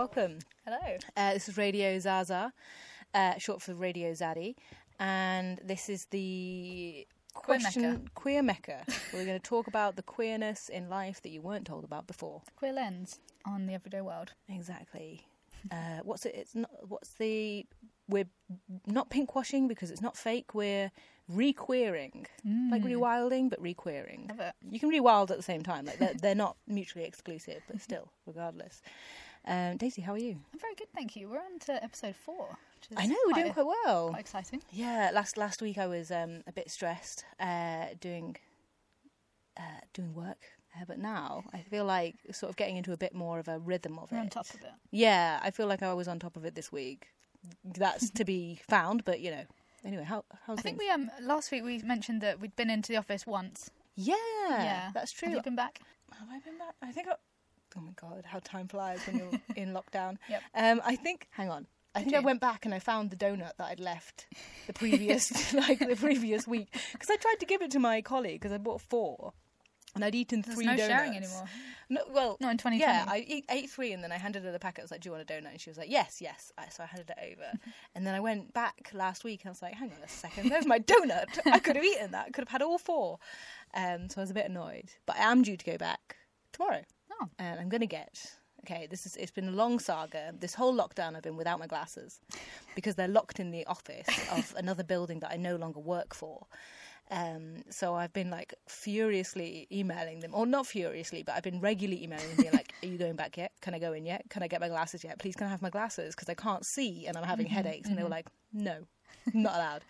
welcome. 0.00 0.38
Hello. 0.64 0.96
Uh, 1.14 1.34
this 1.34 1.46
is 1.46 1.58
Radio 1.58 1.98
Zaza, 1.98 2.54
uh, 3.12 3.36
short 3.36 3.60
for 3.60 3.74
Radio 3.74 4.12
Zaddy, 4.12 4.54
and 4.98 5.60
this 5.62 5.90
is 5.90 6.06
the 6.06 7.06
Queer 7.34 7.58
Mecca. 7.58 8.00
queer 8.14 8.42
mecca. 8.42 8.82
We're 9.12 9.26
going 9.26 9.38
to 9.38 9.46
talk 9.46 9.66
about 9.66 9.96
the 9.96 10.02
queerness 10.02 10.70
in 10.70 10.88
life 10.88 11.20
that 11.20 11.28
you 11.28 11.42
weren't 11.42 11.66
told 11.66 11.84
about 11.84 12.06
before. 12.06 12.40
Queer 12.56 12.72
lens 12.72 13.20
on 13.44 13.66
the 13.66 13.74
everyday 13.74 14.00
world. 14.00 14.32
Exactly. 14.48 15.26
Uh, 15.70 15.98
what's 16.02 16.24
it? 16.24 16.34
It's 16.34 16.54
not. 16.54 16.70
What's 16.88 17.12
the? 17.18 17.66
We're 18.08 18.28
not 18.86 19.10
pink 19.10 19.34
washing 19.34 19.68
because 19.68 19.90
it's 19.90 20.00
not 20.00 20.16
fake. 20.16 20.54
We're 20.54 20.90
re-queering, 21.28 22.26
like 22.70 22.82
rewilding, 22.82 23.50
but 23.50 23.60
re-queering. 23.60 24.30
You 24.68 24.80
can 24.80 24.90
rewild 24.90 25.30
at 25.30 25.36
the 25.36 25.42
same 25.42 25.62
time. 25.62 25.84
Like 25.84 25.98
they're, 25.98 26.14
they're 26.14 26.34
not 26.34 26.56
mutually 26.66 27.04
exclusive, 27.04 27.62
but 27.68 27.82
still, 27.82 28.10
regardless. 28.26 28.80
Um, 29.46 29.76
Daisy, 29.78 30.02
how 30.02 30.12
are 30.12 30.18
you? 30.18 30.36
I'm 30.52 30.60
very 30.60 30.74
good, 30.74 30.88
thank 30.94 31.16
you. 31.16 31.28
We're 31.28 31.38
on 31.38 31.58
to 31.60 31.82
episode 31.82 32.14
four. 32.16 32.58
I 32.96 33.06
know 33.06 33.16
we're 33.26 33.40
doing 33.42 33.52
quite 33.52 33.66
well. 33.66 34.08
quite 34.10 34.20
exciting. 34.20 34.62
Yeah, 34.72 35.10
last 35.12 35.36
last 35.36 35.60
week 35.62 35.78
I 35.78 35.86
was 35.86 36.10
um, 36.10 36.42
a 36.46 36.52
bit 36.52 36.70
stressed 36.70 37.24
uh, 37.38 37.86
doing 38.00 38.36
uh, 39.56 39.62
doing 39.92 40.14
work, 40.14 40.38
uh, 40.76 40.84
but 40.86 40.98
now 40.98 41.44
I 41.52 41.58
feel 41.60 41.84
like 41.84 42.16
sort 42.32 42.50
of 42.50 42.56
getting 42.56 42.76
into 42.76 42.92
a 42.92 42.96
bit 42.96 43.14
more 43.14 43.38
of 43.38 43.48
a 43.48 43.58
rhythm 43.58 43.98
of 43.98 44.10
We're 44.12 44.18
it. 44.18 44.22
on 44.22 44.28
top 44.28 44.48
of 44.50 44.60
it. 44.60 44.70
Yeah, 44.90 45.40
I 45.42 45.50
feel 45.50 45.66
like 45.66 45.82
I 45.82 45.92
was 45.94 46.08
on 46.08 46.18
top 46.18 46.36
of 46.36 46.44
it 46.44 46.54
this 46.54 46.70
week. 46.72 47.08
That's 47.64 48.10
to 48.10 48.24
be 48.24 48.60
found, 48.68 49.04
but 49.04 49.20
you 49.20 49.30
know. 49.30 49.44
Anyway, 49.84 50.04
how 50.04 50.24
how's 50.46 50.58
I 50.58 50.62
think 50.62 50.78
things? 50.78 50.88
we 50.88 50.90
um 50.90 51.10
last 51.22 51.50
week 51.50 51.64
we 51.64 51.78
mentioned 51.78 52.20
that 52.20 52.38
we'd 52.40 52.54
been 52.56 52.68
into 52.70 52.92
the 52.92 52.98
office 52.98 53.26
once. 53.26 53.70
yeah, 53.94 54.14
yeah, 54.48 54.90
that's 54.92 55.10
true. 55.12 55.28
Have 55.28 55.36
you 55.38 55.42
been 55.42 55.56
back? 55.56 55.80
Have 56.18 56.28
I 56.30 56.38
been 56.40 56.58
back? 56.58 56.74
I 56.82 56.92
think. 56.92 57.08
I, 57.08 57.14
oh 57.76 57.80
my 57.80 57.92
god, 58.00 58.24
how 58.26 58.40
time 58.40 58.68
flies 58.68 59.00
when 59.06 59.18
you're 59.18 59.40
in 59.56 59.72
lockdown. 59.72 60.16
Yep. 60.28 60.42
Um, 60.54 60.80
I 60.84 60.96
think. 60.96 61.28
Hang 61.30 61.50
on. 61.50 61.66
I 61.92 62.02
think 62.02 62.14
I 62.14 62.20
went 62.20 62.40
back 62.40 62.64
and 62.64 62.72
I 62.72 62.78
found 62.78 63.10
the 63.10 63.16
donut 63.16 63.56
that 63.58 63.66
I'd 63.66 63.80
left 63.80 64.26
the 64.68 64.72
previous, 64.72 65.52
like 65.54 65.80
the 65.80 65.96
previous 65.96 66.46
week, 66.46 66.68
because 66.92 67.10
I 67.10 67.16
tried 67.16 67.40
to 67.40 67.46
give 67.46 67.62
it 67.62 67.72
to 67.72 67.80
my 67.80 68.00
colleague 68.00 68.40
because 68.40 68.52
I 68.52 68.58
bought 68.58 68.80
four, 68.80 69.32
and 69.96 70.04
I'd 70.04 70.14
eaten 70.14 70.42
There's 70.42 70.54
three 70.54 70.66
no 70.66 70.76
donuts. 70.76 70.88
sharing 70.88 71.16
anymore. 71.16 71.44
No, 71.88 72.02
well, 72.12 72.36
Not 72.40 72.52
in 72.52 72.58
2020. 72.58 72.78
yeah, 72.78 73.04
I 73.08 73.26
ate, 73.28 73.44
ate 73.50 73.68
three 73.70 73.92
and 73.92 74.04
then 74.04 74.12
I 74.12 74.18
handed 74.18 74.44
her 74.44 74.52
the 74.52 74.60
packet. 74.60 74.82
I 74.82 74.84
was 74.84 74.92
like, 74.92 75.00
"Do 75.00 75.08
you 75.08 75.12
want 75.16 75.28
a 75.28 75.32
donut?" 75.32 75.50
And 75.50 75.60
she 75.60 75.68
was 75.68 75.76
like, 75.76 75.90
"Yes, 75.90 76.20
yes." 76.20 76.52
I, 76.56 76.68
so 76.68 76.84
I 76.84 76.86
handed 76.86 77.10
it 77.10 77.18
over, 77.32 77.58
and 77.96 78.06
then 78.06 78.14
I 78.14 78.20
went 78.20 78.54
back 78.54 78.92
last 78.94 79.24
week 79.24 79.40
and 79.42 79.48
I 79.48 79.50
was 79.50 79.60
like, 79.62 79.74
"Hang 79.74 79.90
on 79.90 79.98
a 80.04 80.08
second, 80.08 80.48
there's 80.48 80.66
my 80.66 80.78
donut. 80.78 81.40
I 81.46 81.58
could 81.58 81.74
have 81.74 81.84
eaten 81.84 82.12
that. 82.12 82.26
I 82.28 82.30
could 82.30 82.42
have 82.42 82.50
had 82.52 82.62
all 82.62 82.78
four. 82.78 83.18
Um, 83.74 84.08
so 84.08 84.20
I 84.20 84.22
was 84.22 84.30
a 84.30 84.34
bit 84.34 84.46
annoyed, 84.46 84.90
but 85.06 85.16
I 85.16 85.24
am 85.24 85.42
due 85.42 85.56
to 85.56 85.64
go 85.64 85.76
back 85.76 86.18
tomorrow, 86.52 86.82
Oh. 87.20 87.28
and 87.38 87.60
I'm 87.60 87.68
gonna 87.68 87.86
get. 87.86 88.36
Okay, 88.64 88.86
this 88.90 89.06
is 89.06 89.16
it's 89.16 89.30
been 89.30 89.48
a 89.48 89.52
long 89.52 89.78
saga. 89.78 90.32
This 90.38 90.54
whole 90.54 90.74
lockdown, 90.74 91.16
I've 91.16 91.22
been 91.22 91.36
without 91.36 91.58
my 91.58 91.66
glasses 91.66 92.20
because 92.74 92.94
they're 92.94 93.08
locked 93.08 93.40
in 93.40 93.50
the 93.50 93.66
office 93.66 94.08
of 94.32 94.54
another 94.56 94.84
building 94.84 95.20
that 95.20 95.32
I 95.32 95.36
no 95.36 95.56
longer 95.56 95.80
work 95.80 96.14
for. 96.14 96.46
Um, 97.10 97.64
so 97.70 97.94
I've 97.94 98.12
been 98.12 98.30
like 98.30 98.54
furiously 98.68 99.66
emailing 99.72 100.20
them, 100.20 100.30
or 100.32 100.46
not 100.46 100.66
furiously, 100.66 101.22
but 101.24 101.34
I've 101.34 101.42
been 101.42 101.60
regularly 101.60 102.04
emailing 102.04 102.28
them, 102.28 102.36
being 102.36 102.52
like, 102.52 102.72
"Are 102.82 102.86
you 102.86 102.98
going 102.98 103.16
back 103.16 103.36
yet? 103.36 103.52
Can 103.60 103.74
I 103.74 103.78
go 103.78 103.92
in 103.92 104.06
yet? 104.06 104.24
Can 104.30 104.42
I 104.42 104.48
get 104.48 104.60
my 104.60 104.68
glasses 104.68 105.02
yet? 105.02 105.18
Please, 105.18 105.34
can 105.34 105.46
I 105.46 105.50
have 105.50 105.62
my 105.62 105.70
glasses? 105.70 106.14
Because 106.14 106.28
I 106.28 106.34
can't 106.34 106.64
see 106.64 107.06
and 107.06 107.16
I'm 107.16 107.24
having 107.24 107.46
mm-hmm, 107.46 107.54
headaches." 107.54 107.88
And 107.88 107.98
they 107.98 108.02
were 108.02 108.08
mm-hmm. 108.08 108.12
like, 108.12 108.28
"No, 108.52 108.86
not 109.34 109.54
allowed." 109.54 109.84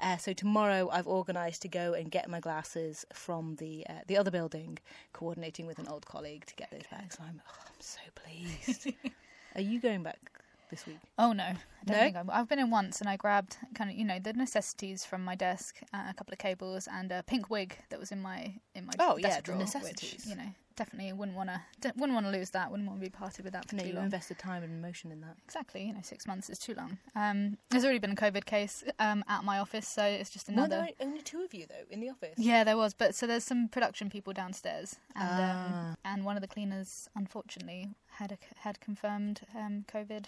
Uh, 0.00 0.16
so 0.16 0.32
tomorrow 0.32 0.88
I've 0.90 1.06
organised 1.06 1.62
to 1.62 1.68
go 1.68 1.92
and 1.92 2.10
get 2.10 2.30
my 2.30 2.40
glasses 2.40 3.04
from 3.12 3.56
the 3.56 3.86
uh, 3.88 4.00
the 4.06 4.16
other 4.16 4.30
building, 4.30 4.78
coordinating 5.12 5.66
with 5.66 5.78
an 5.78 5.88
old 5.88 6.06
colleague 6.06 6.46
to 6.46 6.54
get 6.54 6.70
those 6.70 6.86
back. 6.90 7.12
So 7.12 7.22
I'm, 7.22 7.42
oh, 7.46 7.62
I'm 7.66 7.80
so 7.80 8.00
pleased. 8.14 8.92
Are 9.54 9.60
you 9.60 9.80
going 9.80 10.02
back 10.02 10.39
this 10.70 10.86
week? 10.86 10.98
Oh 11.18 11.32
no, 11.32 11.44
I 11.44 11.54
don't 11.84 11.96
No? 11.96 12.02
think 12.04 12.16
I'm. 12.16 12.30
I've 12.30 12.48
been 12.48 12.58
in 12.58 12.70
once, 12.70 13.00
and 13.00 13.08
I 13.08 13.16
grabbed 13.16 13.56
kind 13.74 13.90
of 13.90 13.96
you 13.96 14.04
know 14.04 14.18
the 14.18 14.32
necessities 14.32 15.04
from 15.04 15.24
my 15.24 15.34
desk, 15.34 15.80
uh, 15.92 16.04
a 16.08 16.14
couple 16.14 16.32
of 16.32 16.38
cables, 16.38 16.88
and 16.90 17.10
a 17.12 17.22
pink 17.22 17.50
wig 17.50 17.76
that 17.90 17.98
was 18.00 18.10
in 18.12 18.20
my 18.22 18.54
in 18.74 18.86
my 18.86 18.92
Oh, 18.98 19.18
desk 19.18 19.28
yeah, 19.36 19.40
drawer. 19.42 19.58
necessities. 19.58 20.12
Which, 20.12 20.26
you 20.26 20.36
know, 20.36 20.50
definitely 20.76 21.12
wouldn't 21.12 21.36
want 21.36 21.50
to 21.50 21.60
wouldn't 21.96 22.14
want 22.14 22.26
to 22.26 22.32
lose 22.32 22.50
that. 22.50 22.70
Wouldn't 22.70 22.88
want 22.88 23.00
to 23.00 23.04
be 23.06 23.10
parted 23.10 23.44
with 23.44 23.52
that 23.52 23.68
for 23.68 23.74
No, 23.76 23.82
too 23.82 23.88
you 23.90 23.94
long. 23.96 24.04
invested 24.04 24.38
time 24.38 24.62
and 24.62 24.72
emotion 24.72 25.10
in 25.12 25.20
that. 25.22 25.36
Exactly, 25.44 25.82
you 25.84 25.92
know, 25.92 26.00
six 26.02 26.26
months 26.26 26.48
is 26.48 26.58
too 26.58 26.74
long. 26.74 26.98
Um, 27.14 27.58
there's 27.70 27.84
already 27.84 27.98
been 27.98 28.12
a 28.12 28.16
COVID 28.16 28.44
case 28.46 28.84
um, 28.98 29.24
at 29.28 29.44
my 29.44 29.58
office, 29.58 29.86
so 29.88 30.04
it's 30.04 30.30
just 30.30 30.48
Were 30.48 30.54
another. 30.54 30.76
there 30.76 30.88
only 31.06 31.20
two 31.22 31.42
of 31.42 31.52
you 31.52 31.66
though 31.68 31.84
in 31.90 32.00
the 32.00 32.08
office? 32.10 32.34
Yeah, 32.38 32.64
there 32.64 32.76
was, 32.76 32.94
but 32.94 33.14
so 33.14 33.26
there's 33.26 33.44
some 33.44 33.68
production 33.68 34.08
people 34.10 34.32
downstairs, 34.32 34.96
and 35.16 35.28
Ah. 35.40 35.88
um, 35.90 35.96
and 36.04 36.24
one 36.24 36.36
of 36.36 36.42
the 36.42 36.48
cleaners 36.48 37.08
unfortunately 37.14 37.88
had 38.14 38.32
a, 38.32 38.38
had 38.60 38.80
confirmed 38.80 39.40
um, 39.56 39.84
COVID 39.88 40.26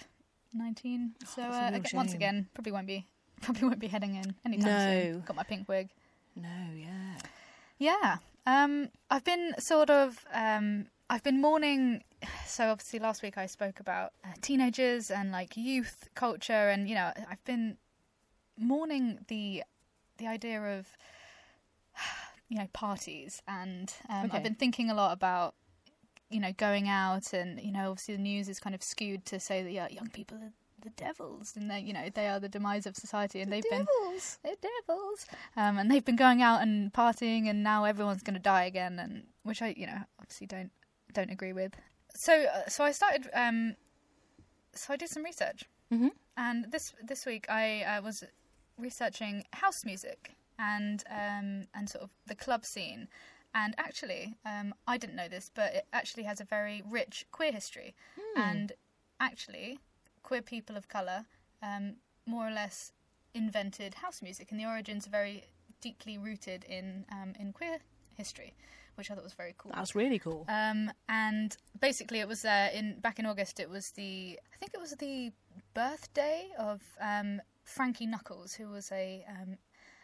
nineteen. 0.55 1.15
so 1.27 1.43
uh, 1.43 1.47
real 1.71 1.75
aga- 1.81 1.97
once 1.97 2.15
again, 2.15 2.49
probably 2.55 2.73
won't 2.73 2.87
be 2.87 3.07
probably 3.41 3.65
won't 3.69 3.79
be 3.81 3.89
heading 3.89 4.15
in 4.17 4.35
anytime 4.45 4.73
No. 4.73 5.13
soon. 5.13 5.21
Got 5.23 5.37
my 5.37 5.43
pink 5.45 5.69
wig. 5.69 5.89
No, 6.37 6.49
yeah. 6.75 7.19
Yeah, 7.79 8.17
um, 8.47 8.89
I've 9.11 9.25
been 9.25 9.55
sort 9.59 9.91
of 9.91 10.25
um, 10.33 10.87
I've 11.11 11.23
been 11.23 11.41
mourning. 11.41 12.05
So 12.47 12.69
obviously 12.71 12.99
last 13.01 13.23
week 13.23 13.37
I 13.39 13.47
spoke 13.47 13.81
about 13.81 14.13
uh, 14.25 14.29
teenagers 14.43 15.11
and 15.11 15.33
like 15.33 15.57
youth 15.57 16.09
culture, 16.15 16.69
and 16.69 16.89
you 16.89 16.95
know 16.95 17.11
I've 17.31 17.43
been 17.45 17.79
mourning 18.59 19.19
the 19.29 19.65
the 20.19 20.27
idea 20.29 20.61
of 20.79 20.87
you 22.49 22.59
know 22.59 22.69
parties, 22.73 23.43
and 23.49 23.93
um, 24.09 24.27
Okay. 24.27 24.37
I've 24.37 24.43
been 24.45 24.55
thinking 24.55 24.91
a 24.91 24.95
lot 24.95 25.13
about 25.13 25.55
you 26.33 26.41
know 26.41 26.53
going 26.57 26.89
out, 26.89 27.33
and 27.33 27.61
you 27.61 27.73
know 27.73 27.91
obviously 27.91 28.17
the 28.17 28.23
news 28.23 28.49
is 28.49 28.59
kind 28.59 28.75
of 28.75 28.83
skewed 28.83 29.25
to 29.27 29.39
say 29.41 29.63
that 29.63 29.73
yeah, 29.73 29.89
young 29.89 30.09
people 30.09 30.39
are 30.39 30.53
the 30.81 30.91
devils, 30.91 31.55
and 31.57 31.71
they 31.71 31.81
you 31.81 31.93
know 31.93 32.09
they 32.15 32.27
are 32.29 32.41
the 32.41 32.49
demise 32.49 32.87
of 32.87 32.97
society, 32.97 33.41
and 33.41 33.53
they've 33.53 33.63
been 33.71 33.87
Devils. 33.87 34.39
they're 34.43 34.55
devils. 34.87 35.27
Um, 35.57 35.79
and 35.79 35.91
they've 35.91 36.05
been 36.05 36.17
going 36.17 36.43
out 36.43 36.63
and 36.63 36.93
partying, 36.93 37.49
and 37.49 37.63
now 37.63 37.85
everyone's 37.85 38.23
going 38.23 38.35
to 38.35 38.41
die 38.41 38.65
again, 38.65 38.99
and 38.99 39.25
which 39.45 39.63
I, 39.63 39.75
you 39.77 39.87
know, 39.87 40.01
obviously 40.19 40.47
don't 40.47 40.71
don't 41.13 41.31
agree 41.31 41.53
with. 41.53 41.73
So, 42.15 42.33
uh, 42.45 42.69
so 42.69 42.85
I 42.85 42.93
started. 42.93 43.29
Um, 43.35 43.77
so 44.75 44.93
I 44.95 44.97
did 44.97 45.09
some 45.11 45.23
research, 45.25 45.65
Mhm. 45.93 46.11
and 46.37 46.71
this 46.73 46.95
this 47.03 47.27
week 47.27 47.47
I 47.49 47.83
uh, 47.83 48.03
was 48.03 48.25
researching 48.79 49.45
house 49.53 49.85
music 49.85 50.33
and 50.59 51.05
um, 51.11 51.65
and 51.75 51.89
sort 51.89 52.03
of 52.05 52.11
the 52.27 52.35
club 52.35 52.65
scene. 52.65 53.09
And 53.55 53.75
actually, 53.77 54.35
um, 54.47 54.75
I 54.87 54.97
didn't 54.97 55.17
know 55.17 55.29
this, 55.29 55.51
but 55.55 55.75
it 55.75 55.87
actually 55.93 56.23
has 56.23 56.41
a 56.41 56.45
very 56.45 56.83
rich 56.89 57.27
queer 57.33 57.53
history. 57.53 57.95
And 58.37 58.73
actually, 59.21 59.79
queer 60.23 60.43
people 60.43 60.77
of 60.77 60.89
colour 60.89 61.27
um, 61.63 61.97
more 62.27 62.49
or 62.49 62.51
less 62.51 62.93
invented 63.35 63.95
house 63.95 64.23
music, 64.23 64.51
and 64.51 64.61
the 64.61 64.67
origins 64.67 65.07
are 65.07 65.11
very 65.11 65.45
deeply 65.81 66.19
rooted 66.19 66.65
in 66.65 67.05
um, 67.13 67.35
in 67.39 67.53
queer 67.53 67.79
history, 68.15 68.55
which 68.95 69.11
I 69.11 69.15
thought 69.15 69.25
was 69.25 69.35
very 69.35 69.55
cool. 69.59 69.73
That's 69.75 69.95
really 69.95 70.19
cool. 70.19 70.45
Um, 70.49 70.91
and 71.09 71.57
basically, 71.81 72.21
it 72.21 72.29
was 72.29 72.45
uh, 72.45 72.71
in 72.73 73.01
back 73.01 73.19
in 73.19 73.27
August. 73.27 73.61
It 73.61 73.69
was 73.69 73.91
the 73.91 74.39
I 74.53 74.57
think 74.59 74.73
it 74.75 74.81
was 74.81 74.93
the 74.93 75.33
birthday 75.75 76.49
of 76.59 76.81
um, 77.01 77.41
Frankie 77.65 78.07
Knuckles, 78.07 78.55
who 78.55 78.69
was 78.69 78.91
a 78.93 79.25
um, 79.29 79.57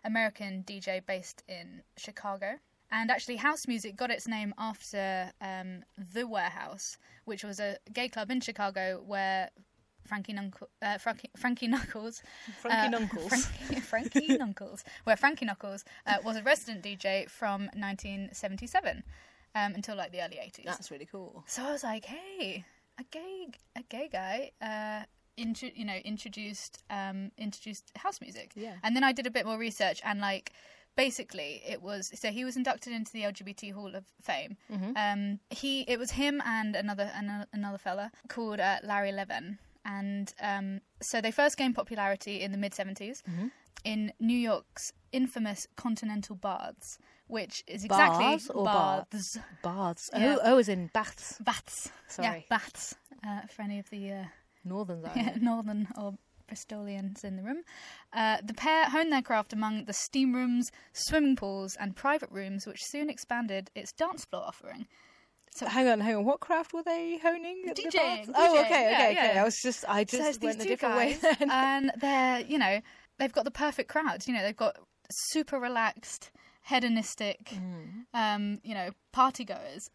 American 0.05 0.65
DJ 0.67 1.05
based 1.05 1.43
in 1.49 1.83
Chicago. 1.97 2.59
And 2.91 3.11
actually, 3.11 3.37
house 3.37 3.69
music 3.69 3.97
got 3.97 4.11
its 4.11 4.27
name 4.27 4.55
after 4.59 5.31
um, 5.41 5.85
the 6.13 6.27
Warehouse, 6.27 6.97
which 7.25 7.45
was 7.45 7.61
a 7.61 7.77
gay 7.93 8.09
club 8.09 8.31
in 8.31 8.41
Chicago 8.41 9.03
where 9.07 9.51
Frankie, 10.09 10.33
Nuncle, 10.33 10.69
uh, 10.83 10.99
Frankie, 10.99 11.31
Frankie 11.37 11.69
Knuckles 11.69 12.23
Frankie 12.61 12.97
uh, 12.97 12.99
Knuckles. 12.99 13.47
Frankie, 13.47 13.81
Frankie 13.81 14.39
Knuckles, 14.39 14.85
where 15.05 15.17
Frankie 15.17 15.45
Knuckles 15.45 15.85
uh, 16.07 16.17
was 16.25 16.37
a 16.37 16.43
resident 16.43 16.83
DJ 16.83 17.29
from 17.29 17.63
1977 17.75 19.05
um, 19.55 19.75
until 19.75 19.97
like 19.97 20.11
the 20.11 20.23
early 20.23 20.37
80s. 20.37 20.65
That's 20.65 20.91
really 20.91 21.07
cool. 21.07 21.45
So 21.47 21.65
I 21.65 21.73
was 21.73 21.85
like, 21.85 22.07
hey, 22.07 22.65
a 22.99 23.05
gay 23.11 23.49
a 23.77 23.83
gay 23.83 24.09
guy, 24.11 24.51
uh, 24.63 25.05
intro, 25.37 25.69
you 25.75 25.85
know, 25.85 25.97
introduced 26.05 26.83
um, 26.91 27.31
introduced 27.37 27.93
house 27.97 28.21
music. 28.21 28.53
Yeah. 28.57 28.77
And 28.83 28.97
then 28.97 29.05
I 29.05 29.13
did 29.13 29.27
a 29.27 29.31
bit 29.31 29.47
more 29.47 29.59
research 29.59 30.01
and 30.05 30.21
like. 30.21 30.53
Basically, 30.99 31.63
it 31.67 31.81
was 31.81 32.11
so 32.21 32.29
he 32.31 32.45
was 32.45 32.57
inducted 32.57 32.93
into 32.93 33.13
the 33.13 33.23
LGBT 33.23 33.73
Hall 33.73 33.95
of 33.95 34.05
Fame. 34.21 34.57
Mm-hmm. 34.71 34.93
Um, 34.97 35.39
he 35.51 35.83
it 35.83 35.97
was 35.99 36.11
him 36.11 36.43
and 36.45 36.75
another 36.75 37.11
another, 37.15 37.47
another 37.53 37.79
fella 37.79 38.11
called 38.29 38.59
uh, 38.59 38.79
Larry 38.83 39.13
Levan, 39.13 39.59
and 39.85 40.35
um, 40.43 40.81
so 41.01 41.21
they 41.21 41.31
first 41.31 41.57
gained 41.57 41.77
popularity 41.77 42.41
in 42.43 42.51
the 42.53 42.59
mid 42.59 42.73
70s 42.73 43.23
Mm-hmm. 43.23 43.47
in 43.85 44.13
New 44.19 44.37
York's 44.37 44.93
infamous 45.13 45.69
Continental 45.77 46.35
Baths, 46.37 46.99
which 47.29 47.63
is 47.69 47.85
exactly 47.85 48.25
Bars 48.25 48.51
or 48.51 48.65
baths. 48.65 49.39
Baths. 49.63 50.11
Yeah. 50.13 50.37
Oh, 50.43 50.55
oh, 50.55 50.59
as 50.59 50.69
in 50.69 50.91
baths. 50.93 51.39
Baths. 51.41 51.91
Sorry. 52.09 52.27
Yeah, 52.29 52.41
baths. 52.51 52.97
Uh, 53.27 53.43
for 53.55 53.63
any 53.63 53.79
of 53.79 53.89
the 53.91 54.13
uh, 54.13 54.25
Northern 54.65 55.03
yeah, 55.17 55.35
northern 55.41 55.87
or 55.97 56.15
Bristolians 56.49 57.23
in 57.25 57.37
the 57.37 57.43
room. 57.43 57.63
Uh, 58.13 58.39
the 58.45 58.55
pair 58.55 58.87
honed 58.91 59.13
their 59.13 59.23
craft 59.23 59.53
among 59.53 59.85
the 59.85 59.93
steam 59.93 60.35
rooms, 60.35 60.71
swimming 60.93 61.37
pools, 61.37 61.77
and 61.79 61.95
private 61.95 62.31
rooms, 62.31 62.67
which 62.67 62.81
soon 62.83 63.09
expanded 63.11 63.71
its 63.75 63.93
dance 63.93 64.25
floor 64.25 64.43
offering. 64.47 64.87
So 65.55 65.67
Hang 65.67 65.89
on, 65.89 66.01
hang 66.01 66.17
on. 66.17 66.25
What 66.25 66.41
craft 66.41 66.73
were 66.73 66.83
they 66.83 67.19
honing? 67.19 67.65
at 67.69 67.77
the 67.77 67.83
DJing. 67.83 68.31
Oh, 68.35 68.55
DJing, 68.57 68.65
okay, 68.67 68.91
yeah, 68.91 68.97
okay, 68.99 69.31
okay. 69.31 69.39
I 69.39 69.45
was 69.45 69.57
just, 69.63 69.85
I 69.89 70.05
just 70.05 70.37
it's 70.37 70.39
went 70.45 70.61
a 70.61 70.65
different 70.65 70.97
way. 70.97 71.19
then. 71.21 71.37
and 71.51 71.93
they're 72.01 72.41
you 72.41 72.59
know 72.59 72.81
they've 73.19 73.33
got 73.33 73.45
the 73.45 73.51
perfect 73.51 73.89
crowd. 73.89 74.27
You 74.27 74.35
know 74.35 74.43
they've 74.43 74.57
got 74.57 74.77
super 75.11 75.59
relaxed, 75.59 76.31
hedonistic, 76.63 77.39
Mm. 77.55 78.05
um, 78.15 78.61
you 78.63 78.75
know 78.75 78.91
party 79.13 79.45
goers 79.45 79.89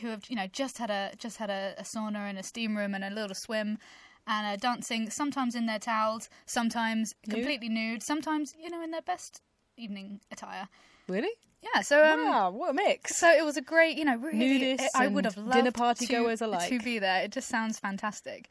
who 0.00 0.08
have 0.08 0.24
you 0.28 0.36
know 0.36 0.46
just 0.52 0.76
had 0.78 0.90
a 0.90 1.12
just 1.16 1.38
had 1.38 1.48
a, 1.50 1.74
a 1.78 1.82
sauna 1.82 2.28
and 2.28 2.36
a 2.38 2.42
steam 2.42 2.76
room 2.76 2.94
and 2.94 3.04
a 3.04 3.10
little 3.10 3.34
swim. 3.34 3.78
And 4.26 4.46
are 4.46 4.56
dancing 4.56 5.10
sometimes 5.10 5.54
in 5.54 5.66
their 5.66 5.78
towels, 5.78 6.28
sometimes 6.46 7.14
completely 7.28 7.68
nude, 7.68 8.02
sometimes 8.02 8.54
you 8.60 8.68
know 8.70 8.82
in 8.82 8.90
their 8.90 9.02
best 9.02 9.40
evening 9.76 10.20
attire. 10.32 10.68
Really? 11.08 11.30
Yeah, 11.62 11.82
so 11.82 12.04
um, 12.04 12.24
wow, 12.24 12.50
what 12.50 12.70
a 12.70 12.74
mix. 12.74 13.16
so 13.16 13.28
it 13.30 13.44
was 13.44 13.56
a 13.56 13.62
great, 13.62 13.96
you 13.96 14.04
know, 14.04 14.16
really. 14.16 14.60
Nudists 14.60 14.88
I 14.94 15.08
would 15.08 15.24
have 15.24 15.36
loved 15.36 15.52
dinner 15.52 15.72
party 15.72 16.06
to, 16.06 16.12
goers 16.12 16.40
alike. 16.40 16.68
to 16.68 16.78
be 16.80 16.98
there. 16.98 17.22
It 17.22 17.32
just 17.32 17.48
sounds 17.48 17.78
fantastic. 17.78 18.50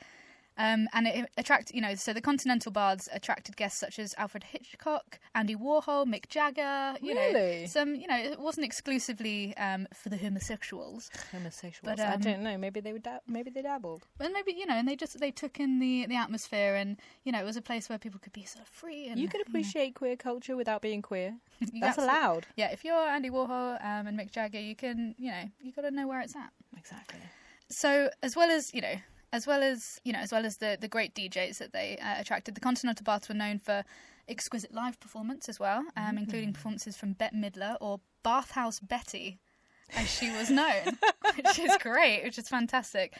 Um, 0.58 0.88
and 0.94 1.08
it 1.08 1.30
attracted, 1.38 1.76
you 1.76 1.82
know, 1.82 1.96
so 1.96 2.14
the 2.14 2.22
Continental 2.22 2.72
Baths 2.72 3.10
attracted 3.12 3.58
guests 3.58 3.80
such 3.80 4.00
as 4.00 4.16
Alfred 4.18 4.44
Hitchcock, 4.46 5.20
Andy 5.34 5.56
Warhol, 5.56 6.06
Mick 6.06 6.30
Jagger. 6.30 6.96
You 7.02 7.14
Really? 7.14 7.62
know, 7.62 7.66
some, 7.68 7.96
you 7.96 8.08
know, 8.08 8.18
it 8.18 8.40
wasn't 8.40 8.66
exclusively 8.66 9.56
um, 9.58 9.88
for 9.94 10.10
the 10.10 10.18
homosexuals, 10.18 11.10
Homosexuals. 11.32 11.82
But, 11.84 12.00
I 12.00 12.14
um, 12.14 12.22
don't 12.22 12.42
know. 12.42 12.58
Maybe 12.58 12.80
they 12.80 12.94
would. 12.94 13.04
Da- 13.04 13.20
maybe 13.28 13.50
they 13.50 13.62
dabbled. 13.62 14.08
And 14.20 14.34
maybe 14.34 14.54
you 14.54 14.66
know, 14.66 14.76
and 14.76 14.88
they 14.88 14.96
just 14.96 15.20
they 15.20 15.32
took 15.32 15.60
in 15.60 15.80
the 15.80 16.06
the 16.08 16.16
atmosphere, 16.16 16.76
and 16.76 16.98
you 17.24 17.32
know, 17.32 17.40
it 17.40 17.46
was 17.46 17.58
a 17.58 17.62
place 17.62 17.90
where 17.90 17.98
people 17.98 18.20
could 18.22 18.34
be 18.34 18.46
sort 18.46 18.62
of 18.62 18.68
free. 18.70 19.08
And 19.08 19.20
You 19.20 19.28
could 19.28 19.42
appreciate 19.46 19.96
queer 19.96 20.16
culture 20.16 20.56
without 20.56 20.82
being 20.82 21.02
queer. 21.02 21.36
That's 21.82 21.98
allowed. 21.98 22.48
Yeah, 22.56 22.72
if 22.72 22.86
you're 22.86 22.96
Andy 22.96 23.30
Warhol 23.30 23.84
um, 23.84 24.08
and 24.08 24.18
Mick 24.18 24.32
Jagger, 24.32 24.60
you 24.60 24.76
can, 24.76 25.16
you 25.18 25.32
know, 25.32 25.44
you 25.62 25.72
got 25.74 25.82
to 25.82 25.92
know 25.92 26.08
where 26.08 26.22
it's 26.22 26.36
at. 26.36 26.52
Exactly. 26.78 27.20
so 27.70 28.10
as 28.22 28.36
well 28.36 28.52
as 28.52 28.74
you 28.74 28.82
know 28.82 28.96
as 29.34 29.48
well 29.48 29.64
as 29.64 30.00
you 30.04 30.14
know 30.14 30.20
as 30.20 30.32
well 30.32 30.46
as 30.46 30.58
the 30.58 30.78
the 30.80 30.88
great 30.88 31.14
DJs 31.16 31.58
that 31.58 31.74
they 31.74 31.98
uh, 31.98 32.20
attracted. 32.20 32.56
The 32.56 32.62
Continental 32.62 33.04
Baths 33.04 33.30
were 33.30 33.36
known 33.36 33.60
for 33.60 33.84
exquisite 34.28 34.74
live 34.74 35.00
performance 35.00 35.48
as 35.48 35.60
well 35.60 35.84
um, 35.96 36.18
including 36.18 36.52
performances 36.52 36.98
from 36.98 37.14
Bette 37.14 37.36
Midler 37.36 37.78
or 37.80 38.00
Bathhouse 38.24 38.80
Betty 38.80 39.40
as 39.96 40.10
she 40.10 40.32
was 40.32 40.50
known 40.50 40.98
which 41.36 41.60
is 41.60 41.78
great 41.80 42.24
which 42.24 42.40
is 42.40 42.50
fantastic. 42.50 43.16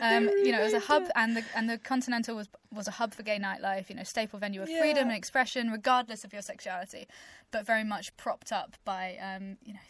Um, 0.00 0.28
you 0.28 0.52
know 0.52 0.60
it 0.60 0.64
was 0.64 0.72
a 0.72 0.80
hub 0.80 1.04
and 1.14 1.36
the 1.36 1.44
and 1.54 1.68
the 1.68 1.78
Continental 1.78 2.36
was 2.36 2.48
was 2.72 2.88
a 2.88 2.92
hub 2.92 3.12
for 3.12 3.22
gay 3.22 3.38
nightlife 3.38 3.90
you 3.90 3.96
know 3.96 4.02
staple 4.02 4.38
venue 4.38 4.62
of 4.62 4.68
freedom 4.68 5.08
and 5.08 5.16
expression 5.16 5.70
regardless 5.70 6.24
of 6.24 6.32
your 6.32 6.42
sexuality 6.42 7.06
but 7.50 7.66
very 7.66 7.84
much 7.84 8.16
propped 8.16 8.50
up 8.50 8.76
by 8.84 9.16
um, 9.20 9.58
you 9.62 9.74
know 9.74 9.80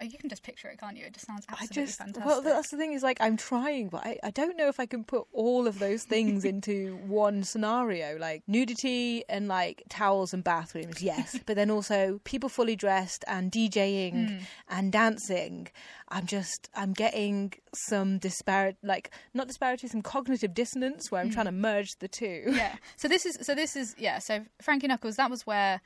you 0.00 0.18
can 0.18 0.28
just 0.28 0.42
picture 0.42 0.68
it, 0.68 0.78
can't 0.78 0.96
you? 0.96 1.04
It 1.06 1.14
just 1.14 1.26
sounds 1.26 1.44
I 1.48 1.52
absolutely 1.52 1.84
just 1.86 1.98
fantastic. 1.98 2.24
well, 2.26 2.42
that's 2.42 2.70
the 2.70 2.76
thing 2.76 2.92
is 2.92 3.02
like 3.02 3.18
I'm 3.20 3.36
trying, 3.36 3.88
but 3.88 4.04
I, 4.06 4.18
I 4.22 4.30
don't 4.30 4.56
know 4.56 4.68
if 4.68 4.78
I 4.80 4.86
can 4.86 5.04
put 5.04 5.26
all 5.32 5.66
of 5.66 5.78
those 5.78 6.04
things 6.04 6.44
into 6.52 6.96
one 7.06 7.42
scenario. 7.44 8.16
Like 8.18 8.42
nudity 8.46 9.24
and 9.28 9.48
like 9.48 9.82
towels 9.88 10.32
and 10.34 10.42
bathrooms, 10.44 11.02
yes, 11.02 11.38
but 11.46 11.56
then 11.56 11.70
also 11.70 12.20
people 12.24 12.48
fully 12.48 12.76
dressed 12.76 13.24
and 13.28 13.50
DJing 13.50 14.10
Hmm. 14.30 14.38
and 14.68 14.92
dancing. 14.92 15.68
I'm 16.08 16.26
just 16.26 16.68
I'm 16.74 16.92
getting 16.92 17.52
some 17.74 18.18
disparate, 18.18 18.76
like 18.82 19.10
not 19.34 19.46
disparity, 19.46 19.86
some 19.88 20.02
cognitive 20.02 20.54
dissonance 20.54 21.10
where 21.10 21.20
I'm 21.20 21.30
trying 21.30 21.46
to 21.46 21.52
merge 21.52 21.96
the 22.00 22.08
two. 22.08 22.44
yeah. 22.48 22.76
So 22.96 23.06
this 23.08 23.24
is 23.24 23.38
so 23.42 23.54
this 23.54 23.76
is 23.76 23.94
yeah. 23.98 24.18
So 24.18 24.44
Frankie 24.60 24.88
Knuckles, 24.88 25.16
that 25.16 25.30
was 25.30 25.46
where, 25.46 25.80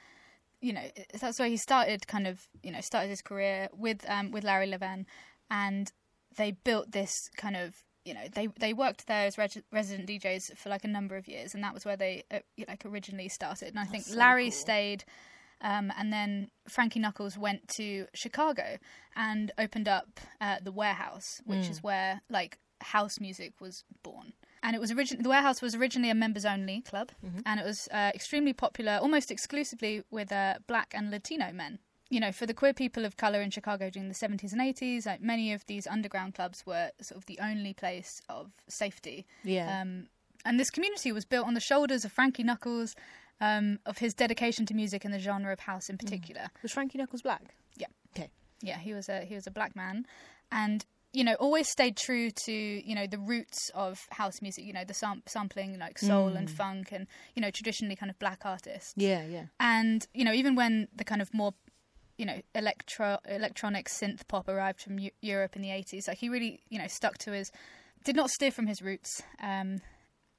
you 0.64 0.72
know, 0.72 0.90
that's 1.20 1.38
where 1.38 1.48
he 1.48 1.58
started 1.58 2.06
kind 2.06 2.26
of 2.26 2.48
you 2.62 2.72
know 2.72 2.80
started 2.80 3.08
his 3.08 3.20
career 3.20 3.68
with 3.76 4.08
um 4.08 4.30
with 4.30 4.44
Larry 4.44 4.66
Levan, 4.66 5.04
and 5.50 5.92
they 6.36 6.52
built 6.52 6.90
this 6.92 7.28
kind 7.36 7.54
of 7.54 7.74
you 8.06 8.14
know 8.14 8.26
they 8.34 8.46
they 8.58 8.72
worked 8.72 9.06
there 9.06 9.26
as 9.26 9.36
reg- 9.36 9.62
resident 9.70 10.08
DJs 10.08 10.56
for 10.56 10.70
like 10.70 10.84
a 10.84 10.88
number 10.88 11.16
of 11.16 11.28
years, 11.28 11.54
and 11.54 11.62
that 11.62 11.74
was 11.74 11.84
where 11.84 11.98
they 11.98 12.24
uh, 12.30 12.38
like 12.66 12.86
originally 12.86 13.28
started. 13.28 13.68
And 13.68 13.78
I 13.78 13.84
think 13.84 14.04
so 14.04 14.16
Larry 14.16 14.50
cool. 14.50 14.52
stayed. 14.52 15.04
Um, 15.60 15.92
and 15.96 16.12
then 16.12 16.50
Frankie 16.68 17.00
Knuckles 17.00 17.38
went 17.38 17.68
to 17.76 18.06
Chicago 18.12 18.76
and 19.16 19.50
opened 19.56 19.88
up 19.88 20.20
uh, 20.40 20.56
the 20.62 20.72
Warehouse, 20.72 21.40
which 21.46 21.70
is 21.70 21.82
where 21.82 22.20
like 22.28 22.58
house 22.80 23.20
music 23.20 23.60
was 23.60 23.84
born. 24.02 24.32
And 24.64 24.74
it 24.74 24.80
was 24.80 24.90
origin- 24.90 25.22
the 25.22 25.28
Warehouse 25.28 25.60
was 25.62 25.74
originally 25.76 26.10
a 26.10 26.14
members 26.14 26.44
only 26.44 26.80
club, 26.80 27.12
and 27.46 27.60
it 27.60 27.64
was 27.66 27.86
uh, 27.92 28.10
extremely 28.14 28.52
popular, 28.54 28.98
almost 29.00 29.30
exclusively 29.30 30.02
with 30.10 30.32
uh, 30.32 30.54
black 30.66 30.92
and 30.96 31.10
Latino 31.10 31.52
men. 31.52 31.78
You 32.10 32.18
know, 32.20 32.32
for 32.32 32.46
the 32.46 32.54
queer 32.54 32.72
people 32.74 33.04
of 33.04 33.16
color 33.16 33.40
in 33.42 33.50
Chicago 33.50 33.90
during 33.90 34.08
the 34.08 34.14
70s 34.14 34.52
and 34.52 34.60
80s, 34.62 35.04
like 35.06 35.20
many 35.20 35.52
of 35.52 35.66
these 35.66 35.86
underground 35.86 36.34
clubs 36.34 36.64
were 36.64 36.90
sort 37.00 37.18
of 37.18 37.26
the 37.26 37.38
only 37.42 37.74
place 37.74 38.22
of 38.28 38.52
safety. 38.68 39.26
Yeah. 39.42 39.80
Um, 39.82 40.08
and 40.46 40.58
this 40.58 40.70
community 40.70 41.12
was 41.12 41.24
built 41.24 41.46
on 41.46 41.54
the 41.54 41.60
shoulders 41.60 42.04
of 42.04 42.12
Frankie 42.12 42.42
Knuckles, 42.44 42.94
um, 43.40 43.78
of 43.84 43.98
his 43.98 44.14
dedication 44.14 44.64
to 44.66 44.74
music 44.74 45.04
and 45.04 45.12
the 45.12 45.18
genre 45.18 45.52
of 45.52 45.60
house 45.60 45.88
in 45.90 45.98
particular. 45.98 46.48
Was 46.62 46.72
Frankie 46.72 46.98
Knuckles 46.98 47.22
black? 47.22 47.54
Yeah. 47.76 47.88
Okay. 48.16 48.30
Yeah, 48.62 48.78
he 48.78 48.94
was 48.94 49.08
a 49.10 49.22
he 49.26 49.34
was 49.34 49.46
a 49.46 49.50
black 49.50 49.74
man, 49.76 50.06
and 50.52 50.86
you 51.14 51.24
know 51.24 51.34
always 51.34 51.68
stayed 51.70 51.96
true 51.96 52.30
to 52.44 52.52
you 52.52 52.94
know 52.94 53.06
the 53.06 53.18
roots 53.18 53.70
of 53.74 53.98
house 54.10 54.42
music. 54.42 54.64
You 54.64 54.72
know 54.72 54.84
the 54.84 54.94
sam- 54.94 55.22
sampling 55.26 55.78
like 55.78 55.98
soul 55.98 56.28
and 56.36 56.50
funk 56.50 56.92
and 56.92 57.06
you 57.34 57.40
know 57.40 57.50
traditionally 57.50 57.96
kind 57.96 58.10
of 58.10 58.18
black 58.18 58.42
artists. 58.44 58.92
Yeah, 58.96 59.24
yeah. 59.24 59.46
And 59.60 60.06
you 60.12 60.24
know 60.24 60.32
even 60.32 60.54
when 60.56 60.88
the 60.94 61.04
kind 61.04 61.22
of 61.22 61.32
more 61.32 61.54
you 62.18 62.26
know 62.26 62.40
electro 62.54 63.18
electronic 63.28 63.88
synth 63.88 64.26
pop 64.28 64.48
arrived 64.48 64.80
from 64.80 64.98
Eu- 64.98 65.10
Europe 65.22 65.56
in 65.56 65.62
the 65.62 65.68
80s, 65.68 66.08
like 66.08 66.18
he 66.18 66.28
really 66.28 66.60
you 66.68 66.78
know 66.78 66.88
stuck 66.88 67.16
to 67.18 67.32
his 67.32 67.50
did 68.04 68.16
not 68.16 68.28
steer 68.30 68.50
from 68.50 68.66
his 68.66 68.82
roots. 68.82 69.22
Um, 69.40 69.80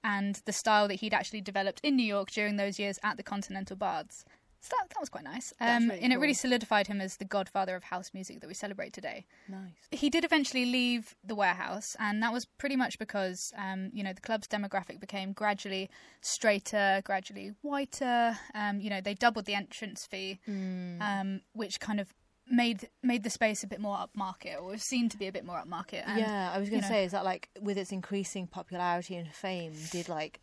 and 0.04 0.39
the 0.45 0.54
style 0.54 0.88
that 0.88 1.00
he'd 1.00 1.16
actually 1.16 1.42
developed 1.42 1.80
in 1.83 1.95
New 1.95 2.06
York 2.06 2.30
during 2.30 2.57
those 2.57 2.78
years 2.78 3.00
at 3.04 3.18
the 3.18 3.24
Continental 3.24 3.75
Baths. 3.75 4.24
So 4.65 4.75
that, 4.79 4.89
that 4.89 5.00
was 5.00 5.09
quite 5.09 5.23
nice. 5.23 5.53
Um, 5.62 5.89
really 5.89 6.01
and 6.01 6.12
it 6.12 6.17
really 6.17 6.33
solidified 6.33 6.88
him 6.88 7.00
as 7.00 7.17
the 7.17 7.25
godfather 7.25 7.75
of 7.75 7.83
house 7.83 8.12
music 8.15 8.41
that 8.41 8.47
we 8.47 8.56
celebrate 8.56 8.94
today. 8.94 9.25
Nice. 9.47 9.73
He 9.91 10.09
did 10.09 10.25
eventually 10.25 10.65
leave 10.65 11.15
the 11.23 11.35
warehouse, 11.35 11.95
and 12.00 12.23
that 12.23 12.33
was 12.33 12.45
pretty 12.45 12.75
much 12.75 12.97
because, 12.97 13.53
um, 13.57 13.91
you 13.94 14.03
know, 14.03 14.12
the 14.12 14.21
club's 14.21 14.47
demographic 14.47 15.00
became 15.00 15.33
gradually 15.33 15.89
straighter, 16.21 17.01
gradually 17.03 17.51
whiter. 17.62 18.38
Um, 18.56 18.79
you 18.79 18.89
know, 18.89 19.01
they 19.01 19.13
doubled 19.13 19.45
the 19.45 19.53
entrance 19.53 20.07
fee, 20.07 20.39
um, 20.47 21.41
which 21.53 21.79
kind 21.79 22.00
of 22.00 22.13
made 22.50 22.89
made 23.03 23.23
the 23.23 23.29
space 23.29 23.63
a 23.63 23.68
bit 23.68 23.80
more 23.80 23.97
upmarket, 23.97 24.59
or 24.59 24.78
seemed 24.78 25.11
to 25.11 25.18
be 25.18 25.28
a 25.28 25.31
bit 25.31 25.45
more 25.45 25.61
upmarket. 25.63 26.01
And, 26.07 26.19
yeah, 26.19 26.51
I 26.51 26.57
was 26.57 26.69
going 26.69 26.81
you 26.81 26.87
to 26.87 26.90
know- 26.90 26.95
say, 26.95 27.04
is 27.06 27.11
that 27.11 27.23
like 27.23 27.49
with 27.61 27.78
its 27.78 27.92
increasing 27.92 28.47
popularity 28.47 29.16
and 29.16 29.31
fame, 29.31 29.73
did 29.92 30.09
like 30.09 30.40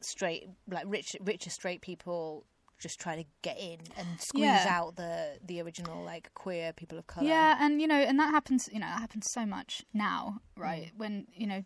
straight, 0.00 0.48
like 0.70 0.84
rich, 0.86 1.16
richer 1.20 1.50
straight 1.50 1.82
people 1.82 2.44
just 2.78 3.00
try 3.00 3.16
to 3.16 3.24
get 3.42 3.58
in 3.58 3.78
and 3.96 4.06
squeeze 4.20 4.42
Yeah. 4.44 4.66
out 4.68 4.96
the 4.96 5.38
the 5.44 5.60
original 5.60 6.02
like 6.04 6.32
queer 6.34 6.72
people 6.72 6.98
of 6.98 7.06
color? 7.06 7.26
Yeah, 7.26 7.56
and 7.60 7.80
you 7.80 7.86
know, 7.88 7.96
and 7.96 8.18
that 8.18 8.30
happens. 8.30 8.68
You 8.72 8.78
know, 8.80 8.86
that 8.86 9.00
happens 9.00 9.26
so 9.32 9.44
much 9.46 9.84
now, 9.92 10.40
right? 10.56 10.92
Mm. 10.94 10.98
When 10.98 11.26
you 11.34 11.46
know, 11.46 11.64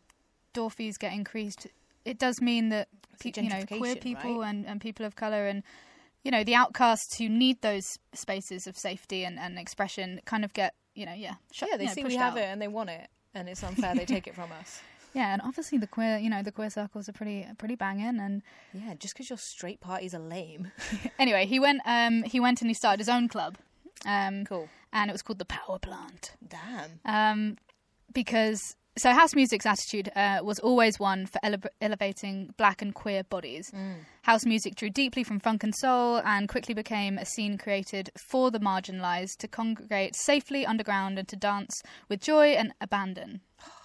door 0.53 0.71
fees 0.71 0.97
get 0.99 1.13
increased, 1.13 1.67
it 2.05 2.19
does 2.19 2.41
mean 2.41 2.69
that 2.71 2.89
pe- 3.21 3.33
you 3.37 3.49
know 3.49 3.65
queer 3.67 3.97
people 3.97 4.41
right? 4.41 4.49
and, 4.51 4.67
and 4.67 4.81
people 4.81 5.07
of 5.07 5.17
color 5.17 5.47
and 5.47 5.63
you 6.25 6.31
know 6.31 6.45
the 6.45 6.55
outcasts 6.55 7.17
who 7.19 7.29
need 7.29 7.61
those 7.63 7.85
spaces 8.15 8.67
of 8.67 8.77
safety 8.77 9.25
and, 9.25 9.39
and 9.39 9.59
expression 9.59 10.21
kind 10.25 10.45
of 10.45 10.53
get 10.53 10.75
you 10.95 11.05
know 11.07 11.15
yeah 11.15 11.35
shut, 11.53 11.69
yeah, 11.71 11.77
they 11.77 11.85
you 11.85 11.89
know, 11.89 11.95
see 11.95 12.05
we 12.05 12.17
have 12.17 12.35
out. 12.35 12.39
it 12.39 12.45
and 12.47 12.61
they 12.63 12.69
want 12.69 12.91
it, 12.91 13.09
and 13.35 13.49
it's 13.49 13.63
unfair 13.71 13.95
they 13.95 14.05
take 14.07 14.27
it 14.27 14.35
from 14.35 14.51
us. 14.53 14.81
Yeah, 15.15 15.33
and 15.33 15.43
obviously 15.43 15.79
the 15.79 15.87
queer 15.87 16.19
you 16.19 16.31
know 16.31 16.43
the 16.43 16.53
queer 16.53 16.71
circles 16.71 17.09
are 17.09 17.13
pretty 17.13 17.47
pretty 17.59 17.75
banging 17.77 18.19
and 18.19 18.43
Yeah, 18.73 18.95
just 18.99 19.15
because 19.15 19.29
your 19.31 19.39
straight 19.39 19.81
parties 19.81 20.15
are 20.15 20.21
lame. 20.21 20.73
anyway 21.19 21.47
he 21.47 21.59
went 21.61 21.81
um 21.85 22.23
he 22.23 22.41
went 22.41 22.61
and 22.61 22.71
he 22.71 22.75
started 22.75 22.99
his 22.99 23.09
own 23.09 23.29
club 23.29 23.59
um 24.07 24.45
cool. 24.47 24.69
and 24.93 25.11
it 25.11 25.13
was 25.13 25.23
called 25.23 25.39
the 25.39 25.45
Power 25.45 25.79
Plant. 25.79 26.33
Damn. 26.49 27.01
um, 27.05 27.57
because 28.15 28.61
so 28.99 29.11
house 29.13 29.35
music's 29.35 29.65
attitude 29.65 30.11
uh, 30.15 30.41
was 30.43 30.59
always 30.59 31.01
one 31.01 31.25
for 31.25 31.39
ele- 31.43 31.71
elevating 31.81 32.53
black 32.59 32.83
and 32.83 32.95
queer 32.95 33.23
bodies. 33.25 33.73
House 34.23 34.45
music 34.45 34.75
drew 34.75 34.91
deeply 34.91 35.25
from 35.25 35.41
funk 35.41 35.65
and 35.65 35.75
soul 35.75 36.21
and 36.27 36.47
quickly 36.47 36.75
became 36.75 37.17
a 37.17 37.25
scene 37.25 37.57
created 37.57 38.11
for 38.31 38.51
the 38.51 38.59
marginalized 38.61 39.39
to 39.39 39.49
congregate 39.49 40.15
safely 40.15 40.67
underground 40.67 41.19
and 41.19 41.27
to 41.29 41.37
dance 41.37 41.83
with 42.11 42.21
joy 42.21 42.49
and 42.49 42.75
abandon. 42.83 43.41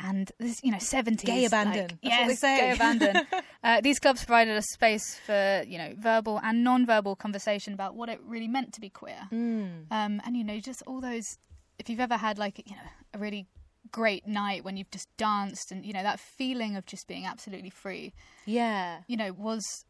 And 0.00 0.30
this, 0.38 0.62
you 0.62 0.70
know, 0.70 0.78
seventies 0.78 1.26
Gay 1.28 1.44
abandon. 1.44 1.88
Like, 1.90 1.98
yes, 2.02 2.40
gay 2.40 2.70
abandon. 2.72 3.26
uh, 3.64 3.80
these 3.80 3.98
clubs 3.98 4.24
provided 4.24 4.56
a 4.56 4.62
space 4.62 5.18
for 5.26 5.64
you 5.66 5.76
know 5.78 5.94
verbal 5.98 6.40
and 6.42 6.62
non-verbal 6.62 7.16
conversation 7.16 7.72
about 7.74 7.96
what 7.96 8.08
it 8.08 8.20
really 8.24 8.48
meant 8.48 8.72
to 8.74 8.80
be 8.80 8.90
queer. 8.90 9.28
Mm. 9.32 9.90
Um, 9.90 10.20
and 10.24 10.36
you 10.36 10.44
know, 10.44 10.60
just 10.60 10.82
all 10.86 11.00
those. 11.00 11.38
If 11.78 11.88
you've 11.90 12.00
ever 12.00 12.16
had 12.16 12.38
like 12.38 12.58
you 12.64 12.76
know 12.76 12.82
a 13.14 13.18
really 13.18 13.46
great 13.90 14.26
night 14.26 14.64
when 14.64 14.76
you've 14.76 14.90
just 14.90 15.08
danced 15.16 15.72
and 15.72 15.84
you 15.84 15.92
know 15.92 16.02
that 16.02 16.20
feeling 16.20 16.76
of 16.76 16.84
just 16.86 17.08
being 17.08 17.26
absolutely 17.26 17.70
free, 17.70 18.12
Yeah, 18.46 18.98
you 19.08 19.16
know, 19.16 19.32
was 19.32 19.84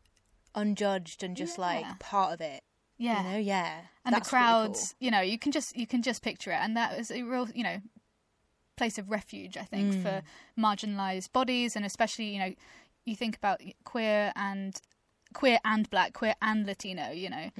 unjudged 0.54 1.22
and 1.22 1.36
just 1.36 1.58
Yeah. 1.58 1.64
like 1.64 1.98
part 1.98 2.32
of 2.32 2.40
it. 2.40 2.62
yeah. 2.96 3.22
You 3.24 3.30
know, 3.30 3.38
yeah. 3.38 3.80
and 4.04 4.14
That's 4.14 4.30
the 4.30 4.36
really 4.36 4.46
crowds, 4.46 4.94
you 5.00 5.10
know, 5.10 5.20
you 5.20 5.38
can 5.38 5.52
just 5.52 5.76
you 5.76 5.86
can 5.86 6.02
just 6.02 6.22
picture 6.22 6.50
it, 6.50 6.58
and 6.60 6.76
that 6.76 6.96
was 6.96 7.10
a 7.10 7.22
real, 7.22 7.48
you 7.54 7.62
know, 7.62 7.78
place 8.78 8.96
of 8.98 9.10
refuge, 9.10 9.56
I 9.56 9.64
think, 9.64 9.92
for 10.02 10.22
marginalized 10.58 11.32
bodies, 11.32 11.76
and 11.76 11.84
especially 11.84 12.26
you 12.34 12.38
know, 12.38 12.54
you 13.04 13.16
think 13.16 13.36
about 13.36 13.60
queer 13.84 14.32
and 14.36 14.74
queer 15.34 15.58
and 15.64 15.88
black, 15.90 16.12
queer 16.14 16.34
and 16.40 16.66
Latino, 16.66 17.10
you 17.10 17.28
know, 17.30 17.50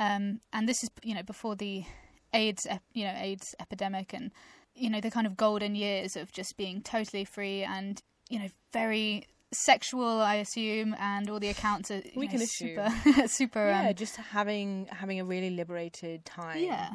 um, 0.00 0.40
and 0.52 0.68
this 0.68 0.82
is 0.82 0.90
you 1.02 1.14
know 1.14 1.22
before 1.22 1.54
the 1.56 1.84
AIDS, 2.32 2.66
you 2.92 3.04
know, 3.04 3.14
AIDS 3.16 3.54
epidemic, 3.60 4.12
and 4.12 4.32
you 4.74 4.90
know 4.90 5.00
the 5.00 5.10
kind 5.10 5.26
of 5.26 5.36
golden 5.36 5.74
years 5.74 6.16
of 6.16 6.32
just 6.32 6.56
being 6.56 6.82
totally 6.82 7.24
free 7.24 7.62
and 7.62 8.02
you 8.28 8.38
know 8.40 8.48
very 8.72 9.26
sexual, 9.52 10.20
I 10.20 10.36
assume, 10.36 10.96
and 10.98 11.30
all 11.30 11.38
the 11.38 11.48
accounts 11.48 11.90
are 11.90 12.02
We 12.16 12.26
know, 12.26 12.32
can 12.32 12.46
super, 12.46 12.88
super. 13.28 13.64
yeah, 13.68 13.88
um, 13.90 13.94
just 13.94 14.16
having 14.16 14.86
having 14.90 15.20
a 15.20 15.24
really 15.24 15.50
liberated 15.50 16.24
time. 16.24 16.62
yeah, 16.64 16.90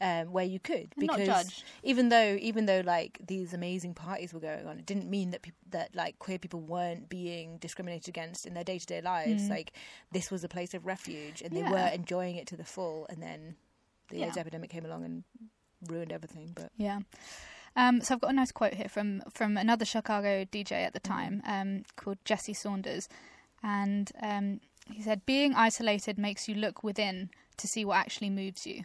um, 0.00 0.32
where 0.32 0.44
you 0.44 0.58
could 0.58 0.94
because 0.98 1.62
even 1.82 2.08
though 2.08 2.36
even 2.40 2.66
though 2.66 2.80
like 2.84 3.18
these 3.26 3.52
amazing 3.52 3.94
parties 3.94 4.32
were 4.32 4.40
going 4.40 4.66
on, 4.66 4.78
it 4.78 4.86
didn't 4.86 5.08
mean 5.10 5.30
that 5.30 5.44
that 5.70 5.94
like 5.94 6.18
queer 6.18 6.38
people 6.38 6.60
weren't 6.60 7.08
being 7.08 7.58
discriminated 7.58 8.08
against 8.08 8.46
in 8.46 8.54
their 8.54 8.64
day 8.64 8.78
to 8.78 8.86
day 8.86 9.00
lives. 9.02 9.48
Like 9.50 9.72
this 10.10 10.30
was 10.30 10.42
a 10.42 10.48
place 10.48 10.72
of 10.74 10.86
refuge, 10.86 11.42
and 11.42 11.52
they 11.54 11.60
Mm. 11.62 11.70
Yeah. 11.70 11.72
were 11.72 11.94
enjoying 11.94 12.36
it 12.36 12.46
to 12.48 12.56
the 12.56 12.64
full. 12.64 13.06
And 13.10 13.22
then 13.22 13.56
the 14.10 14.22
AIDS 14.24 14.36
epidemic 14.38 14.70
came 14.70 14.84
along 14.86 15.04
and 15.04 15.24
ruined 15.88 16.12
everything. 16.12 16.52
But 16.54 16.72
Yeah. 16.76 17.00
Um, 17.76 18.00
so 18.00 18.14
I've 18.14 18.20
got 18.20 18.30
a 18.30 18.34
nice 18.34 18.50
quote 18.52 18.74
here 18.74 18.88
from 18.88 19.22
from 19.30 19.56
another 19.56 19.84
Chicago 19.84 20.44
DJ 20.44 20.72
at 20.84 20.92
the 20.92 20.98
time 21.00 21.40
um, 21.46 21.84
called 21.96 22.18
Jesse 22.24 22.54
Saunders, 22.54 23.08
and 23.62 24.10
um, 24.22 24.60
he 24.90 25.02
said, 25.02 25.24
"Being 25.26 25.54
isolated 25.54 26.18
makes 26.18 26.48
you 26.48 26.54
look 26.56 26.82
within 26.82 27.30
to 27.58 27.68
see 27.68 27.84
what 27.84 27.98
actually 27.98 28.30
moves 28.30 28.66
you. 28.66 28.84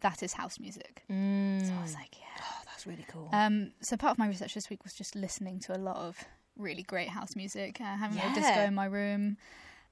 That 0.00 0.22
is 0.22 0.34
house 0.34 0.58
music." 0.58 1.04
So 1.08 1.14
I 1.14 1.82
was 1.82 1.94
like, 1.94 2.18
"Yeah." 2.18 2.26
oh, 2.42 2.62
that's 2.66 2.86
really 2.86 3.06
cool. 3.08 3.28
Um, 3.32 3.72
so 3.80 3.96
part 3.96 4.12
of 4.12 4.18
my 4.18 4.28
research 4.28 4.54
this 4.54 4.68
week 4.70 4.84
was 4.84 4.94
just 4.94 5.14
listening 5.14 5.58
to 5.60 5.76
a 5.76 5.78
lot 5.78 5.96
of 5.96 6.24
really 6.56 6.82
great 6.82 7.08
house 7.08 7.36
music, 7.36 7.80
uh, 7.80 7.96
having 7.96 8.18
a 8.18 8.26
Yeah. 8.26 8.32
disco 8.32 8.60
in 8.62 8.74
my 8.74 8.86
room. 8.86 9.36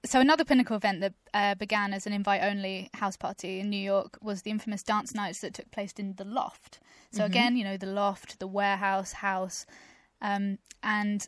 So 0.07 0.21
another 0.21 0.45
pinnacle 0.45 0.77
event 0.77 1.01
that 1.01 1.15
uh, 1.33 1.55
began 1.55 1.95
as 1.95 2.07
an 2.07 2.13
invite-only 2.13 2.91
house 2.95 3.17
party 3.17 3.61
in 3.61 3.71
New 3.71 3.79
York 3.81 4.19
was 4.21 4.43
the 4.43 4.51
infamous 4.51 4.83
dance 4.83 5.15
nights 5.15 5.41
that 5.41 5.55
took 5.55 5.71
place 5.71 5.93
in 5.99 6.15
the 6.17 6.25
Loft. 6.25 6.79
So 7.11 7.25
again, 7.25 7.57
you 7.57 7.65
know, 7.65 7.77
the 7.79 7.87
Loft, 7.87 8.39
the 8.39 8.47
warehouse, 8.47 9.13
house, 9.13 9.65
um, 10.21 10.59
and 10.83 11.27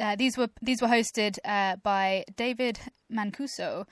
uh, 0.00 0.14
these 0.16 0.36
were 0.36 0.50
these 0.62 0.80
were 0.82 0.88
hosted 0.88 1.38
uh, 1.44 1.76
by 1.76 2.24
David 2.36 2.78
Mancuso, 3.10 3.86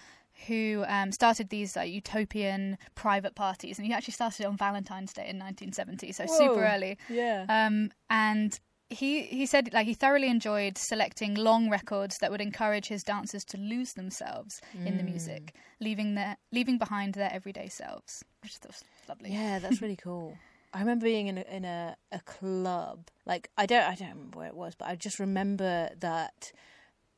who 0.47 0.85
um, 0.89 1.13
started 1.13 1.49
these 1.49 1.77
like 1.77 1.93
utopian 1.93 2.79
private 2.95 3.35
parties, 3.35 3.79
and 3.79 3.87
he 3.87 3.93
actually 3.93 4.13
started 4.13 4.47
on 4.47 4.57
Valentine's 4.57 5.13
Day 5.13 5.29
in 5.29 5.39
1970, 5.39 6.13
so 6.13 6.25
Whoa. 6.25 6.37
super 6.37 6.65
early. 6.65 6.99
yeah. 7.09 7.47
Um, 7.49 7.91
and 8.11 8.59
he 8.93 9.23
he 9.23 9.47
said 9.47 9.73
like 9.73 9.87
he 9.87 9.95
thoroughly 9.95 10.29
enjoyed 10.29 10.77
selecting 10.77 11.35
long 11.35 11.71
records 11.71 12.19
that 12.19 12.31
would 12.31 12.43
encourage 12.43 12.87
his 12.89 13.03
dancers 13.03 13.45
to 13.47 13.57
lose 13.57 13.95
themselves 13.95 14.61
in 14.85 14.99
the 14.99 15.03
music, 15.03 15.55
leaving 15.81 16.15
their 16.15 16.37
leaving 16.53 16.79
behind 16.79 17.15
their 17.15 17.33
everyday 17.33 17.69
selves, 17.69 18.23
which 18.43 18.59
was 18.67 18.85
lovely. 19.09 19.33
Yeah, 19.33 19.59
that's 19.59 19.81
really 19.81 19.97
cool. 20.03 20.37
I 20.75 20.81
remember 20.81 21.05
being 21.05 21.27
in 21.27 21.39
a, 21.39 21.45
in 21.51 21.65
a, 21.65 21.97
a 22.13 22.21
club. 22.21 23.09
Like 23.27 23.51
I 23.57 23.67
don't 23.67 23.83
I 23.83 23.95
don't 23.95 24.11
remember 24.11 24.39
where 24.39 24.49
it 24.49 24.57
was, 24.57 24.75
but 24.75 24.89
I 24.89 24.97
just 24.97 25.19
remember 25.19 25.91
that 25.99 26.53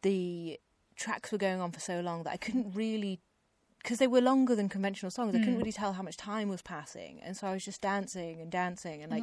the 0.02 0.58
tracks 0.96 1.32
were 1.32 1.38
going 1.38 1.60
on 1.60 1.72
for 1.72 1.80
so 1.80 2.00
long 2.00 2.22
that 2.24 2.32
I 2.32 2.36
couldn't 2.36 2.72
really 2.74 3.20
because 3.82 3.98
they 3.98 4.06
were 4.06 4.22
longer 4.22 4.54
than 4.54 4.70
conventional 4.70 5.10
songs. 5.10 5.34
I 5.34 5.38
couldn't 5.38 5.56
Mm. 5.56 5.58
really 5.58 5.72
tell 5.72 5.92
how 5.92 6.02
much 6.02 6.16
time 6.16 6.48
was 6.48 6.62
passing, 6.62 7.20
and 7.22 7.36
so 7.36 7.46
I 7.46 7.52
was 7.52 7.64
just 7.66 7.82
dancing 7.82 8.40
and 8.40 8.50
dancing 8.50 9.02
and 9.02 9.12
And 9.12 9.22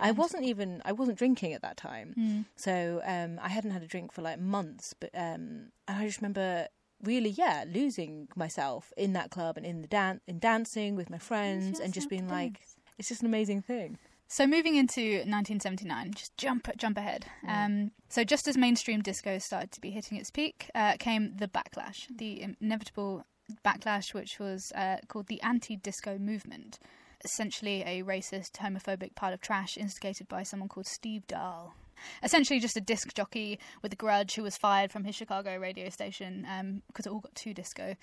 I 0.00 0.12
wasn't 0.12 0.44
even 0.44 0.80
I 0.86 0.92
wasn't 0.92 1.18
drinking 1.18 1.52
at 1.52 1.60
that 1.60 1.76
time. 1.76 2.14
Mm. 2.16 2.44
So 2.56 3.02
um, 3.04 3.38
I 3.42 3.48
hadn't 3.50 3.72
had 3.72 3.82
a 3.82 3.86
drink 3.86 4.12
for 4.12 4.22
like 4.22 4.40
months, 4.40 4.94
but 4.98 5.10
um, 5.14 5.72
and 5.86 5.98
I 5.98 6.06
just 6.06 6.20
remember 6.22 6.68
really, 7.02 7.28
yeah, 7.30 7.64
losing 7.68 8.28
myself 8.34 8.92
in 8.96 9.12
that 9.12 9.30
club 9.30 9.56
and 9.58 9.66
in 9.66 9.82
the 9.82 9.88
dance 9.88 10.22
in 10.26 10.38
dancing 10.38 10.96
with 10.96 11.10
my 11.10 11.18
friends, 11.18 11.78
and 11.78 11.92
just 11.92 12.08
being 12.08 12.28
like, 12.28 12.62
it's 12.98 13.08
just 13.08 13.20
an 13.20 13.26
amazing 13.26 13.60
thing. 13.60 13.98
So 14.30 14.46
moving 14.46 14.76
into 14.76 15.00
1979, 15.00 16.12
just 16.12 16.36
jump 16.36 16.68
jump 16.76 16.98
ahead. 16.98 17.24
Um, 17.48 17.92
so 18.10 18.24
just 18.24 18.46
as 18.46 18.58
mainstream 18.58 19.00
disco 19.00 19.38
started 19.38 19.72
to 19.72 19.80
be 19.80 19.90
hitting 19.90 20.18
its 20.18 20.30
peak, 20.30 20.70
uh, 20.74 20.96
came 20.98 21.34
the 21.36 21.48
backlash, 21.48 22.06
the 22.14 22.42
inevitable 22.60 23.24
backlash, 23.64 24.12
which 24.12 24.38
was 24.38 24.70
uh, 24.72 24.98
called 25.08 25.28
the 25.28 25.40
anti-disco 25.40 26.18
movement. 26.18 26.78
Essentially, 27.24 27.82
a 27.82 28.02
racist, 28.02 28.52
homophobic 28.52 29.14
pile 29.14 29.32
of 29.32 29.40
trash 29.40 29.78
instigated 29.78 30.28
by 30.28 30.42
someone 30.42 30.68
called 30.68 30.86
Steve 30.86 31.26
Dahl. 31.26 31.74
Essentially, 32.22 32.60
just 32.60 32.76
a 32.76 32.82
disc 32.82 33.14
jockey 33.14 33.58
with 33.80 33.94
a 33.94 33.96
grudge 33.96 34.34
who 34.34 34.42
was 34.42 34.58
fired 34.58 34.92
from 34.92 35.04
his 35.04 35.14
Chicago 35.14 35.56
radio 35.56 35.88
station 35.88 36.46
um, 36.48 36.82
because 36.86 37.06
it 37.06 37.12
all 37.12 37.20
got 37.20 37.34
too 37.34 37.54
disco, 37.54 37.96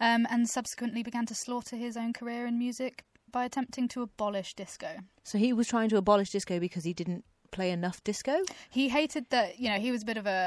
um, 0.00 0.24
and 0.30 0.48
subsequently 0.48 1.02
began 1.02 1.26
to 1.26 1.34
slaughter 1.34 1.74
his 1.74 1.96
own 1.96 2.12
career 2.12 2.46
in 2.46 2.60
music 2.60 3.04
by 3.34 3.44
attempting 3.44 3.86
to 3.94 3.98
abolish 4.08 4.50
disco. 4.54 4.90
So 5.30 5.34
he 5.44 5.50
was 5.52 5.66
trying 5.74 5.88
to 5.92 5.96
abolish 5.96 6.30
disco 6.30 6.54
because 6.66 6.84
he 6.84 6.92
didn't 7.00 7.24
play 7.56 7.70
enough 7.78 7.98
disco. 8.10 8.34
he 8.70 8.84
hated 8.98 9.24
that 9.30 9.48
you 9.62 9.68
know 9.70 9.78
he 9.86 9.90
was 9.94 10.02
a 10.02 10.08
bit 10.10 10.16
of 10.22 10.26
a 10.26 10.42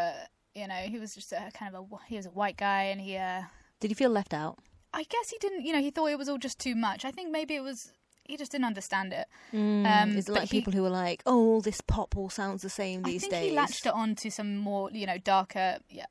you 0.59 0.67
know 0.71 0.81
he 0.93 0.97
was 1.03 1.09
just 1.19 1.31
a 1.31 1.51
kind 1.59 1.67
of 1.73 1.75
a 1.81 1.85
he 2.11 2.15
was 2.19 2.25
a 2.25 2.33
white 2.39 2.57
guy 2.67 2.81
and 2.91 2.99
he 3.07 3.15
uh 3.17 3.41
Did 3.81 3.89
he 3.91 3.95
feel 4.01 4.09
left 4.19 4.33
out? 4.33 4.55
i 4.93 5.03
guess 5.13 5.29
he 5.33 5.37
didn't 5.45 5.63
you 5.65 5.73
know 5.73 5.81
he 5.87 5.91
thought 5.91 6.07
it 6.15 6.17
was 6.23 6.29
all 6.29 6.37
just 6.47 6.57
too 6.59 6.75
much 6.87 7.05
i 7.09 7.11
think 7.15 7.27
maybe 7.31 7.53
it 7.59 7.63
was 7.69 7.91
he 8.29 8.35
just 8.41 8.51
didn't 8.53 8.65
understand 8.73 9.13
it 9.13 9.27
Um, 9.53 10.17
Is 10.17 10.27
it 10.29 10.33
like 10.33 10.49
he- 10.49 10.57
people 10.59 10.73
who 10.77 10.83
are 10.89 10.95
like, 11.05 11.19
"Oh, 11.25 11.39
all 11.51 11.61
this 11.61 11.79
pop 11.93 12.09
all 12.17 12.29
sounds 12.29 12.61
the 12.61 12.69
same 12.81 12.97
these 13.03 13.21
days"? 13.21 13.27
i 13.27 13.29
think 13.29 13.31
days"? 13.41 13.49
he 13.51 13.55
latched 13.61 13.85
it 13.85 13.93
on 13.93 14.15
to 14.15 14.27
some 14.37 14.57
more 14.69 14.83
you 14.91 15.05
know 15.09 15.17
darker 15.33 15.69
yeah 15.99 16.07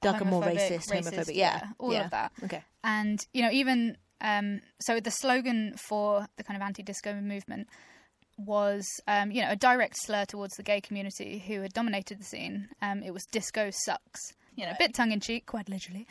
Darker, 0.00 0.24
more 0.24 0.42
racist, 0.42 0.88
racist, 0.90 1.12
homophobic. 1.12 1.34
yeah, 1.36 1.58
Yeah, 1.62 1.66
all 1.78 1.92
yeah. 1.92 2.04
of 2.06 2.10
that 2.16 2.32
Okay. 2.46 2.62
and 2.82 3.18
you 3.34 3.42
know 3.42 3.50
even 3.62 3.98
um 4.20 4.60
so 4.80 5.00
the 5.00 5.10
slogan 5.10 5.74
for 5.76 6.26
the 6.36 6.44
kind 6.44 6.56
of 6.56 6.62
anti-disco 6.62 7.14
movement 7.20 7.68
was 8.38 8.86
um 9.06 9.30
you 9.30 9.42
know 9.42 9.50
a 9.50 9.56
direct 9.56 9.96
slur 9.98 10.24
towards 10.24 10.56
the 10.56 10.62
gay 10.62 10.80
community 10.80 11.42
who 11.46 11.60
had 11.62 11.72
dominated 11.72 12.18
the 12.20 12.24
scene. 12.24 12.68
Um 12.80 13.02
it 13.02 13.12
was 13.12 13.24
disco 13.30 13.70
sucks. 13.70 14.20
You 14.56 14.64
know 14.66 14.72
a 14.72 14.76
bit 14.78 14.94
tongue-in-cheek 14.94 15.46
quite 15.46 15.68
literally. 15.68 16.06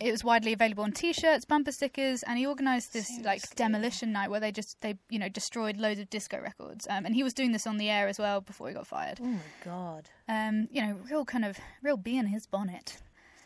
It 0.00 0.10
was 0.10 0.24
widely 0.24 0.52
available 0.52 0.82
on 0.82 0.90
t-shirts 0.92 1.44
bumper 1.44 1.70
stickers 1.72 2.22
and 2.24 2.38
he 2.38 2.46
organized 2.46 2.92
this 2.92 3.06
like 3.24 3.40
demolition 3.54 4.10
night 4.12 4.28
where 4.30 4.40
they 4.40 4.50
just 4.50 4.76
they 4.80 4.96
you 5.08 5.18
know 5.18 5.28
destroyed 5.28 5.76
loads 5.76 6.00
of 6.00 6.10
disco 6.10 6.40
records. 6.40 6.86
Um, 6.90 7.06
and 7.06 7.14
he 7.14 7.22
was 7.22 7.32
doing 7.34 7.52
this 7.52 7.66
on 7.68 7.76
the 7.78 7.88
air 7.88 8.08
as 8.08 8.18
well 8.18 8.40
before 8.40 8.68
he 8.68 8.74
got 8.74 8.86
fired. 8.88 9.18
Oh 9.22 9.26
my 9.26 9.38
god. 9.64 10.10
um 10.28 10.66
you 10.72 10.82
know 10.82 10.96
real 11.08 11.24
kind 11.24 11.44
of 11.44 11.56
real 11.82 11.96
bee 11.96 12.18
in 12.18 12.26
his 12.26 12.46
bonnet 12.46 12.98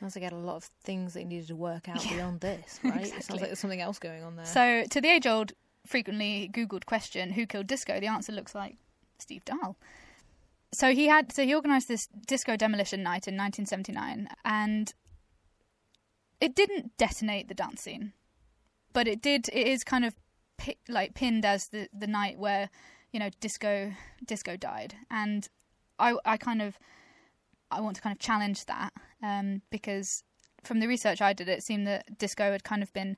Sounds 0.04 0.16
like 0.16 0.20
he 0.20 0.25
had 0.25 0.34
a 0.34 0.37
lot 0.37 0.56
of 0.56 0.64
things 0.82 1.14
that 1.14 1.20
he 1.20 1.25
needed 1.25 1.49
to 1.49 1.56
work 1.56 1.88
out 1.88 2.02
beyond 2.02 2.40
this, 2.40 2.78
right? 2.84 3.06
It 3.06 3.25
sounds 3.25 3.40
like 3.40 3.49
there's 3.49 3.58
something 3.58 3.80
else 3.80 3.99
going 3.99 4.23
on 4.23 4.37
there. 4.37 4.44
So, 4.44 4.84
to 4.90 5.00
the 5.00 5.08
age 5.08 5.26
old, 5.26 5.54
frequently 5.87 6.50
Googled 6.52 6.84
question, 6.84 7.30
who 7.30 7.46
killed 7.46 7.68
disco? 7.68 7.99
The 7.99 8.08
answer 8.08 8.30
looks 8.30 8.54
like 8.54 8.76
Steve 9.18 9.46
Dahl. 9.46 9.78
So 10.75 10.92
he 10.92 11.06
had, 11.06 11.32
so 11.32 11.42
he 11.42 11.54
organised 11.54 11.88
this 11.88 12.06
disco 12.26 12.54
demolition 12.54 13.02
night 13.02 13.26
in 13.26 13.34
1979, 13.34 14.28
and 14.44 14.92
it 16.38 16.54
didn't 16.54 16.94
detonate 16.99 17.49
the 17.49 17.54
dance 17.54 17.80
scene, 17.80 18.12
but 18.92 19.08
it 19.08 19.23
did. 19.23 19.49
It 19.54 19.66
is 19.66 19.84
kind 19.84 20.04
of 20.04 20.16
pi- 20.58 20.76
like 20.87 21.14
pinned 21.14 21.46
as 21.46 21.68
the 21.68 21.88
the 21.99 22.06
night 22.06 22.38
where 22.38 22.68
you 23.11 23.20
know 23.20 23.30
disco 23.40 23.92
disco 24.23 24.58
died, 24.58 24.96
and 25.11 25.49
I 25.99 26.16
I 26.26 26.37
kind 26.37 26.61
of 26.61 26.78
I 27.70 27.80
want 27.80 27.96
to 27.96 28.02
kind 28.02 28.14
of 28.14 28.20
challenge 28.20 28.66
that 28.66 28.92
um, 29.25 29.62
because 29.71 30.23
from 30.62 30.81
the 30.81 30.87
research 30.87 31.21
I 31.21 31.33
did, 31.33 31.49
it 31.49 31.62
seemed 31.62 31.87
that 31.87 32.19
disco 32.19 32.52
had 32.52 32.64
kind 32.64 32.83
of 32.83 32.93
been 32.93 33.16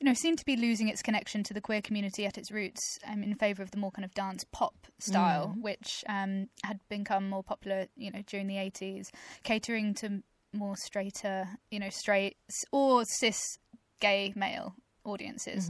you 0.00 0.04
know, 0.04 0.14
seemed 0.14 0.38
to 0.38 0.44
be 0.44 0.54
losing 0.54 0.88
its 0.88 1.02
connection 1.02 1.42
to 1.42 1.52
the 1.52 1.60
queer 1.60 1.82
community 1.82 2.24
at 2.24 2.38
its 2.38 2.52
roots 2.52 3.00
um, 3.04 3.24
in 3.24 3.34
favour 3.34 3.64
of 3.64 3.72
the 3.72 3.76
more 3.78 3.90
kind 3.90 4.04
of 4.04 4.14
dance 4.14 4.44
pop 4.52 4.86
style, 5.00 5.56
which 5.60 6.04
um, 6.08 6.48
had 6.62 6.78
become 6.88 7.28
more 7.28 7.42
popular, 7.42 7.86
you 7.96 8.12
know, 8.12 8.22
during 8.24 8.46
the 8.46 8.54
80s, 8.54 9.08
catering 9.42 9.94
to 9.94 10.22
more 10.52 10.76
straighter, 10.76 11.48
you 11.72 11.80
know, 11.80 11.90
straight 11.90 12.36
or 12.70 13.04
cis 13.04 13.58
gay 14.00 14.32
male 14.36 14.76
audiences. 15.04 15.68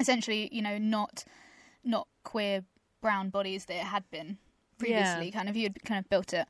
Essentially, 0.00 0.48
you 0.50 0.62
know, 0.62 0.78
not 0.78 1.22
not 1.84 2.08
queer 2.24 2.64
brown 3.02 3.28
bodies 3.28 3.66
that 3.66 3.74
it 3.74 3.84
had 3.84 4.10
been 4.10 4.38
previously. 4.78 5.30
Kind 5.30 5.50
of, 5.50 5.56
you 5.56 5.64
had 5.64 5.84
kind 5.84 5.98
of 6.02 6.08
built 6.08 6.32
it. 6.32 6.48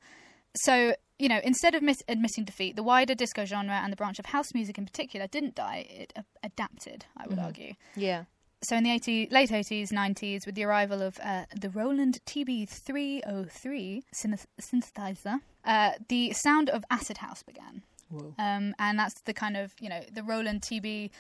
So, 0.54 0.94
you 1.18 1.28
know, 1.28 1.40
instead 1.44 1.74
of 1.74 1.82
mis- 1.82 2.02
admitting 2.08 2.44
defeat, 2.44 2.76
the 2.76 2.82
wider 2.82 3.14
disco 3.14 3.44
genre 3.44 3.74
and 3.82 3.92
the 3.92 3.96
branch 3.96 4.18
of 4.18 4.26
house 4.26 4.52
music 4.54 4.76
in 4.78 4.84
particular 4.84 5.26
didn't 5.26 5.54
die; 5.54 5.86
it 5.88 6.12
a- 6.16 6.24
adapted. 6.42 7.06
I 7.16 7.26
would 7.28 7.38
argue. 7.38 7.74
yeah. 7.96 8.24
So, 8.64 8.76
in 8.76 8.84
the 8.84 8.92
80, 8.92 9.26
late 9.32 9.50
80s, 9.50 9.88
90s, 9.90 10.46
with 10.46 10.54
the 10.54 10.62
arrival 10.62 11.02
of 11.02 11.18
uh, 11.20 11.46
the 11.60 11.68
Roland 11.68 12.20
TB303 12.26 14.02
synth- 14.14 14.46
synthesizer, 14.60 15.40
uh, 15.64 15.90
the 16.08 16.32
sound 16.32 16.70
of 16.70 16.84
acid 16.90 17.18
house 17.18 17.42
began. 17.42 17.82
Whoa. 18.08 18.34
Um, 18.38 18.74
and 18.78 18.98
that's 18.98 19.20
the 19.22 19.32
kind 19.34 19.56
of, 19.56 19.74
you 19.80 19.88
know, 19.88 20.02
the 20.12 20.22
Roland 20.22 20.60
TB 20.62 21.10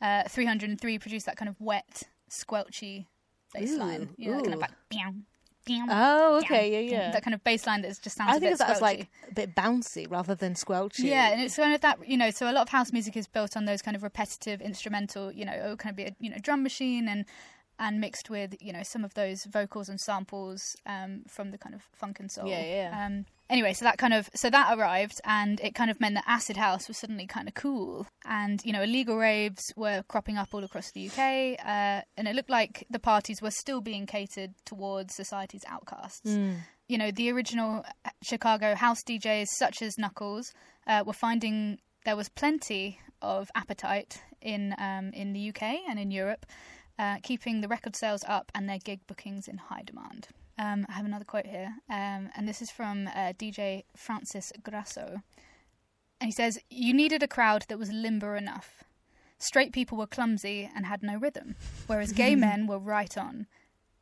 uh, 0.00 0.28
303 0.28 0.98
produced 0.98 1.26
that 1.26 1.36
kind 1.36 1.48
of 1.48 1.60
wet, 1.60 2.04
squelchy 2.30 3.06
bass 3.54 3.76
line. 3.76 4.10
You 4.16 4.30
know, 4.30 4.36
that 4.36 4.42
kind 4.44 4.54
of 4.54 4.60
like, 4.60 4.70
Oh, 5.68 6.38
okay, 6.38 6.72
yeah, 6.72 6.90
yeah. 6.90 7.12
That 7.12 7.22
kind 7.22 7.34
of 7.34 7.44
bass 7.44 7.66
line 7.66 7.82
that 7.82 7.98
just 8.00 8.16
sounds. 8.16 8.32
I 8.32 8.36
a 8.36 8.40
think 8.40 8.52
bit 8.52 8.58
that's 8.58 8.80
like 8.80 9.08
a 9.30 9.34
bit 9.34 9.54
bouncy 9.54 10.10
rather 10.10 10.34
than 10.34 10.54
squelchy. 10.54 11.04
Yeah, 11.04 11.32
and 11.32 11.40
it's 11.40 11.56
kind 11.56 11.74
of 11.74 11.80
that 11.82 12.08
you 12.08 12.16
know. 12.16 12.30
So 12.30 12.50
a 12.50 12.52
lot 12.52 12.62
of 12.62 12.68
house 12.70 12.92
music 12.92 13.16
is 13.16 13.26
built 13.26 13.56
on 13.56 13.64
those 13.64 13.82
kind 13.82 13.96
of 13.96 14.02
repetitive 14.02 14.60
instrumental. 14.60 15.30
You 15.30 15.44
know, 15.44 15.52
it'll 15.52 15.76
kind 15.76 15.92
of 15.92 15.96
be 15.96 16.04
a 16.04 16.16
you 16.18 16.30
know 16.30 16.38
drum 16.40 16.62
machine 16.62 17.08
and 17.08 17.24
and 17.78 18.00
mixed 18.00 18.30
with 18.30 18.54
you 18.60 18.72
know 18.72 18.82
some 18.82 19.04
of 19.04 19.14
those 19.14 19.44
vocals 19.44 19.88
and 19.88 20.00
samples 20.00 20.76
um, 20.86 21.22
from 21.28 21.50
the 21.50 21.58
kind 21.58 21.74
of 21.74 21.82
funk 21.92 22.20
and 22.20 22.30
soul. 22.30 22.48
Yeah, 22.48 22.64
yeah. 22.64 23.06
Um, 23.06 23.26
anyway, 23.50 23.72
so 23.72 23.84
that 23.84 23.98
kind 23.98 24.14
of 24.14 24.28
so 24.34 24.50
that 24.50 24.76
arrived, 24.76 25.20
and 25.24 25.60
it 25.60 25.74
kind 25.74 25.90
of 25.90 26.00
meant 26.00 26.14
that 26.14 26.24
acid 26.26 26.56
house 26.56 26.88
was 26.88 26.98
suddenly 26.98 27.26
kind 27.26 27.48
of 27.48 27.54
cool, 27.54 28.06
and 28.24 28.60
you 28.64 28.72
know 28.72 28.82
illegal 28.82 29.16
raves 29.16 29.62
were 29.76 30.02
cropping 30.08 30.36
up 30.36 30.48
all 30.52 30.64
across 30.64 30.90
the 30.92 31.08
UK, 31.08 31.58
uh, 31.64 32.02
and 32.16 32.28
it 32.28 32.34
looked 32.34 32.50
like 32.50 32.86
the 32.90 32.98
parties 32.98 33.40
were 33.42 33.50
still 33.50 33.80
being 33.80 34.06
catered 34.06 34.54
towards 34.64 35.14
society's 35.14 35.64
outcasts 35.68 36.20
Mm. 36.26 36.56
you 36.88 36.98
know, 36.98 37.10
the 37.10 37.30
original 37.30 37.84
Chicago 38.22 38.74
house 38.74 39.02
DJs, 39.08 39.46
such 39.56 39.80
as 39.82 39.96
Knuckles, 39.98 40.52
uh, 40.86 41.02
were 41.06 41.12
finding 41.12 41.78
there 42.04 42.16
was 42.16 42.28
plenty 42.28 42.98
of 43.22 43.50
appetite 43.54 44.20
in 44.40 44.74
um, 44.78 45.10
in 45.12 45.32
the 45.32 45.48
UK 45.50 45.62
and 45.88 45.98
in 45.98 46.10
Europe, 46.10 46.44
uh, 46.98 47.16
keeping 47.22 47.60
the 47.60 47.68
record 47.68 47.96
sales 47.96 48.24
up 48.26 48.50
and 48.54 48.68
their 48.68 48.78
gig 48.78 49.00
bookings 49.06 49.46
in 49.48 49.56
high 49.58 49.82
demand. 49.84 50.28
Um, 50.62 50.86
I 50.88 50.92
have 50.92 51.04
another 51.06 51.24
quote 51.24 51.46
here, 51.46 51.74
um, 51.90 52.30
and 52.36 52.46
this 52.46 52.62
is 52.62 52.70
from 52.70 53.08
uh, 53.08 53.32
DJ 53.32 53.82
Francis 53.96 54.52
Grasso. 54.62 55.22
And 56.20 56.28
he 56.28 56.32
says, 56.32 56.60
You 56.70 56.94
needed 56.94 57.20
a 57.22 57.26
crowd 57.26 57.64
that 57.68 57.80
was 57.80 57.90
limber 57.90 58.36
enough. 58.36 58.84
Straight 59.38 59.72
people 59.72 59.98
were 59.98 60.06
clumsy 60.06 60.70
and 60.72 60.86
had 60.86 61.02
no 61.02 61.16
rhythm, 61.16 61.56
whereas 61.88 62.12
gay 62.12 62.36
men 62.48 62.68
were 62.68 62.78
right 62.78 63.18
on. 63.18 63.48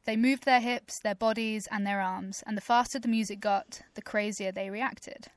They 0.04 0.16
moved 0.16 0.44
their 0.44 0.60
hips, 0.60 0.98
their 0.98 1.14
bodies, 1.14 1.66
and 1.70 1.86
their 1.86 2.02
arms, 2.02 2.42
and 2.46 2.58
the 2.58 2.62
faster 2.62 2.98
the 2.98 3.08
music 3.08 3.40
got, 3.40 3.80
the 3.94 4.02
crazier 4.02 4.52
they 4.52 4.68
reacted. 4.68 5.28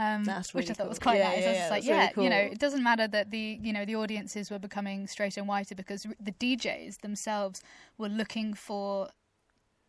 Um, 0.00 0.24
That's 0.24 0.52
which 0.52 0.66
I 0.66 0.70
really 0.70 0.74
thought 0.74 0.88
was 0.88 0.98
quite 0.98 1.18
Yeah, 1.18 1.28
nice. 1.28 1.42
yeah, 1.42 1.46
I 1.46 1.50
was 1.50 1.58
yeah, 1.58 1.70
like, 1.70 1.84
that's 1.84 2.16
really 2.16 2.28
yeah, 2.28 2.42
you 2.42 2.48
know, 2.48 2.52
it 2.52 2.58
doesn't 2.58 2.82
matter 2.82 3.06
that 3.08 3.30
the 3.30 3.58
you 3.62 3.72
know 3.72 3.84
the 3.84 3.94
audiences 3.96 4.50
were 4.50 4.58
becoming 4.58 5.06
straighter 5.06 5.40
and 5.40 5.48
whiter 5.48 5.74
because 5.76 6.06
the 6.20 6.32
DJs 6.32 7.02
themselves 7.02 7.62
were 7.98 8.08
looking 8.08 8.54
for 8.54 9.08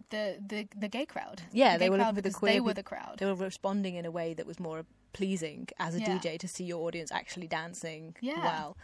the 0.09 0.37
the 0.45 0.67
the 0.77 0.87
gay 0.87 1.05
crowd. 1.05 1.41
Yeah, 1.51 1.73
the 1.73 1.79
they 1.85 1.89
were 1.89 1.97
crowd 1.97 2.15
the 2.15 2.31
queer 2.31 2.53
they 2.53 2.59
were 2.59 2.73
the 2.73 2.83
crowd. 2.83 3.15
They 3.17 3.25
were 3.25 3.35
responding 3.35 3.95
in 3.95 4.05
a 4.05 4.11
way 4.11 4.33
that 4.33 4.45
was 4.45 4.59
more 4.59 4.85
pleasing 5.13 5.67
as 5.79 5.95
a 5.95 5.99
Yeah. 5.99 6.17
DJ 6.19 6.37
to 6.39 6.47
see 6.47 6.63
your 6.63 6.85
audience 6.87 7.11
actually 7.11 7.47
dancing 7.47 8.15
Yeah. 8.21 8.43
well. 8.43 8.77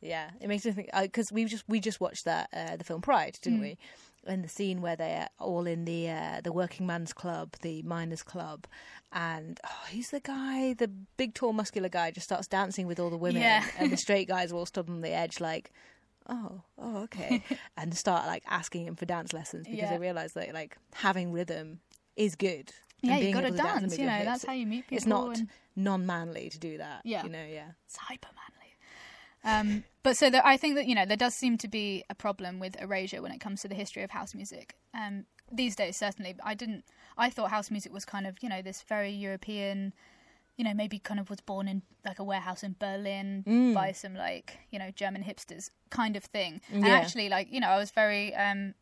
Yeah, 0.00 0.30
it 0.40 0.48
makes 0.48 0.64
me 0.64 0.72
think 0.72 0.90
because 1.00 1.30
we 1.32 1.44
just 1.44 1.64
we 1.68 1.78
just 1.80 2.00
watched 2.00 2.24
that 2.24 2.48
uh, 2.52 2.76
the 2.76 2.84
film 2.84 3.00
Pride, 3.02 3.38
didn't 3.42 3.60
Mm. 3.60 3.62
we? 3.62 3.78
And 4.24 4.44
the 4.44 4.48
scene 4.48 4.80
where 4.82 4.94
they're 4.94 5.28
all 5.40 5.66
in 5.66 5.84
the 5.84 6.08
uh, 6.10 6.40
the 6.42 6.52
working 6.52 6.86
man's 6.86 7.12
club, 7.12 7.54
the 7.62 7.82
miners' 7.82 8.22
club, 8.22 8.66
and 9.12 9.58
oh, 9.64 9.84
he's 9.90 10.10
the 10.10 10.20
guy, 10.20 10.74
the 10.74 10.88
big, 10.88 11.34
tall, 11.34 11.52
muscular 11.52 11.88
guy, 11.88 12.10
just 12.12 12.26
starts 12.26 12.46
dancing 12.46 12.86
with 12.86 13.00
all 13.00 13.10
the 13.10 13.16
women, 13.16 13.42
Yeah. 13.42 13.64
and 13.78 13.90
the 13.90 13.96
straight 14.06 14.28
guys 14.28 14.52
are 14.52 14.56
all 14.56 14.66
stood 14.66 14.88
on 14.88 15.00
the 15.00 15.10
edge, 15.12 15.40
like, 15.40 15.72
oh, 16.28 16.62
oh, 16.78 17.02
okay, 17.04 17.42
and 17.76 17.96
start 17.96 18.26
like 18.26 18.42
asking 18.48 18.86
him 18.86 18.96
for 18.96 19.06
dance 19.06 19.32
lessons 19.32 19.66
because 19.66 19.78
Yeah. 19.78 19.90
they 19.90 19.98
realize 19.98 20.32
that 20.34 20.52
like 20.54 20.76
having 20.94 21.32
rhythm 21.32 21.80
is 22.16 22.34
good. 22.36 22.72
and 23.02 23.10
yeah, 23.10 23.16
you 23.16 23.22
being 23.22 23.34
got 23.34 23.40
to 23.42 23.50
dance 23.50 23.80
dance. 23.80 23.98
You 23.98 24.06
know, 24.06 24.12
hips. 24.12 24.24
that's 24.26 24.44
how 24.44 24.52
you 24.52 24.66
meet 24.66 24.82
people. 24.84 24.96
It's 24.96 25.06
not 25.06 25.36
and- 25.38 25.48
non-manly 25.76 26.50
to 26.50 26.58
do 26.58 26.78
that. 26.78 27.00
Yeah. 27.04 27.24
you 27.24 27.30
know, 27.30 27.44
yeah. 27.44 27.70
it's 27.86 27.96
hyper 27.96 28.28
manly. 28.28 28.48
Um, 29.44 29.84
but 30.04 30.16
so 30.16 30.30
there, 30.30 30.44
I 30.46 30.56
think 30.56 30.76
that 30.76 30.86
you 30.86 30.94
know 30.94 31.04
there 31.04 31.16
does 31.16 31.34
seem 31.34 31.58
to 31.58 31.68
be 31.68 32.04
a 32.08 32.14
problem 32.14 32.60
with 32.60 32.80
erasure 32.80 33.20
when 33.22 33.32
it 33.32 33.40
comes 33.40 33.62
to 33.62 33.68
the 33.68 33.74
history 33.74 34.02
of 34.04 34.10
house 34.10 34.34
music. 34.34 34.76
Um, 34.94 35.24
these 35.50 35.74
days, 35.76 35.96
certainly, 35.96 36.36
I 36.44 36.54
didn't. 36.54 36.84
I 37.18 37.28
thought 37.28 37.50
house 37.50 37.70
music 37.70 37.92
was 37.92 38.04
kind 38.04 38.26
of 38.26 38.36
you 38.40 38.48
know 38.48 38.62
this 38.62 38.82
very 38.82 39.10
European, 39.10 39.92
you 40.56 40.64
know, 40.64 40.74
maybe 40.74 40.98
kind 40.98 41.18
of 41.18 41.30
was 41.30 41.40
born 41.40 41.66
in 41.68 41.82
like 42.04 42.18
a 42.18 42.24
warehouse 42.24 42.62
in 42.62 42.76
Berlin 42.78 43.44
Mm. 43.46 43.74
by 43.74 43.92
some 43.92 44.14
like 44.14 44.58
you 44.70 44.78
know 44.78 44.90
German 44.90 45.22
hipsters 45.24 45.70
kind 45.90 46.16
of 46.16 46.24
thing. 46.24 46.60
And 46.70 46.84
Yeah. 46.84 46.96
actually, 46.96 47.28
like 47.28 47.50
you 47.50 47.60
know, 47.60 47.68
I 47.68 47.78
was 47.78 47.90
very, 47.90 48.34
um, 48.34 48.74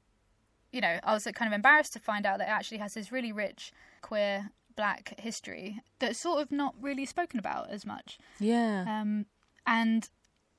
you 0.73 0.81
know, 0.81 0.99
I 1.03 1.15
was 1.15 1.27
like, 1.27 1.35
kind 1.35 1.49
of 1.53 1.55
embarrassed 1.55 1.93
to 1.95 1.99
find 2.01 2.27
out 2.27 2.39
that 2.39 2.49
it 2.49 2.51
actually 2.51 2.79
has 2.79 2.95
this 2.95 3.13
really 3.13 3.33
rich 3.33 3.73
queer 4.03 4.51
black 4.77 5.19
history 5.21 5.81
that's 5.99 6.19
sort 6.19 6.41
of 6.41 6.51
not 6.51 6.75
really 6.81 7.05
spoken 7.05 7.39
about 7.39 7.71
as 7.71 7.85
much. 7.85 8.19
Yeah. 8.39 8.85
Um, 8.87 9.27
and 9.67 10.09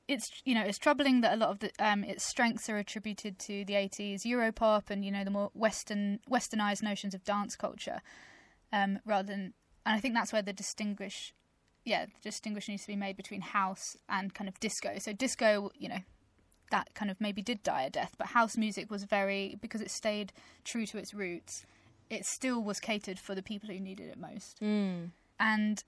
it's 0.08 0.41
you 0.45 0.54
know 0.54 0.62
it's 0.62 0.78
troubling 0.78 1.21
that 1.21 1.34
a 1.34 1.38
lot 1.38 1.50
of 1.50 1.60
the 1.60 1.71
um, 1.80 2.04
its 2.04 2.24
strengths 2.26 2.69
are 2.69 2.78
attributed 2.78 3.39
to 3.39 3.63
the 3.65 3.74
80s 3.74 4.24
Europop 4.24 4.89
and 4.89 5.04
you 5.06 5.12
know 5.12 5.24
the 5.24 5.32
more 5.32 5.50
western 5.54 6.19
westernized 6.30 6.84
notions 6.84 7.13
of 7.13 7.24
dance 7.24 7.56
culture, 7.56 8.02
um, 8.74 9.00
rather 9.06 9.28
than 9.28 9.54
and 9.85 9.95
I 9.95 9.99
think 9.99 10.13
that's 10.13 10.33
where 10.33 10.41
the 10.41 10.53
distinguish, 10.53 11.33
yeah, 11.85 12.05
the 12.05 12.11
distinguish 12.21 12.67
needs 12.67 12.83
to 12.83 12.87
be 12.87 12.95
made 12.95 13.17
between 13.17 13.41
house 13.41 13.97
and 14.07 14.33
kind 14.33 14.47
of 14.47 14.59
disco. 14.59 14.97
So 14.99 15.13
disco, 15.13 15.71
you 15.77 15.89
know. 15.89 15.99
That 16.69 16.93
kind 16.93 17.11
of 17.11 17.19
maybe 17.19 17.41
did 17.41 17.63
die 17.63 17.83
a 17.83 17.89
death, 17.89 18.15
but 18.17 18.27
house 18.27 18.55
music 18.55 18.89
was 18.89 19.03
very 19.03 19.57
because 19.61 19.81
it 19.81 19.91
stayed 19.91 20.31
true 20.63 20.85
to 20.85 20.97
its 20.97 21.13
roots. 21.13 21.65
It 22.09 22.23
still 22.25 22.63
was 22.63 22.79
catered 22.79 23.19
for 23.19 23.35
the 23.35 23.43
people 23.43 23.67
who 23.67 23.77
needed 23.77 24.07
it 24.07 24.17
most. 24.17 24.57
Mm. 24.61 25.09
And 25.37 25.83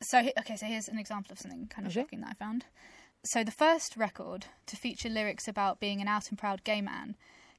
so, 0.00 0.20
okay, 0.38 0.56
so 0.56 0.64
here's 0.64 0.88
an 0.88 0.98
example 0.98 1.32
of 1.32 1.38
something 1.38 1.66
kind 1.66 1.86
of 1.86 1.92
Okay. 1.92 2.00
shocking 2.00 2.22
that 2.22 2.30
I 2.30 2.34
found. 2.34 2.64
So, 3.24 3.44
the 3.44 3.50
first 3.50 3.94
record 3.96 4.46
to 4.66 4.76
feature 4.76 5.10
lyrics 5.10 5.46
about 5.46 5.80
being 5.80 6.00
an 6.00 6.08
out 6.08 6.30
and 6.30 6.38
proud 6.38 6.64
gay 6.64 6.80
man 6.80 7.14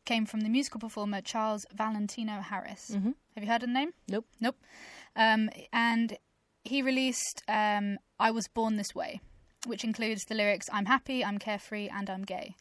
came 0.05 0.25
from 0.25 0.41
the 0.41 0.49
musical 0.49 0.79
performer 0.79 1.21
Charles 1.21 1.65
Valentino 1.73 2.41
Harris. 2.41 2.91
Mhm. 2.93 3.15
Have 3.35 3.43
you 3.43 3.49
heard 3.49 3.63
of 3.63 3.69
the 3.69 3.73
name? 3.73 3.93
Nope. 4.07 4.27
Nope. 4.39 4.57
Um, 5.15 5.49
and 5.71 6.17
he 6.63 6.81
released 6.81 7.43
um, 7.47 7.99
I 8.19 8.31
Was 8.31 8.47
Born 8.47 8.75
This 8.77 8.93
Way, 8.95 9.21
which 9.65 9.83
includes 9.83 10.25
the 10.25 10.35
lyrics 10.35 10.69
I'm 10.71 10.85
happy, 10.85 11.23
I'm 11.23 11.37
carefree, 11.39 11.87
and 11.89 12.09
I'm 12.09 12.23
gay. 12.23 12.55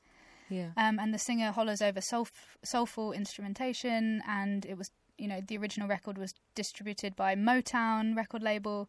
Yeah. 0.49 0.71
Um, 0.77 0.99
and 0.99 1.15
the 1.15 1.19
singer 1.19 1.51
hollows 1.53 1.81
over 1.81 2.01
soulf- 2.01 2.57
soulful 2.63 3.13
instrumentation, 3.13 4.23
and 4.27 4.67
it 4.67 4.77
was, 4.77 4.91
you 5.17 5.27
know, 5.29 5.41
the 5.41 5.57
original 5.57 5.89
record 5.89 6.19
was 6.19 6.35
distributed 6.55 7.17
by 7.17 7.35
Motown 7.35 8.17
record 8.17 8.43
label. 8.43 8.89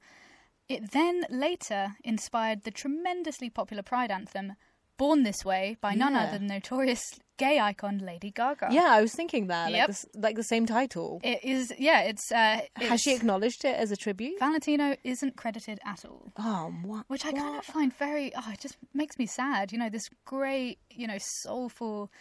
It 0.68 0.92
then 0.92 1.26
later 1.30 1.96
inspired 2.04 2.64
the 2.64 2.72
tremendously 2.72 3.50
popular 3.50 3.84
Pride 3.84 4.12
anthem, 4.12 4.54
"Born 4.98 5.24
This 5.24 5.44
Way" 5.46 5.78
by 5.82 5.94
none 5.96 6.14
Yeah. 6.14 6.24
other 6.24 6.38
than 6.38 6.48
notorious 6.48 7.02
gay 7.38 7.60
icon 7.60 7.98
Lady 7.98 8.30
Gaga. 8.32 8.68
Yeah, 8.72 8.86
I 8.92 9.02
was 9.02 9.14
thinking 9.14 9.48
that. 9.48 9.72
Like, 9.72 9.88
Yep. 9.88 9.96
like 10.16 10.36
the 10.36 10.44
same 10.44 10.66
title. 10.66 11.20
it 11.24 11.44
is. 11.44 11.74
Yeah, 11.80 12.02
it's. 12.02 12.32
Uh, 12.32 12.62
Has 12.76 13.02
she 13.02 13.14
acknowledged 13.16 13.66
it 13.66 13.76
as 13.76 13.92
a 13.92 13.96
tribute? 13.98 14.38
Valentino 14.40 14.96
isn't 15.04 15.36
credited 15.36 15.80
at 15.84 16.06
all. 16.06 16.32
Oh, 16.38 16.72
what? 16.84 17.06
which 17.10 17.26
I 17.26 17.32
kind 17.32 17.58
of 17.58 17.66
find 17.66 17.92
very. 17.94 18.34
Oh, 18.36 18.50
it 18.52 18.60
just 18.60 18.78
makes 18.94 19.18
me 19.18 19.26
sad. 19.26 19.72
You 19.72 19.80
know, 19.80 19.90
this 19.90 20.08
great, 20.26 20.78
you 20.92 21.08
know, 21.08 21.18
soulful, 21.20 22.12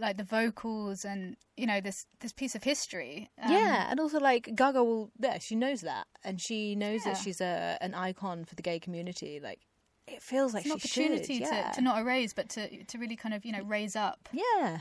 like 0.00 0.16
the 0.16 0.24
vocals 0.24 1.04
and 1.04 1.36
you 1.56 1.66
know 1.66 1.80
this 1.80 2.06
this 2.20 2.32
piece 2.32 2.54
of 2.54 2.64
history. 2.64 3.28
Um, 3.40 3.52
yeah, 3.52 3.90
and 3.90 4.00
also 4.00 4.18
like 4.18 4.50
Gaga 4.54 4.82
will. 4.82 5.10
Yeah, 5.18 5.38
she 5.38 5.54
knows 5.54 5.82
that, 5.82 6.06
and 6.24 6.40
she 6.40 6.74
knows 6.74 7.00
Yeah. 7.04 7.12
that 7.12 7.20
she's 7.22 7.40
a 7.40 7.76
an 7.80 7.94
icon 7.94 8.44
for 8.46 8.54
the 8.54 8.62
gay 8.62 8.80
community. 8.80 9.38
Like, 9.40 9.60
it 10.08 10.22
feels 10.22 10.54
like 10.54 10.64
it's 10.66 10.72
an 10.74 10.78
she 10.78 11.02
opportunity 11.02 11.38
should. 11.38 11.48
to, 11.48 11.54
yeah. 11.54 11.70
to 11.72 11.80
not 11.80 11.98
erase, 12.00 12.32
but 12.32 12.48
to 12.50 12.84
to 12.84 12.98
really 12.98 13.16
kind 13.16 13.34
of 13.34 13.44
you 13.44 13.52
know 13.52 13.62
raise 13.62 13.96
up 13.96 14.28
Yeah. 14.32 14.80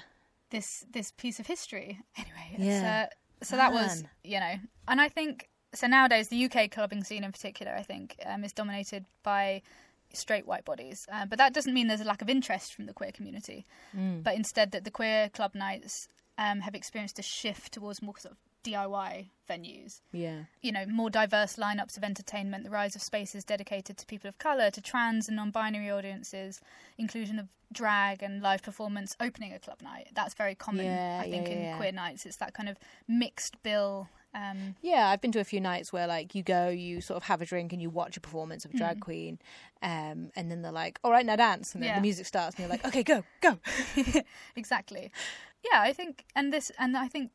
this 0.52 0.86
this 0.92 1.12
piece 1.12 1.40
of 1.40 1.48
history. 1.48 2.00
Anyway, 2.18 2.56
Yeah. 2.58 3.08
uh, 3.10 3.46
so 3.46 3.56
that 3.58 3.74
was 3.74 4.04
you 4.24 4.40
know, 4.40 4.56
and 4.88 5.02
I 5.02 5.10
think 5.10 5.50
so 5.74 5.88
nowadays 5.88 6.30
the 6.30 6.46
UK 6.46 6.72
clubbing 6.72 7.04
scene 7.04 7.24
in 7.24 7.32
particular, 7.32 7.74
I 7.74 7.84
think, 7.84 8.16
um, 8.26 8.44
is 8.44 8.54
dominated 8.54 9.06
by 9.24 9.62
straight 10.14 10.48
white 10.48 10.64
bodies. 10.64 11.06
Uh, 11.12 11.26
but 11.26 11.38
that 11.40 11.54
doesn't 11.54 11.74
mean 11.74 11.88
there's 11.88 12.00
a 12.00 12.06
lack 12.06 12.22
of 12.22 12.30
interest 12.30 12.74
from 12.74 12.86
the 12.86 12.94
queer 12.94 13.12
community. 13.12 13.66
Mm. 13.98 14.24
but 14.24 14.36
instead 14.36 14.72
that 14.72 14.84
the 14.86 14.92
queer 14.92 15.30
club 15.30 15.54
nights 15.56 16.08
um, 16.38 16.62
have 16.62 16.76
experienced 16.76 17.20
a 17.20 17.22
shift 17.22 17.74
towards 17.74 18.02
more 18.02 18.18
sort 18.18 18.34
of 18.34 18.38
DIY 18.66 19.30
venues. 19.50 20.02
Yeah. 20.12 20.46
You 20.62 20.72
know, 20.72 20.86
more 20.88 21.10
diverse 21.10 21.56
lineups 21.56 21.98
of 21.98 22.04
entertainment, 22.04 22.64
the 22.64 22.70
rise 22.70 22.96
of 22.96 23.02
spaces 23.02 23.44
dedicated 23.46 23.98
to 23.98 24.06
people 24.06 24.28
of 24.28 24.38
colour, 24.38 24.72
to 24.72 24.82
trans 24.82 25.28
and 25.28 25.38
non 25.38 25.52
binary 25.52 25.92
audiences, 25.92 26.62
inclusion 26.98 27.40
of 27.40 27.48
drag 27.72 28.24
and 28.24 28.42
live 28.42 28.62
performance 28.64 29.16
opening 29.20 29.54
a 29.54 29.60
club 29.60 29.82
night. 29.82 30.08
That's 30.14 30.34
very 30.34 30.56
common, 30.56 30.86
Yeah, 30.86 31.22
I 31.24 31.30
think, 31.30 31.48
yeah, 31.48 31.54
in 31.54 31.62
yeah. 31.62 31.78
queer 31.78 31.92
nights. 31.92 32.26
It's 32.26 32.38
that 32.38 32.54
kind 32.54 32.70
of 32.70 32.78
mixed 33.08 33.62
bill. 33.64 34.08
Um, 34.34 34.76
Yeah, 34.82 35.08
I've 35.10 35.22
been 35.22 35.32
to 35.34 35.40
a 35.40 35.46
few 35.46 35.62
nights 35.62 35.94
where 35.94 36.08
like 36.08 36.36
you 36.36 36.44
go, 36.44 36.68
you 36.70 37.00
sort 37.02 37.18
of 37.18 37.24
have 37.24 37.42
a 37.42 37.46
drink 37.46 37.72
and 37.72 37.82
you 37.82 37.90
watch 37.90 38.18
a 38.18 38.22
performance 38.22 38.66
of 38.66 38.74
a 38.74 38.78
drag 38.78 39.00
queen, 39.00 39.40
um, 39.82 40.32
and 40.36 40.52
then 40.52 40.62
they're 40.62 40.74
like, 40.74 41.00
"All 41.04 41.12
right, 41.12 41.26
now 41.26 41.38
dance," 41.38 41.74
and 41.74 41.82
then 41.84 41.96
the 41.96 42.02
music 42.02 42.26
starts, 42.26 42.56
and 42.56 42.64
you're 42.64 42.70
like, 42.70 42.86
"Okay, 42.90 43.04
go, 43.04 43.24
go." 43.42 43.60
exactly. 44.56 45.12
Yeah, 45.72 45.80
I 45.82 45.94
think, 45.94 46.26
and 46.36 46.52
this, 46.54 46.72
and 46.78 46.98
I 46.98 47.08
think 47.08 47.32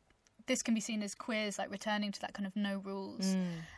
this 0.51 0.61
can 0.61 0.73
be 0.73 0.81
seen 0.81 1.01
as 1.01 1.15
queers 1.15 1.57
like 1.57 1.71
returning 1.71 2.11
to 2.11 2.19
that 2.21 2.33
kind 2.33 2.45
of 2.45 2.55
no 2.55 2.73
rules. 2.83 3.35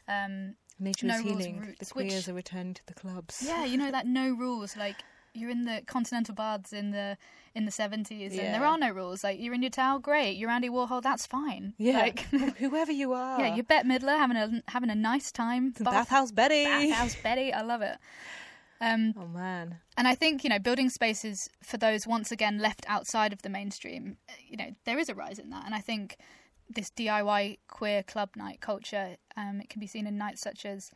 Um, 0.08 0.56
Nature 0.80 1.06
No 1.08 1.18
is 1.18 1.24
rules, 1.24 1.38
healing. 1.38 1.60
roots, 1.60 1.80
the 1.80 1.94
queers 1.94 2.14
which- 2.16 2.28
are 2.30 2.34
returning 2.34 2.74
to 2.74 2.86
the 2.88 2.96
clubs. 2.96 3.44
Yeah, 3.46 3.64
you 3.64 3.78
know 3.78 3.92
that 3.92 4.08
no 4.08 4.32
rules. 4.34 4.76
Like 4.76 4.98
you're 5.36 5.52
in 5.52 5.66
the 5.66 5.82
continental 5.86 6.34
baths 6.36 6.74
in 6.74 6.92
the 6.92 7.18
in 7.56 7.66
the 7.66 7.72
70s 7.72 8.32
and 8.38 8.54
there 8.54 8.66
are 8.66 8.78
no 8.80 8.90
rules 8.90 9.24
like 9.24 9.40
you're 9.40 9.54
in 9.54 9.62
your 9.64 9.70
towel 9.72 9.98
great 10.00 10.34
you're 10.38 10.50
Andy 10.50 10.70
Warhol 10.70 11.02
that's 11.02 11.26
fine 11.28 11.74
Yeah, 11.78 12.00
like 12.00 12.20
whoever 12.58 12.92
you 12.92 13.14
are. 13.24 13.40
yeah 13.40 13.54
you're 13.56 13.64
Bette 13.64 13.88
Midler 13.88 14.18
having 14.18 14.38
a 14.38 14.62
having 14.72 14.90
a 14.92 14.96
nice 14.96 15.32
time 15.32 15.74
Bathhouse 15.80 16.32
Betty. 16.32 16.66
Bathhouse 16.66 17.16
Betty 17.24 17.52
I 17.54 17.62
love 17.62 17.82
it 17.82 17.98
um 18.82 19.14
Oh 19.18 19.28
man. 19.28 19.78
and 19.98 20.08
I 20.08 20.16
think 20.16 20.44
you 20.44 20.50
know 20.52 20.60
building 20.60 20.90
spaces 20.90 21.50
for 21.64 21.78
those 21.78 22.06
once 22.08 22.32
again 22.32 22.58
left 22.60 22.86
outside 22.88 23.34
of 23.34 23.42
the 23.44 23.50
mainstream 23.50 24.18
uh, 24.30 24.34
you 24.48 24.58
know 24.58 24.70
there 24.86 24.98
is 25.00 25.10
a 25.10 25.16
rise 25.16 25.40
in 25.40 25.50
that 25.52 25.66
and 25.66 25.74
I 25.76 25.80
think 25.80 26.18
this 26.70 26.90
DIY 26.92 27.58
queer 27.68 28.04
club 28.04 28.30
night 28.36 28.60
culture 28.62 29.18
um, 29.38 29.62
it 29.62 29.70
can 29.70 29.80
be 29.80 29.88
seen 29.88 30.08
in 30.08 30.18
nights 30.18 30.42
such 30.42 30.66
as 30.66 30.92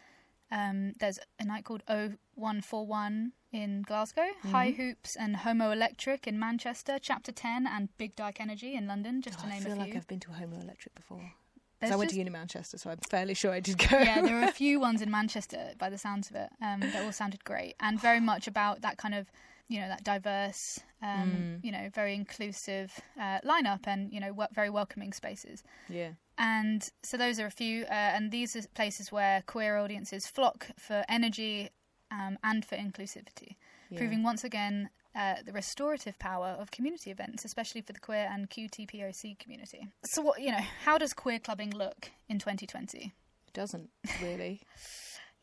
um, 0.51 0.93
there's 0.99 1.19
a 1.39 1.45
night 1.45 1.65
called 1.65 1.83
0141 1.87 3.31
in 3.51 3.81
Glasgow, 3.81 4.27
High 4.51 4.71
Hoops 4.71 5.15
and 5.15 5.37
Homo 5.37 5.71
Electric 5.71 6.27
in 6.27 6.37
Manchester, 6.39 6.97
Chapter 7.01 7.31
10 7.31 7.65
and 7.67 7.89
Big 7.97 8.15
Dyke 8.15 8.39
Energy 8.41 8.75
in 8.75 8.87
London, 8.87 9.21
just 9.21 9.39
to 9.39 9.45
Oh, 9.45 9.47
I 9.47 9.51
name 9.53 9.63
feel 9.63 9.73
a 9.73 9.75
like 9.75 9.87
few. 9.89 9.97
I've 9.97 10.07
been 10.07 10.19
to 10.21 10.31
Homo 10.31 10.59
Electric 10.59 10.95
before. 10.95 11.31
There's 11.79 11.91
I 11.91 11.95
went 11.95 12.09
just- 12.09 12.15
to 12.15 12.19
uni 12.19 12.29
Manchester, 12.31 12.77
so 12.77 12.89
I'm 12.89 12.97
fairly 13.09 13.33
sure 13.33 13.51
I 13.51 13.59
did 13.59 13.77
go. 13.77 13.97
yeah, 13.99 14.21
there 14.21 14.39
are 14.41 14.47
a 14.47 14.51
few 14.63 14.79
ones 14.79 15.01
in 15.01 15.09
Manchester 15.11 15.73
by 15.77 15.89
the 15.89 15.97
sounds 15.97 16.29
of 16.29 16.35
it 16.35 16.49
um, 16.61 16.79
that 16.81 17.03
all 17.03 17.11
sounded 17.11 17.43
great 17.43 17.75
and 17.79 17.99
very 17.99 18.19
much 18.19 18.47
about 18.47 18.81
that 18.81 18.97
kind 18.97 19.13
of, 19.15 19.29
you 19.67 19.79
know, 19.81 19.87
that 19.89 20.03
diverse, 20.03 20.79
um, 21.01 21.59
you 21.63 21.71
know, 21.71 21.89
very 21.93 22.13
inclusive 22.15 22.99
uh, 23.19 23.39
lineup 23.45 23.81
and, 23.85 24.11
you 24.13 24.19
know, 24.19 24.29
w- 24.29 24.47
very 24.53 24.69
welcoming 24.69 25.13
spaces. 25.13 25.63
yeah. 25.89 26.11
And 26.37 26.87
so 27.03 27.17
those 27.17 27.39
are 27.39 27.47
a 27.47 27.51
few, 27.51 27.83
uh, 27.85 27.87
and 27.91 28.31
these 28.31 28.55
are 28.55 28.61
places 28.75 29.11
where 29.11 29.41
queer 29.47 29.77
audiences 29.77 30.27
flock 30.27 30.67
for 30.77 31.03
energy 31.09 31.71
um, 32.11 32.37
and 32.43 32.63
for 32.63 32.75
inclusivity, 32.77 33.55
Yeah. 33.89 33.97
proving 33.97 34.21
once 34.23 34.43
again 34.43 34.89
uh, 35.15 35.37
the 35.43 35.51
restorative 35.51 36.19
power 36.19 36.49
of 36.59 36.69
community 36.69 37.09
events, 37.09 37.43
especially 37.43 37.81
for 37.81 37.91
the 37.91 37.99
queer 37.99 38.29
and 38.31 38.49
QTPOC 38.51 39.39
community. 39.39 39.87
So, 40.05 40.21
what 40.21 40.39
you 40.39 40.51
know, 40.51 40.61
how 40.85 40.99
does 40.99 41.13
queer 41.13 41.39
clubbing 41.39 41.71
look 41.71 42.11
in 42.29 42.37
2020? 42.37 43.13
It 43.47 43.53
doesn't 43.53 43.89
really. 44.21 44.61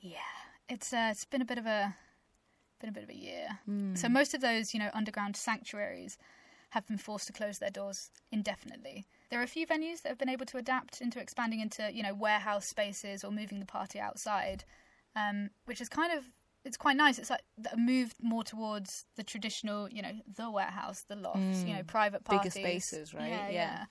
Yeah, 0.01 0.19
it's 0.69 0.93
uh, 0.93 1.09
it's 1.11 1.25
been 1.25 1.41
a 1.43 1.47
bit 1.47 1.57
of 1.59 1.67
a 1.67 1.97
been 2.81 2.91
a 2.91 2.93
bit 2.93 3.05
of 3.05 3.11
a 3.11 3.17
year. 3.17 3.59
Hmm. 3.67 3.95
So 3.95 4.09
most 4.09 4.35
of 4.35 4.41
those, 4.41 4.75
you 4.75 4.81
know, 4.81 4.91
underground 4.93 5.37
sanctuaries 5.37 6.19
have 6.71 6.87
been 6.87 6.99
forced 6.99 7.27
to 7.29 7.33
close 7.33 7.59
their 7.59 7.71
doors 7.71 8.11
indefinitely. 8.33 9.07
There 9.31 9.41
are 9.41 9.45
a 9.45 9.49
few 9.49 9.67
venues 9.67 10.03
that 10.03 10.09
have 10.09 10.19
been 10.19 10.29
able 10.29 10.47
to 10.47 10.59
adapt 10.59 11.01
into 11.01 11.21
expanding 11.21 11.61
into, 11.61 11.91
you 11.93 12.03
know, 12.03 12.15
warehouse 12.15 12.67
spaces 12.67 13.23
or 13.25 13.31
moving 13.31 13.61
the 13.61 13.67
party 13.67 14.01
outside, 14.01 14.65
um, 15.15 15.51
which 15.67 15.81
is 15.81 15.89
kind 15.89 16.13
of 16.13 16.25
it's 16.65 16.77
quite 16.77 16.97
nice. 16.97 17.19
It's 17.19 17.31
like 17.31 17.43
a 17.71 17.77
move 17.77 18.15
more 18.23 18.43
towards 18.43 19.05
the 19.17 19.23
traditional, 19.23 19.89
you 19.91 20.01
know, 20.03 20.13
the 20.35 20.51
warehouse, 20.51 21.05
the 21.07 21.15
lofts, 21.17 21.63
you 21.65 21.75
know, 21.75 21.83
private 21.83 22.25
Bigger 22.29 22.51
spaces, 22.51 23.13
right? 23.15 23.29
Yeah, 23.29 23.49
Yeah. 23.51 23.87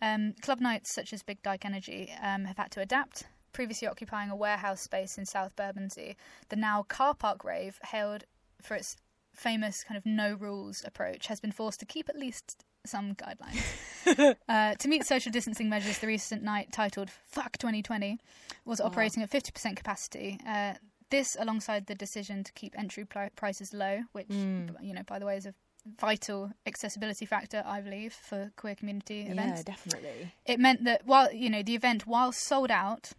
yeah. 0.00 0.14
Um, 0.14 0.34
club 0.40 0.60
nights 0.60 0.92
such 0.92 1.12
as 1.12 1.22
Big 1.22 1.42
Dyke 1.42 1.64
Energy 1.64 2.12
um, 2.22 2.44
have 2.44 2.56
had 2.56 2.70
to 2.72 2.80
adapt. 2.80 3.24
Previously 3.52 3.86
occupying 3.88 4.30
a 4.30 4.36
warehouse 4.36 4.80
space 4.80 5.18
in 5.18 5.26
South 5.26 5.54
Bermondsey, 5.56 6.16
the 6.48 6.56
now 6.56 6.82
car 6.82 7.14
park 7.14 7.44
rave, 7.44 7.78
hailed 7.90 8.24
for 8.60 8.74
its 8.74 8.96
famous 9.34 9.84
kind 9.84 9.96
of 9.96 10.06
no 10.06 10.34
rules 10.34 10.82
approach, 10.86 11.26
has 11.26 11.40
been 11.40 11.52
forced 11.52 11.80
to 11.80 11.86
keep 11.86 12.08
at 12.08 12.16
least 12.18 12.64
some 12.84 13.14
guidelines. 13.14 14.36
uh, 14.48 14.74
to 14.74 14.88
meet 14.88 15.04
social 15.04 15.30
distancing 15.30 15.68
measures, 15.68 15.98
the 15.98 16.06
recent 16.06 16.42
night, 16.42 16.72
titled 16.72 17.10
Fuck 17.10 17.58
2020, 17.58 18.18
was 18.64 18.80
operating 18.80 19.22
at 19.22 19.30
50% 19.30 19.76
capacity. 19.76 20.38
Uh, 20.46 20.74
this, 21.10 21.36
alongside 21.38 21.86
the 21.86 21.94
decision 21.94 22.42
to 22.42 22.52
keep 22.52 22.76
entry 22.78 23.04
pli- 23.04 23.28
prices 23.36 23.74
low, 23.74 24.00
which, 24.12 24.30
you 24.30 24.94
know, 24.94 25.02
by 25.06 25.18
the 25.18 25.26
way, 25.26 25.36
is 25.36 25.46
a 25.46 25.54
vital 25.98 26.50
accessibility 26.66 27.26
factor, 27.26 27.62
I 27.66 27.80
believe, 27.80 28.12
for 28.12 28.50
queer 28.56 28.74
community 28.74 29.22
events 29.22 29.58
Yeah, 29.66 29.74
definitely. 29.74 30.32
it 30.46 30.58
meant 30.60 30.84
that 30.84 31.06
while 31.06 31.32
you 31.32 31.50
know 31.50 31.62
the 31.62 31.74
event 31.74 32.06
while 32.06 32.30
sold 32.32 32.70
out 32.70 33.10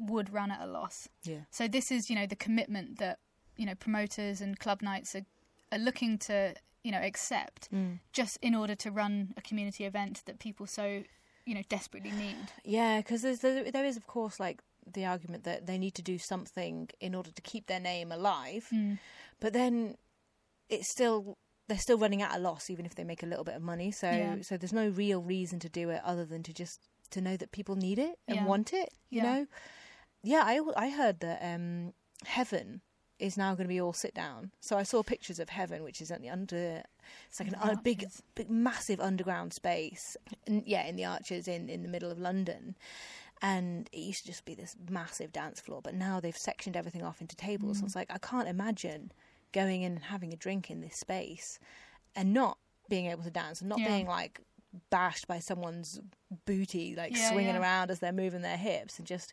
would 0.00 0.32
run 0.32 0.50
at 0.50 0.60
a 0.60 0.66
loss 0.66 1.08
Yeah. 1.24 1.40
so 1.50 1.68
this 1.68 1.90
is 1.90 2.08
you 2.10 2.16
know 2.16 2.26
the 2.26 2.36
commitment 2.36 2.98
that 2.98 3.18
you 3.56 3.66
know 3.66 3.74
promoters 3.74 4.40
and 4.40 4.58
club 4.58 4.80
nights 4.82 5.14
are, 5.14 5.26
are 5.72 5.78
looking 5.78 6.18
to 6.18 6.54
you 6.82 6.90
know 6.92 7.00
accept 7.00 7.70
mm. 7.72 7.98
just 8.12 8.38
in 8.40 8.54
order 8.54 8.74
to 8.76 8.90
run 8.90 9.34
a 9.36 9.42
community 9.42 9.84
event 9.84 10.22
that 10.26 10.38
people 10.38 10.66
so 10.66 11.02
you 11.44 11.54
know 11.54 11.62
desperately 11.68 12.10
need 12.12 12.36
Yeah, 12.64 12.98
because 12.98 13.22
there, 13.22 13.70
there 13.70 13.84
is 13.84 13.96
of 13.96 14.06
course 14.06 14.40
like 14.40 14.60
the 14.86 15.04
argument 15.04 15.44
that 15.44 15.66
they 15.66 15.78
need 15.78 15.94
to 15.96 16.02
do 16.02 16.16
something 16.18 16.88
in 17.00 17.14
order 17.14 17.30
to 17.30 17.42
keep 17.42 17.66
their 17.66 17.80
name 17.80 18.10
alive, 18.10 18.66
mm. 18.72 18.98
but 19.40 19.52
then 19.52 19.96
it's 20.68 20.90
still 20.90 21.36
they're 21.68 21.78
still 21.78 21.98
running 21.98 22.22
at 22.22 22.34
a 22.34 22.38
loss 22.38 22.70
even 22.70 22.84
if 22.86 22.94
they 22.94 23.04
make 23.04 23.22
a 23.22 23.26
little 23.26 23.44
bit 23.44 23.54
of 23.54 23.62
money. 23.62 23.90
So 23.92 24.10
Yeah. 24.10 24.36
so 24.42 24.56
there's 24.56 24.72
no 24.72 24.88
real 24.88 25.20
reason 25.22 25.58
to 25.60 25.68
do 25.68 25.90
it 25.90 26.00
other 26.04 26.24
than 26.24 26.42
to 26.44 26.52
just 26.52 26.80
to 27.10 27.20
know 27.20 27.36
that 27.36 27.52
people 27.52 27.76
need 27.76 27.98
it 27.98 28.18
and 28.26 28.36
Yeah. 28.36 28.44
want 28.46 28.72
it. 28.72 28.88
You 29.10 29.22
Yeah. 29.22 29.32
know, 29.34 29.46
yeah. 30.22 30.42
I 30.44 30.60
I 30.76 30.90
heard 30.90 31.20
that 31.20 31.40
um, 31.42 31.92
Heaven 32.24 32.80
is 33.18 33.36
now 33.36 33.54
going 33.54 33.66
to 33.66 33.68
be 33.68 33.80
all 33.80 33.92
sit 33.92 34.14
down. 34.14 34.50
So 34.60 34.78
I 34.78 34.82
saw 34.82 35.02
pictures 35.02 35.38
of 35.38 35.50
Heaven, 35.50 35.82
which 35.82 36.00
is 36.00 36.10
at 36.10 36.20
the 36.22 36.30
under. 36.30 36.82
It's 37.28 37.38
like 37.38 37.48
an 37.48 37.56
a 37.62 37.76
big, 37.82 38.06
big, 38.34 38.50
massive 38.50 38.98
underground 39.00 39.52
space. 39.52 40.16
And 40.46 40.62
yeah, 40.66 40.86
in 40.86 40.96
the 40.96 41.04
Arches 41.04 41.46
in 41.46 41.68
in 41.68 41.82
the 41.82 41.88
middle 41.88 42.10
of 42.10 42.18
London. 42.18 42.76
And 43.42 43.88
it 43.92 44.00
used 44.00 44.22
to 44.22 44.26
just 44.26 44.44
be 44.44 44.54
this 44.54 44.76
massive 44.90 45.32
dance 45.32 45.60
floor, 45.60 45.80
but 45.82 45.94
now 45.94 46.20
they've 46.20 46.36
sectioned 46.36 46.76
everything 46.76 47.02
off 47.02 47.22
into 47.22 47.34
tables. 47.34 47.78
Mm. 47.78 47.80
So 47.80 47.86
it's 47.86 47.96
like 47.96 48.10
I 48.10 48.18
can't 48.18 48.48
imagine 48.48 49.12
going 49.52 49.80
in 49.82 49.92
and 49.92 50.02
having 50.04 50.32
a 50.32 50.36
drink 50.36 50.70
in 50.70 50.80
this 50.82 50.96
space 50.96 51.58
and 52.14 52.34
not 52.34 52.58
being 52.90 53.06
able 53.06 53.22
to 53.22 53.30
dance 53.30 53.60
and 53.60 53.68
not 53.70 53.78
Yeah. 53.78 53.88
being 53.88 54.06
like 54.06 54.40
bashed 54.90 55.26
by 55.26 55.38
someone's 55.38 56.00
booty 56.44 56.94
like 56.94 57.16
Yeah, 57.16 57.30
swinging 57.30 57.54
yeah. 57.54 57.60
around 57.60 57.90
as 57.90 57.98
they're 58.00 58.12
moving 58.12 58.42
their 58.42 58.56
hips 58.58 58.98
and 58.98 59.06
just 59.06 59.32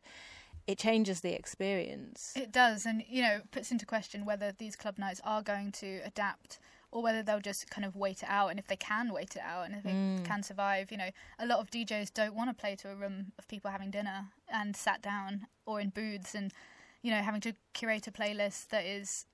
it 0.67 0.77
changes 0.77 1.21
the 1.21 1.33
experience. 1.33 2.33
It 2.35 2.51
does, 2.51 2.85
and 2.85 3.03
you 3.07 3.21
know, 3.21 3.41
puts 3.51 3.71
into 3.71 3.85
question 3.85 4.25
whether 4.25 4.51
these 4.51 4.75
club 4.75 4.97
nights 4.97 5.21
are 5.23 5.41
going 5.41 5.71
to 5.73 6.01
adapt 6.05 6.59
or 6.91 7.01
whether 7.03 7.21
they'll 7.23 7.39
just 7.41 7.69
kind 7.69 7.83
of 7.85 7.95
wait 7.95 8.23
it 8.23 8.29
out. 8.29 8.49
And 8.49 8.59
if 8.59 8.67
they 8.67 8.75
can 8.77 9.11
wait 9.13 9.35
it 9.35 9.41
out 9.41 9.65
and 9.65 9.75
if 9.75 9.83
they 9.83 10.23
can 10.23 10.41
survive, 10.41 10.89
you 10.91 10.97
know, 10.97 11.09
a 11.37 11.45
lot 11.45 11.59
of 11.59 11.69
DJs 11.69 12.13
don't 12.13 12.33
want 12.33 12.49
to 12.49 12.53
play 12.53 12.75
to 12.77 12.89
a 12.91 12.95
room 12.95 13.33
of 13.37 13.47
people 13.49 13.69
having 13.71 13.91
dinner 13.91 14.27
and 14.47 14.75
sat 14.75 15.01
down 15.01 15.47
or 15.65 15.81
in 15.81 15.89
booths 15.89 16.33
and, 16.33 16.53
you 17.01 17.11
know, 17.11 17.17
having 17.21 17.41
to 17.41 17.53
curate 17.73 18.07
a 18.07 18.11
playlist 18.11 18.69
that 18.69 18.85
is 18.85 19.25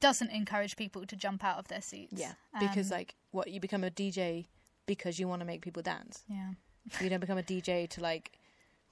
doesn't 0.00 0.30
encourage 0.30 0.76
people 0.76 1.04
to 1.04 1.14
jump 1.16 1.44
out 1.44 1.58
of 1.58 1.68
their 1.68 1.82
seats. 1.82 2.14
Yeah, 2.18 2.32
because 2.58 2.90
Um, 2.90 2.98
like 2.98 3.14
what 3.30 3.50
you 3.50 3.60
become 3.60 3.84
a 3.84 3.90
DJ 3.90 4.46
because 4.86 5.18
you 5.18 5.28
want 5.28 5.40
to 5.40 5.46
make 5.46 5.60
people 5.60 5.82
dance. 5.82 6.22
yeah. 6.28 6.52
You 7.00 7.10
don't 7.10 7.20
become 7.20 7.38
a 7.38 7.42
DJ 7.42 7.88
to 7.90 8.00
like 8.00 8.32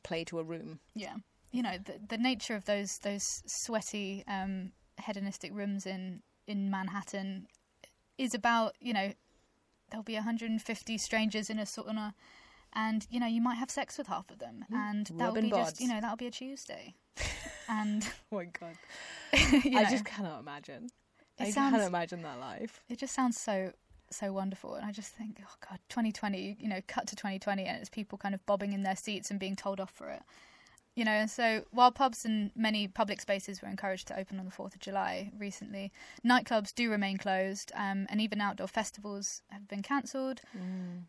play 0.03 0.25
to 0.25 0.39
a 0.39 0.43
room. 0.43 0.81
Yeah, 0.95 1.15
you 1.51 1.63
know 1.63 1.77
the 1.85 1.95
the 2.09 2.19
nature 2.19 2.55
of 2.55 2.65
those 2.65 2.99
those 2.99 3.43
sweaty 3.47 4.25
um, 4.29 4.73
hedonistic 5.03 5.53
rooms 5.55 5.87
in 5.87 6.23
in 6.47 6.71
Manhattan 6.71 7.47
is 8.19 8.35
about 8.35 8.75
you 8.81 8.93
know 8.93 9.13
there'll 9.91 10.05
be 10.05 10.15
150 10.15 10.99
strangers 10.99 11.51
in 11.51 11.59
a 11.59 11.63
sauna, 11.63 12.15
and 12.73 13.07
you 13.11 13.19
know 13.21 13.27
you 13.27 13.41
might 13.41 13.57
have 13.57 13.71
sex 13.71 13.99
with 13.99 14.07
half 14.07 14.31
of 14.31 14.39
them, 14.39 14.65
and 14.73 15.07
that'll 15.17 15.35
be 15.41 15.51
just 15.51 15.81
you 15.81 15.89
know 15.89 16.01
that'll 16.01 16.17
be 16.17 16.27
a 16.27 16.31
Tuesday, 16.31 16.95
and 17.69 18.07
Oh 18.33 18.37
my 18.37 18.45
god, 18.45 18.77
you 19.65 19.79
I 19.79 19.83
know, 19.85 19.91
just 19.91 20.05
cannot 20.05 20.41
imagine. 20.41 20.89
I 21.39 21.51
sounds- 21.51 21.73
cannot 21.73 21.87
imagine 21.87 22.23
that 22.23 22.39
life. 22.39 22.81
it 22.89 22.99
just 22.99 23.15
sounds 23.15 23.41
so 23.41 23.73
so 24.13 24.33
wonderful 24.33 24.75
and 24.75 24.85
i 24.85 24.91
just 24.91 25.13
think 25.15 25.39
oh 25.41 25.55
god 25.71 25.79
2020 25.89 26.57
you 26.59 26.69
know 26.69 26.81
cut 26.89 27.07
to 27.07 27.15
2020 27.15 27.65
and 27.65 27.79
it's 27.79 27.89
people 27.89 28.19
kind 28.19 28.35
of 28.35 28.45
bobbing 28.45 28.73
in 28.73 28.83
their 28.83 28.97
seats 28.97 29.31
and 29.31 29.39
being 29.39 29.55
told 29.55 29.79
off 29.81 29.93
for 29.93 30.09
it 30.11 30.21
you 31.01 31.07
know 31.07 31.25
so 31.27 31.65
while 31.71 31.91
pubs 31.91 32.27
and 32.27 32.51
many 32.55 32.87
public 32.87 33.23
spaces 33.23 33.63
were 33.63 33.69
encouraged 33.69 34.07
to 34.07 34.19
open 34.19 34.39
on 34.39 34.45
the 34.45 34.53
4th 34.53 34.75
of 34.75 34.81
july 34.81 35.33
recently 35.39 35.91
nightclubs 36.25 36.75
do 36.75 36.91
remain 36.91 37.17
closed 37.17 37.73
um, 37.75 38.07
and 38.11 38.21
even 38.21 38.41
outdoor 38.41 38.67
festivals 38.67 39.43
have 39.49 39.67
been 39.67 39.83
cancelled. 39.83 40.41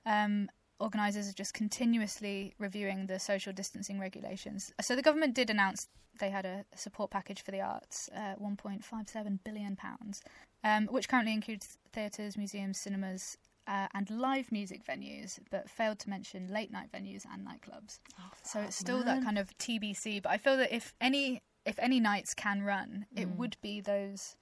Um, 0.06 0.49
organisers 0.80 1.30
are 1.30 1.34
just 1.34 1.54
continuously 1.54 2.54
reviewing 2.58 3.06
the 3.06 3.19
social 3.19 3.54
distancing 3.54 3.99
regulations. 3.99 4.73
So 4.82 4.95
the 4.95 5.01
government 5.01 5.36
did 5.36 5.49
announce 5.49 5.88
they 6.19 6.30
had 6.30 6.45
a 6.45 6.65
support 6.75 7.12
package 7.12 7.41
for 7.41 7.51
the 7.51 7.62
arts 7.62 8.10
uh, 8.15 8.36
1.57 8.41 9.39
billion 9.43 9.75
pounds 9.75 10.21
um, 10.63 10.88
which 10.88 11.10
currently 11.10 11.34
includes 11.34 11.77
theatres, 11.91 12.38
museums, 12.38 12.80
cinemas, 12.80 13.38
uh, 13.73 13.88
and 13.95 14.05
live 14.10 14.51
music 14.51 14.81
venues, 14.91 15.39
but 15.49 15.69
failed 15.69 15.97
to 15.99 16.10
mention 16.10 16.41
late 16.57 16.71
night 16.77 16.89
venues 16.91 17.23
and 17.31 17.39
nightclubs. 17.49 17.99
so 18.43 18.60
it's 18.60 18.75
still 18.75 19.01
that 19.03 19.23
kind 19.23 19.38
of 19.38 19.47
TBC. 19.57 20.21
But 20.23 20.31
I 20.36 20.38
feel 20.38 20.57
that 20.57 20.71
if 20.79 20.93
any 20.99 21.41
if 21.71 21.77
any 21.88 21.99
nights 21.99 22.34
can 22.34 22.57
run, 22.63 23.05
it 23.15 23.27
Mm. 23.27 23.36
would 23.39 23.55
be 23.62 23.75
those, 23.81 24.36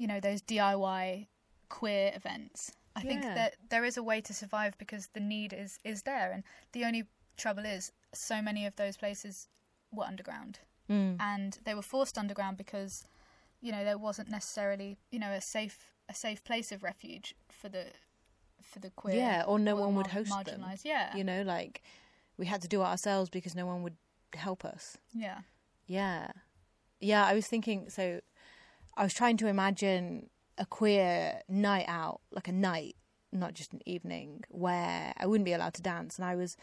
you 0.00 0.06
know, 0.06 0.20
those 0.20 0.40
DIY 0.42 1.26
queer 1.68 2.12
events. 2.14 2.72
I 2.94 3.00
think 3.00 3.22
that 3.34 3.56
there 3.70 3.84
is 3.90 3.96
a 3.96 4.02
way 4.10 4.20
to 4.20 4.32
survive 4.42 4.72
because 4.78 5.04
the 5.14 5.20
need 5.34 5.52
is 5.52 5.78
is 5.84 6.02
there, 6.02 6.30
and 6.34 6.42
the 6.72 6.84
only 6.84 7.04
trouble 7.36 7.64
is 7.64 7.92
so 8.12 8.36
many 8.42 8.66
of 8.66 8.76
those 8.76 8.96
places 8.96 9.48
were 9.92 10.04
underground 10.04 10.54
Mm. 10.88 11.16
and 11.20 11.58
they 11.64 11.74
were 11.74 11.88
forced 11.94 12.16
underground 12.18 12.56
because 12.56 13.04
you 13.60 13.70
know 13.72 13.84
there 13.84 13.98
wasn't 13.98 14.28
necessarily 14.28 14.90
you 15.10 15.18
know 15.22 15.32
a 15.32 15.40
safe 15.40 15.78
a 16.08 16.14
safe 16.14 16.42
place 16.44 16.70
of 16.74 16.82
refuge 16.82 17.34
for 17.48 17.68
the 17.68 17.84
for 18.70 18.78
the 18.78 18.90
queer. 18.90 19.16
yeah, 19.16 19.44
or 19.46 19.58
no 19.58 19.76
or 19.76 19.80
one 19.86 19.94
would 19.96 20.06
host 20.08 20.32
them. 20.44 20.64
Yeah, 20.82 21.16
You 21.16 21.24
know, 21.24 21.42
like 21.42 21.82
we 22.38 22.46
had 22.46 22.62
to 22.62 22.68
do 22.68 22.80
it 22.80 22.84
ourselves 22.84 23.28
because 23.30 23.54
no 23.54 23.66
one 23.66 23.82
would 23.82 23.96
help 24.34 24.64
us. 24.64 24.96
yeah, 25.12 25.40
Yeah. 25.86 26.30
Yeah, 27.00 27.24
I 27.24 27.34
was 27.34 27.46
thinking 27.46 27.88
so 27.88 28.20
I 28.96 29.02
was 29.04 29.14
trying 29.14 29.36
to 29.38 29.46
imagine 29.46 30.28
a 30.58 30.66
queer 30.66 31.40
night 31.48 31.86
out, 31.88 32.20
like 32.30 32.46
a 32.48 32.52
night, 32.52 32.96
not 33.32 33.54
just 33.54 33.72
an 33.72 33.80
evening, 33.86 34.44
where 34.50 35.12
I 35.16 35.26
wouldn't 35.26 35.46
be 35.46 35.52
allowed 35.54 35.74
to 35.74 35.82
dance 35.82 36.16
and 36.18 36.24
I 36.26 36.34
was 36.36 36.56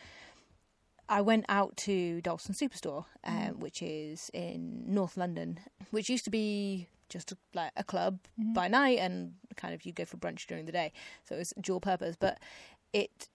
I 1.10 1.22
went 1.22 1.46
out 1.50 1.78
to 1.78 2.22
Dalston 2.22 2.54
Superstore, 2.54 3.06
um, 3.24 3.60
which 3.60 3.82
is 3.82 4.30
in 4.34 4.84
North 4.94 5.16
London, 5.18 5.60
which 5.90 6.10
used 6.10 6.26
to 6.26 6.30
be 6.30 6.88
just 7.10 7.32
a, 7.32 7.38
like 7.54 7.72
a 7.78 7.84
club 7.84 8.20
mm-hmm. 8.40 8.54
by 8.54 8.68
night 8.68 9.00
and 9.00 9.34
kind 9.56 9.74
of 9.74 9.86
you 9.86 9.92
go 9.92 10.06
for 10.06 10.18
brunch 10.18 10.46
during 10.48 10.66
the 10.66 10.72
day. 10.72 10.92
So 11.24 11.36
it 11.36 11.40
was 11.40 11.54
dual 11.60 11.80
purpose, 11.80 12.16
but 12.20 12.40
it 12.94 13.30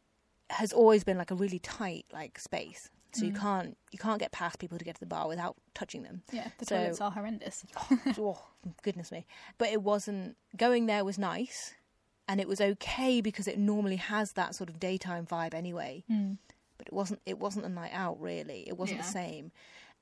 has 0.50 0.72
always 0.72 1.04
been 1.04 1.18
like 1.18 1.30
a 1.30 1.34
really 1.34 1.58
tight 1.58 2.06
like 2.12 2.38
space. 2.38 2.90
So 3.14 3.26
you 3.26 3.32
mm. 3.32 3.40
can't 3.40 3.76
you 3.90 3.98
can't 3.98 4.18
get 4.18 4.32
past 4.32 4.58
people 4.58 4.78
to 4.78 4.84
get 4.84 4.94
to 4.94 5.00
the 5.00 5.06
bar 5.06 5.28
without 5.28 5.56
touching 5.74 6.02
them. 6.02 6.22
yeah. 6.32 6.48
The 6.58 6.64
So- 6.64 6.76
toilets 6.76 7.00
are 7.00 7.10
horrendous. 7.10 7.64
oh, 8.18 8.42
goodness 8.82 9.12
me. 9.12 9.26
But 9.58 9.68
it 9.68 9.82
wasn't 9.82 10.36
going 10.56 10.86
there 10.86 11.04
was 11.04 11.18
nice 11.18 11.74
and 12.28 12.40
it 12.40 12.48
was 12.48 12.60
okay 12.60 13.20
because 13.20 13.46
it 13.46 13.58
normally 13.58 13.96
has 13.96 14.32
that 14.32 14.54
sort 14.54 14.70
of 14.70 14.80
daytime 14.80 15.26
vibe 15.26 15.52
anyway. 15.54 16.04
Mm. 16.10 16.38
But 16.78 16.86
it 16.86 16.92
wasn't 16.92 17.20
it 17.26 17.38
wasn't 17.38 17.66
a 17.66 17.68
night 17.68 17.92
out 17.92 18.20
really. 18.20 18.64
It 18.66 18.78
wasn't 18.78 19.00
the 19.00 19.06
same. 19.06 19.52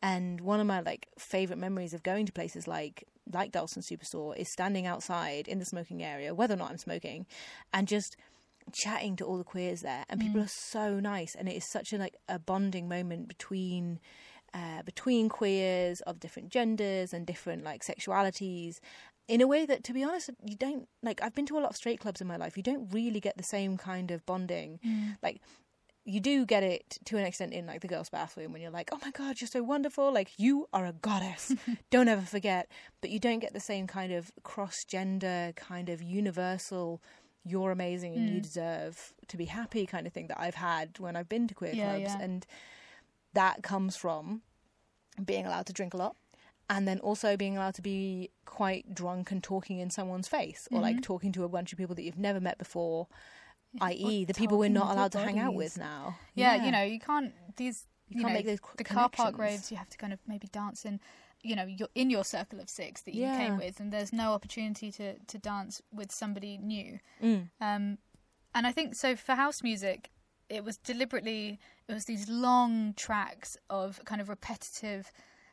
And 0.02 0.40
one 0.40 0.60
of 0.60 0.66
my 0.66 0.80
like 0.80 1.08
favorite 1.18 1.58
memories 1.58 1.92
of 1.92 2.02
going 2.02 2.26
to 2.26 2.32
places 2.32 2.66
like 2.68 3.04
like 3.32 3.52
Dalston 3.52 3.82
Superstore 3.82 4.36
is 4.36 4.50
standing 4.52 4.86
outside 4.86 5.48
in 5.48 5.58
the 5.58 5.64
smoking 5.64 6.02
area, 6.02 6.34
whether 6.34 6.54
or 6.54 6.58
not 6.58 6.70
I'm 6.70 6.78
smoking, 6.78 7.26
and 7.72 7.88
just 7.88 8.16
chatting 8.72 9.16
to 9.16 9.24
all 9.24 9.38
the 9.38 9.44
queers 9.44 9.80
there. 9.80 10.04
And 10.08 10.20
people 10.20 10.40
are 10.40 10.48
so 10.48 11.00
nice, 11.00 11.34
and 11.34 11.48
it 11.48 11.56
is 11.56 11.70
such 11.70 11.92
a 11.92 11.98
like 11.98 12.16
a 12.28 12.38
bonding 12.38 12.88
moment 12.88 13.28
between 13.28 14.00
uh, 14.54 14.82
between 14.82 15.28
queers 15.28 16.00
of 16.02 16.20
different 16.20 16.50
genders 16.50 17.12
and 17.12 17.26
different 17.26 17.62
like 17.64 17.84
sexualities 17.84 18.80
in 19.28 19.40
a 19.40 19.46
way 19.46 19.64
that 19.64 19.84
to 19.84 19.92
be 19.92 20.02
honest 20.02 20.28
you 20.44 20.56
don't 20.56 20.88
like 21.04 21.22
i've 21.22 21.34
been 21.36 21.46
to 21.46 21.56
a 21.56 21.60
lot 21.60 21.70
of 21.70 21.76
straight 21.76 22.00
clubs 22.00 22.20
in 22.20 22.26
my 22.26 22.36
life. 22.36 22.56
You 22.56 22.62
don't 22.64 22.92
really 22.92 23.20
get 23.20 23.36
the 23.36 23.44
same 23.44 23.76
kind 23.76 24.10
of 24.10 24.26
bonding. 24.26 24.80
Like 25.22 25.40
you 26.10 26.20
do 26.20 26.44
get 26.44 26.62
it 26.62 26.98
to 27.04 27.16
an 27.16 27.24
extent 27.24 27.52
in 27.52 27.66
like 27.66 27.80
the 27.80 27.88
girls 27.88 28.10
bathroom 28.10 28.52
when 28.52 28.60
you're 28.62 28.70
like 28.70 28.90
oh 28.92 28.98
my 29.04 29.10
god 29.12 29.40
you're 29.40 29.48
so 29.48 29.62
wonderful. 29.62 30.12
Like 30.12 30.30
you 30.38 30.68
are 30.72 30.86
a 30.86 30.92
goddess. 30.92 31.54
Don't 31.90 32.08
ever 32.08 32.22
forget. 32.22 32.68
But 33.00 33.10
you 33.10 33.18
don't 33.18 33.38
get 33.40 33.52
the 33.54 33.60
same 33.60 33.86
kind 33.86 34.12
of 34.12 34.30
cross 34.42 34.84
gender 34.84 35.52
kind 35.56 35.88
of 35.88 36.02
universal 36.02 37.00
you're 37.44 37.70
amazing 37.70 38.14
and 38.16 38.28
you 38.28 38.40
deserve 38.40 39.14
to 39.28 39.36
be 39.38 39.46
happy 39.46 39.86
kind 39.86 40.06
of 40.06 40.12
thing 40.12 40.26
that 40.26 40.38
i've 40.38 40.56
had 40.56 40.98
when 40.98 41.16
i've 41.16 41.28
been 41.30 41.48
to 41.48 41.54
queer 41.54 41.72
Yeah, 41.72 41.96
clubs. 41.96 42.02
yeah. 42.14 42.20
and 42.20 42.46
that 43.32 43.62
comes 43.62 43.96
from 43.96 44.42
being 45.24 45.46
allowed 45.46 45.64
to 45.66 45.72
drink 45.72 45.94
a 45.94 45.96
lot 45.96 46.16
and 46.68 46.86
then 46.86 46.98
also 47.00 47.38
being 47.38 47.56
allowed 47.56 47.74
to 47.76 47.82
be 47.82 48.30
quite 48.44 48.94
drunk 48.94 49.30
and 49.30 49.42
talking 49.42 49.78
in 49.78 49.88
someone's 49.88 50.28
face 50.28 50.68
or 50.70 50.74
Mm-hmm. 50.76 50.82
like 50.82 51.02
talking 51.02 51.32
to 51.32 51.44
a 51.44 51.48
bunch 51.48 51.72
of 51.72 51.78
people 51.78 51.94
that 51.94 52.02
you've 52.02 52.18
never 52.18 52.40
met 52.40 52.58
before 52.58 53.08
i.e. 53.80 54.24
the 54.24 54.34
people 54.34 54.58
we're 54.58 54.68
not 54.68 54.92
allowed 54.92 55.12
to 55.12 55.18
hang 55.18 55.38
out 55.38 55.54
with 55.54 55.78
now 55.78 56.16
Yeah, 56.34 56.64
you 56.64 56.72
know, 56.72 56.82
you 56.82 56.98
can't 56.98 57.32
these 57.56 57.86
You 58.08 58.16
you, 58.16 58.22
can't 58.22 58.32
know, 58.32 58.38
make 58.38 58.46
those 58.46 58.60
the 58.76 58.84
car 58.84 59.08
park 59.08 59.38
roads. 59.38 59.70
You 59.70 59.76
have 59.76 59.88
to 59.90 59.98
kind 59.98 60.12
of 60.12 60.18
maybe 60.26 60.48
dance 60.48 60.84
in, 60.84 61.00
you 61.42 61.54
know, 61.54 61.64
you're 61.64 61.88
in 61.94 62.10
your 62.10 62.24
circle 62.24 62.60
of 62.60 62.68
six 62.68 63.02
that 63.02 63.14
you 63.14 63.22
Yeah. 63.22 63.36
came 63.36 63.56
with, 63.56 63.78
and 63.80 63.92
there's 63.92 64.12
no 64.12 64.32
opportunity 64.32 64.90
to 64.92 65.18
to 65.18 65.38
dance 65.38 65.80
with 65.92 66.10
somebody 66.10 66.58
new. 66.58 66.98
Mm. 67.22 67.50
Um, 67.60 67.98
and 68.54 68.66
I 68.66 68.72
think 68.72 68.94
so 68.96 69.14
for 69.14 69.34
house 69.36 69.62
music, 69.62 70.10
it 70.48 70.64
was 70.64 70.76
deliberately 70.78 71.60
it 71.88 71.94
was 71.94 72.06
these 72.06 72.28
long 72.28 72.94
tracks 72.94 73.56
of 73.68 74.00
kind 74.04 74.20
of 74.20 74.28
repetitive. 74.28 75.12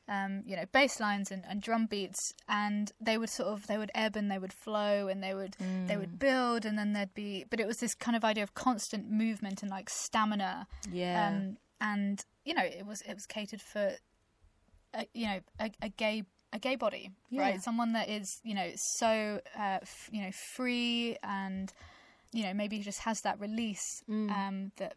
Um, 0.09 0.41
you 0.45 0.55
know, 0.55 0.63
bass 0.71 1.01
lines 1.01 1.31
and, 1.31 1.43
and 1.49 1.61
drum 1.61 1.85
beats, 1.85 2.33
and 2.47 2.91
they 3.01 3.17
would 3.17 3.29
sort 3.29 3.49
of 3.49 3.67
they 3.67 3.77
would 3.77 3.91
ebb 3.93 4.15
and 4.15 4.31
they 4.31 4.37
would 4.39 4.53
flow 4.53 5.07
and 5.09 5.21
they 5.21 5.33
would 5.33 5.57
they 5.87 5.95
Mm. 5.95 5.99
would 5.99 6.17
build 6.19 6.65
and 6.65 6.77
then 6.79 6.93
there'd 6.93 7.13
be, 7.13 7.43
but 7.49 7.59
it 7.59 7.67
was 7.67 7.77
this 7.77 7.93
kind 7.93 8.15
of 8.15 8.23
idea 8.23 8.43
of 8.43 8.53
constant 8.53 9.11
movement 9.11 9.61
and 9.61 9.69
like 9.69 9.89
stamina 9.89 10.65
yeah 10.89 11.27
um, 11.27 11.57
and 11.81 12.23
you 12.45 12.53
know 12.53 12.63
it 12.63 12.85
was 12.85 13.01
it 13.01 13.13
was 13.13 13.25
catered 13.25 13.61
for 13.61 13.91
a, 14.93 15.05
you 15.13 15.27
know 15.27 15.39
a, 15.59 15.71
a 15.81 15.89
gay 15.89 16.23
a 16.53 16.59
gay 16.59 16.75
body 16.77 17.11
Yeah. 17.29 17.41
right 17.41 17.61
someone 17.61 17.91
that 17.93 18.07
is 18.09 18.39
you 18.43 18.55
know 18.55 18.69
so 18.75 19.41
uh, 19.57 19.79
f- 19.81 20.09
you 20.11 20.21
know 20.21 20.31
free 20.55 21.17
and 21.21 21.71
you 22.31 22.43
know 22.43 22.53
maybe 22.53 22.79
just 22.79 22.99
has 22.99 23.19
that 23.21 23.39
release 23.39 24.01
um, 24.31 24.71
that 24.77 24.93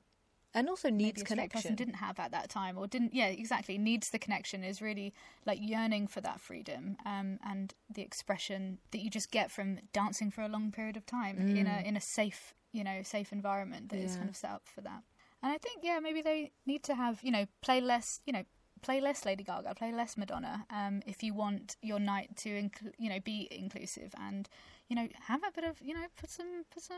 and 0.55 0.69
also 0.69 0.91
needs 0.91 1.21
straight 1.23 1.37
person 1.37 1.49
connection 1.51 1.75
didn't 1.77 1.95
have 1.95 2.19
at 2.19 2.31
that 2.33 2.49
time 2.49 2.77
or 2.77 2.87
didn't 2.87 3.15
yeah 3.15 3.27
exactly 3.27 3.79
needs 3.79 4.11
the 4.11 4.19
connection 4.19 4.65
is 4.65 4.83
really 4.83 5.13
like 5.47 5.59
yearning 5.61 6.07
for 6.07 6.21
that 6.21 6.41
freedom 6.41 6.97
um, 7.07 7.39
and 7.45 7.75
the 7.93 8.03
expression 8.03 8.79
that 8.91 9.01
you 9.01 9.11
just 9.11 9.31
get 9.31 9.51
from 9.51 9.79
dancing 9.93 10.31
for 10.31 10.43
a 10.43 10.49
long 10.49 10.71
period 10.73 10.97
of 10.97 11.07
time 11.07 11.41
in 11.41 11.67
a 11.67 11.83
in 11.87 11.97
a 11.97 12.01
safe 12.01 12.55
you 12.73 12.83
know 12.85 13.03
safe 13.03 13.33
environment 13.33 13.89
that 13.91 13.99
is 13.99 14.13
Mm. 14.13 14.15
Yeah. 14.15 14.19
kind 14.19 14.31
of 14.31 14.37
set 14.37 14.51
up 14.51 14.63
for 14.67 14.81
that 14.83 15.03
and 15.43 15.53
I 15.53 15.59
think 15.59 15.81
yeah 15.83 15.99
maybe 16.01 16.23
they 16.23 16.53
need 16.67 16.83
to 16.85 16.95
have 16.95 17.21
you 17.23 17.31
know 17.31 17.47
play 17.63 17.81
less 17.81 18.21
you 18.27 18.33
know 18.33 18.45
play 18.83 19.01
less 19.01 19.25
Lady 19.27 19.45
Gaga 19.45 19.75
play 19.75 19.93
less 19.93 20.17
Madonna 20.17 20.67
um, 20.71 21.03
if 21.07 21.23
you 21.23 21.35
want 21.35 21.77
your 21.83 21.99
night 22.01 22.37
to 22.39 22.49
incl- 22.49 22.93
you 22.99 23.09
know 23.11 23.21
be 23.21 23.47
inclusive 23.51 24.13
and 24.19 24.49
you 24.89 24.97
know 24.97 25.07
have 25.29 25.43
a 25.45 25.53
bit 25.55 25.65
of 25.65 25.81
you 25.83 25.95
know 25.95 26.07
put 26.21 26.31
some 26.31 26.65
put 26.73 26.83
some 26.83 26.97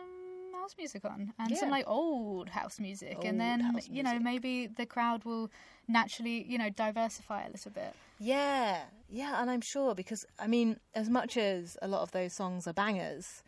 house 0.55 0.75
music 0.79 1.05
on 1.05 1.33
and 1.39 1.57
some 1.57 1.71
like 1.71 1.85
old 1.87 2.49
house 2.49 2.79
music 2.81 3.15
Old 3.17 3.25
and 3.25 3.41
then 3.41 3.77
you 3.91 4.03
know 4.03 4.19
maybe 4.19 4.67
the 4.67 4.87
crowd 4.87 5.25
will 5.25 5.51
naturally 5.89 6.45
you 6.49 6.59
know 6.59 6.71
diversify 6.71 7.45
a 7.45 7.51
little 7.51 7.71
bit 7.73 7.95
Yeah, 8.19 8.83
yeah, 9.11 9.41
and 9.43 9.51
I'm 9.51 9.61
sure 9.63 9.95
because 9.95 10.25
I 10.39 10.47
mean, 10.47 10.79
as 10.95 11.09
much 11.11 11.37
as 11.37 11.77
a 11.83 11.89
lot 11.89 12.03
of 12.03 12.13
those 12.13 12.33
songs 12.33 12.67
are 12.69 12.73
bangers, 12.73 13.43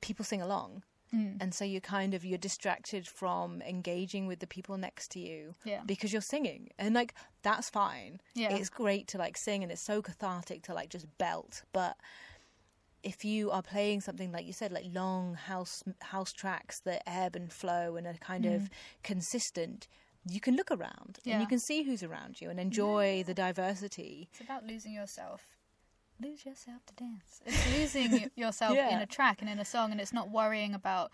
people 0.00 0.24
sing 0.24 0.40
along, 0.42 0.82
Mm. 1.14 1.36
and 1.40 1.54
so 1.54 1.64
you're 1.64 1.80
kind 1.98 2.12
of 2.14 2.24
you're 2.24 2.38
distracted 2.50 3.06
from 3.06 3.62
engaging 3.62 4.26
with 4.26 4.38
the 4.40 4.46
people 4.48 4.76
next 4.76 5.10
to 5.12 5.20
you 5.20 5.54
Yeah. 5.64 5.82
because 5.86 6.12
you're 6.12 6.22
singing, 6.34 6.70
and 6.78 6.94
like 6.94 7.14
that's 7.42 7.68
fine. 7.70 8.20
Yeah. 8.34 8.56
it's 8.56 8.70
great 8.70 9.06
to 9.08 9.18
like 9.18 9.36
sing, 9.36 9.62
and 9.62 9.70
it's 9.70 9.82
so 9.92 10.00
cathartic 10.02 10.62
to 10.64 10.74
like 10.74 10.88
just 10.88 11.06
belt, 11.18 11.62
but. 11.72 11.96
If 13.04 13.24
you 13.24 13.50
are 13.50 13.62
playing 13.62 14.00
something 14.00 14.32
like 14.32 14.46
you 14.46 14.52
said, 14.52 14.72
like 14.72 14.86
long 14.92 15.34
house 15.34 15.82
house 16.00 16.32
tracks 16.32 16.80
that 16.80 17.02
ebb 17.06 17.36
and 17.36 17.52
flow 17.52 17.96
and 17.96 18.06
are 18.06 18.14
kind 18.14 18.46
of 18.46 18.70
consistent, 19.02 19.86
you 20.26 20.40
can 20.40 20.56
look 20.56 20.70
around 20.70 21.18
and 21.26 21.34
Mm. 21.34 21.40
You 21.42 21.46
can 21.46 21.58
see 21.60 21.82
who's 21.82 22.02
around 22.02 22.40
you 22.40 22.48
and 22.50 22.58
enjoy 22.58 23.22
the 23.26 23.34
diversity. 23.34 24.28
It's 24.32 24.40
about 24.40 24.64
losing 24.66 24.92
yourself. 24.94 25.42
Lose 26.20 26.44
yourself 26.46 26.80
to 26.86 26.94
dance. 26.94 27.42
It's 27.44 27.66
losing 27.78 28.30
yourself 28.36 28.74
Yeah. 28.74 28.96
in 28.96 29.02
a 29.02 29.06
track 29.06 29.40
and 29.42 29.50
in 29.50 29.58
a 29.58 29.64
song, 29.64 29.92
and 29.92 30.00
it's 30.00 30.12
not 30.12 30.30
worrying 30.30 30.72
about, 30.74 31.10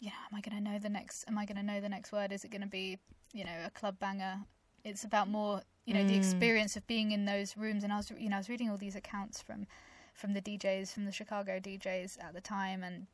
you 0.00 0.08
know, 0.08 0.16
am 0.30 0.36
I 0.38 0.40
going 0.40 0.56
to 0.56 0.70
know 0.70 0.78
the 0.78 0.88
next? 0.88 1.24
Am 1.28 1.38
I 1.38 1.44
going 1.46 1.56
to 1.58 1.62
know 1.62 1.80
the 1.80 1.88
next 1.88 2.10
word? 2.12 2.32
Is 2.32 2.44
it 2.44 2.50
going 2.50 2.62
to 2.62 2.66
be, 2.68 2.98
you 3.32 3.44
know, 3.44 3.58
a 3.64 3.70
club 3.70 3.98
banger? 3.98 4.40
It's 4.84 5.04
about 5.04 5.28
more, 5.28 5.62
you 5.84 5.94
know, 5.94 6.04
the 6.04 6.16
experience 6.16 6.74
of 6.76 6.84
being 6.88 7.12
in 7.12 7.24
those 7.26 7.56
rooms. 7.56 7.84
And 7.84 7.92
I 7.92 7.98
was, 7.98 8.10
you 8.18 8.28
know, 8.28 8.36
I 8.36 8.38
was 8.38 8.48
reading 8.48 8.68
all 8.70 8.76
these 8.78 8.96
accounts 8.96 9.40
from, 9.40 9.66
from 10.12 10.34
the 10.34 10.40
DJs, 10.40 10.92
from 10.92 11.04
the 11.04 11.12
Chicago 11.12 11.58
DJs 11.58 12.22
at 12.22 12.34
the 12.34 12.40
time, 12.40 12.82
and 12.82 13.06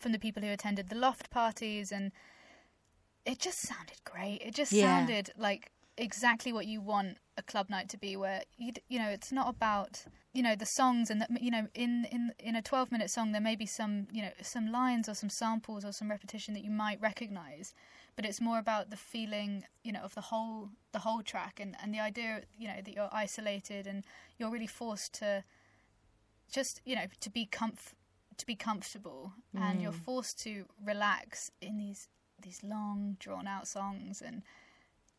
from 0.00 0.12
the 0.12 0.18
people 0.18 0.42
who 0.42 0.50
attended 0.50 0.88
the 0.88 0.96
loft 0.96 1.30
parties, 1.30 1.92
and 1.92 2.12
it 3.24 3.38
just 3.38 3.60
sounded 3.60 4.02
great. 4.04 4.42
It 4.42 4.54
just 4.54 4.72
Yeah. 4.72 4.96
sounded 4.96 5.30
like 5.36 5.70
exactly 5.96 6.52
what 6.52 6.66
you 6.66 6.80
want 6.80 7.18
a 7.36 7.42
club 7.42 7.68
night 7.68 7.88
to 7.88 7.98
be 7.98 8.16
where 8.16 8.42
you 8.56 8.72
you 8.88 8.98
know 8.98 9.08
it's 9.08 9.30
not 9.30 9.48
about 9.48 10.04
you 10.32 10.42
know 10.42 10.54
the 10.54 10.66
songs 10.66 11.10
and 11.10 11.20
that 11.20 11.30
you 11.42 11.50
know 11.50 11.66
in 11.74 12.06
in 12.10 12.32
in 12.38 12.56
a 12.56 12.62
12 12.62 12.90
minute 12.90 13.10
song 13.10 13.32
there 13.32 13.40
may 13.40 13.54
be 13.56 13.66
some 13.66 14.06
you 14.10 14.22
know 14.22 14.30
some 14.42 14.72
lines 14.72 15.08
or 15.08 15.14
some 15.14 15.28
samples 15.28 15.84
or 15.84 15.92
some 15.92 16.10
repetition 16.10 16.54
that 16.54 16.64
you 16.64 16.70
might 16.70 17.00
recognize 17.00 17.74
but 18.16 18.24
it's 18.24 18.40
more 18.40 18.58
about 18.58 18.90
the 18.90 18.96
feeling 18.96 19.64
you 19.82 19.92
know 19.92 20.00
of 20.00 20.14
the 20.14 20.20
whole 20.22 20.70
the 20.92 21.00
whole 21.00 21.22
track 21.22 21.58
and 21.60 21.76
and 21.82 21.92
the 21.92 22.00
idea 22.00 22.42
you 22.58 22.66
know 22.66 22.80
that 22.82 22.94
you're 22.94 23.10
isolated 23.12 23.86
and 23.86 24.04
you're 24.38 24.50
really 24.50 24.66
forced 24.66 25.12
to 25.12 25.44
just 26.52 26.80
you 26.84 26.94
know 26.94 27.06
to 27.20 27.30
be 27.30 27.48
comf- 27.50 27.94
to 28.36 28.46
be 28.46 28.54
comfortable. 28.54 29.32
And 29.54 29.82
you're 29.82 29.92
forced 29.92 30.38
to 30.44 30.66
relax 30.84 31.50
in 31.60 31.78
these 31.78 32.08
these 32.40 32.62
long 32.62 33.16
drawn 33.18 33.46
out 33.46 33.66
songs. 33.66 34.22
And 34.22 34.42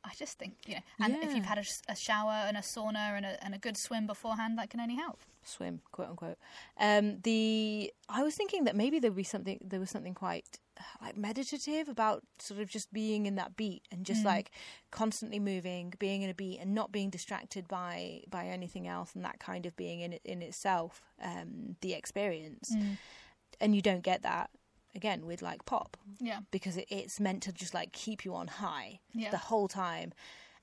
I 0.03 0.11
just 0.17 0.37
think 0.37 0.55
you 0.65 0.75
know 0.75 0.81
and 0.99 1.15
if 1.23 1.35
you've 1.35 1.45
had 1.45 1.65
a 1.87 1.95
shower 1.95 2.45
and 2.47 2.57
a 2.57 2.61
sauna 2.61 3.17
and 3.17 3.25
a, 3.25 3.43
and 3.43 3.53
a 3.55 3.57
good 3.57 3.77
swim 3.77 4.07
beforehand 4.07 4.57
that 4.57 4.69
can 4.69 4.79
only 4.79 4.95
help. 4.95 5.19
Swim, 5.43 5.81
quote 5.91 6.09
unquote. 6.09 6.37
Um, 6.79 7.19
the 7.23 7.91
I 8.07 8.23
was 8.23 8.35
thinking 8.35 8.63
that 8.65 8.75
maybe 8.75 8.99
there 8.99 9.11
would 9.11 9.17
be 9.17 9.23
something 9.23 9.59
there 9.63 9.79
was 9.79 9.89
something 9.89 10.13
quite 10.13 10.59
like 11.01 11.15
meditative 11.17 11.87
about 11.87 12.23
sort 12.39 12.59
of 12.59 12.69
just 12.69 12.91
being 12.93 13.25
in 13.25 13.35
that 13.35 13.55
beat 13.55 13.83
and 13.91 14.05
just 14.05 14.25
like 14.25 14.51
constantly 14.91 15.39
moving, 15.39 15.93
being 15.99 16.21
in 16.23 16.29
a 16.29 16.33
beat 16.33 16.59
and 16.59 16.73
not 16.73 16.91
being 16.91 17.09
distracted 17.09 17.67
by 17.67 18.21
by 18.29 18.45
anything 18.47 18.87
else, 18.87 19.13
and 19.15 19.23
that 19.25 19.39
kind 19.39 19.65
of 19.65 19.75
being 19.75 20.01
in 20.01 20.13
it 20.13 20.21
in 20.25 20.41
itself 20.41 21.01
um, 21.23 21.75
the 21.81 21.93
experience. 21.93 22.73
and 23.61 23.75
you 23.75 23.81
don't 23.81 24.01
get 24.03 24.23
that 24.23 24.49
again 24.95 25.25
with 25.25 25.41
like 25.41 25.65
pop 25.65 25.97
Yeah. 26.19 26.39
because 26.51 26.77
it, 26.77 26.85
it's 26.89 27.19
meant 27.19 27.43
to 27.43 27.51
just 27.53 27.73
like 27.73 27.91
keep 27.93 28.25
you 28.25 28.35
on 28.35 28.47
high 28.47 28.99
Yeah. 29.13 29.31
the 29.31 29.37
whole 29.37 29.67
time. 29.67 30.13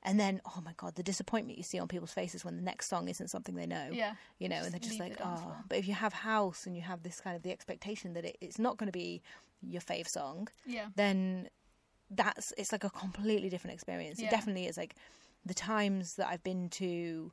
And 0.02 0.18
then, 0.18 0.40
oh 0.46 0.62
my 0.64 0.72
god, 0.78 0.94
the 0.94 1.02
disappointment 1.02 1.58
you 1.58 1.62
see 1.64 1.78
on 1.78 1.86
people's 1.86 2.12
faces 2.12 2.42
when 2.44 2.56
the 2.56 2.62
next 2.62 2.88
song 2.88 3.08
isn't 3.08 3.28
something 3.28 3.54
they 3.54 3.66
know. 3.66 3.88
Yeah. 3.92 4.14
You 4.38 4.48
know, 4.48 4.56
Just 4.56 4.64
and 4.66 4.72
they're 4.74 4.80
just 4.88 4.98
like, 5.00 5.16
oh. 5.22 5.54
But 5.68 5.76
if 5.78 5.86
you 5.86 5.92
have 5.94 6.12
house 6.14 6.64
and 6.66 6.74
you 6.74 6.80
have 6.82 7.02
this 7.02 7.20
kind 7.20 7.36
of 7.36 7.42
the 7.42 7.50
expectation 7.52 8.14
that 8.14 8.24
it, 8.24 8.38
it's 8.40 8.58
not 8.58 8.78
going 8.78 8.86
to 8.86 8.92
be 8.98 9.20
your 9.62 9.80
fave 9.82 10.08
song, 10.08 10.48
Yeah. 10.66 10.86
then 10.96 11.48
that's 12.10 12.52
it's 12.58 12.72
like 12.72 12.84
a 12.84 12.90
completely 12.90 13.48
different 13.48 13.74
experience. 13.74 14.18
Yeah. 14.18 14.28
It 14.28 14.30
definitely 14.30 14.66
is 14.66 14.76
like 14.76 14.94
the 15.46 15.54
times 15.54 16.16
that 16.16 16.28
I've 16.28 16.42
been 16.42 16.68
to 16.70 17.32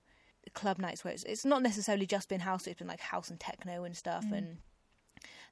club 0.53 0.77
nights 0.79 1.03
where 1.03 1.13
it's, 1.13 1.23
it's 1.23 1.43
not 1.45 1.61
necessarily 1.61 2.05
just 2.05 2.29
been 2.29 2.39
house, 2.41 2.67
it's 2.67 2.77
been 2.79 2.87
like 2.87 2.99
house 3.01 3.29
and 3.29 3.39
techno 3.39 3.83
and 3.83 3.95
stuff, 3.97 4.23
Mm. 4.25 4.37
and 4.37 4.57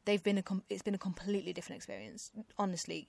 they've 0.06 0.24
been 0.24 0.38
a 0.38 0.44
com- 0.44 0.64
it's 0.70 0.84
been 0.84 0.96
a 0.96 1.00
completely 1.00 1.52
different 1.54 1.78
experience, 1.78 2.32
honestly, 2.58 3.08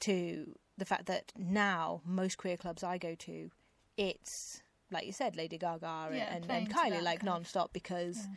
to 0.00 0.54
the 0.78 0.84
fact 0.84 1.06
that 1.06 1.32
now 1.36 2.00
most 2.04 2.38
queer 2.38 2.56
clubs 2.56 2.82
I 2.84 2.96
go 2.98 3.14
to, 3.16 3.50
it's 3.96 4.62
like 4.90 5.04
you 5.06 5.12
said, 5.12 5.36
Lady 5.36 5.58
Gaga 5.58 6.04
and, 6.06 6.16
Yeah, 6.16 6.34
and, 6.34 6.50
and 6.50 6.72
Kylie 6.72 7.02
like 7.02 7.22
non-stop 7.22 7.72
because 7.72 8.16
Yeah. 8.18 8.34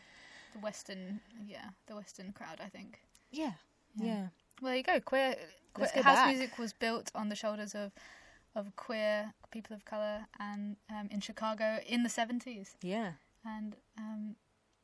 The 0.53 0.60
Western, 0.60 1.21
yeah, 1.45 1.69
the 1.88 1.95
Western 1.95 2.34
crowd, 2.34 2.60
I 2.62 2.67
think. 2.67 2.99
yeah, 3.29 3.53
Yeah. 3.95 4.05
yeah, 4.05 4.27
Well, 4.62 4.69
there 4.69 4.78
you 4.78 4.84
go. 4.84 5.00
Queer, 5.00 5.36
queer 5.74 5.88
go 5.95 6.02
house 6.04 6.15
back. 6.15 6.28
music 6.36 6.58
was 6.58 6.74
built 6.74 7.12
on 7.15 7.30
the 7.30 7.36
shoulders 7.36 7.74
of 7.76 7.91
of 8.54 8.76
queer 8.76 9.34
people 9.52 9.74
of 9.76 9.86
color 9.86 10.26
and 10.39 10.76
um, 10.89 11.08
in 11.12 11.19
Chicago 11.21 11.80
in 11.88 12.04
the 12.04 12.10
seventies. 12.10 12.76
yeah. 12.82 13.13
And 13.45 13.76
um, 13.97 14.36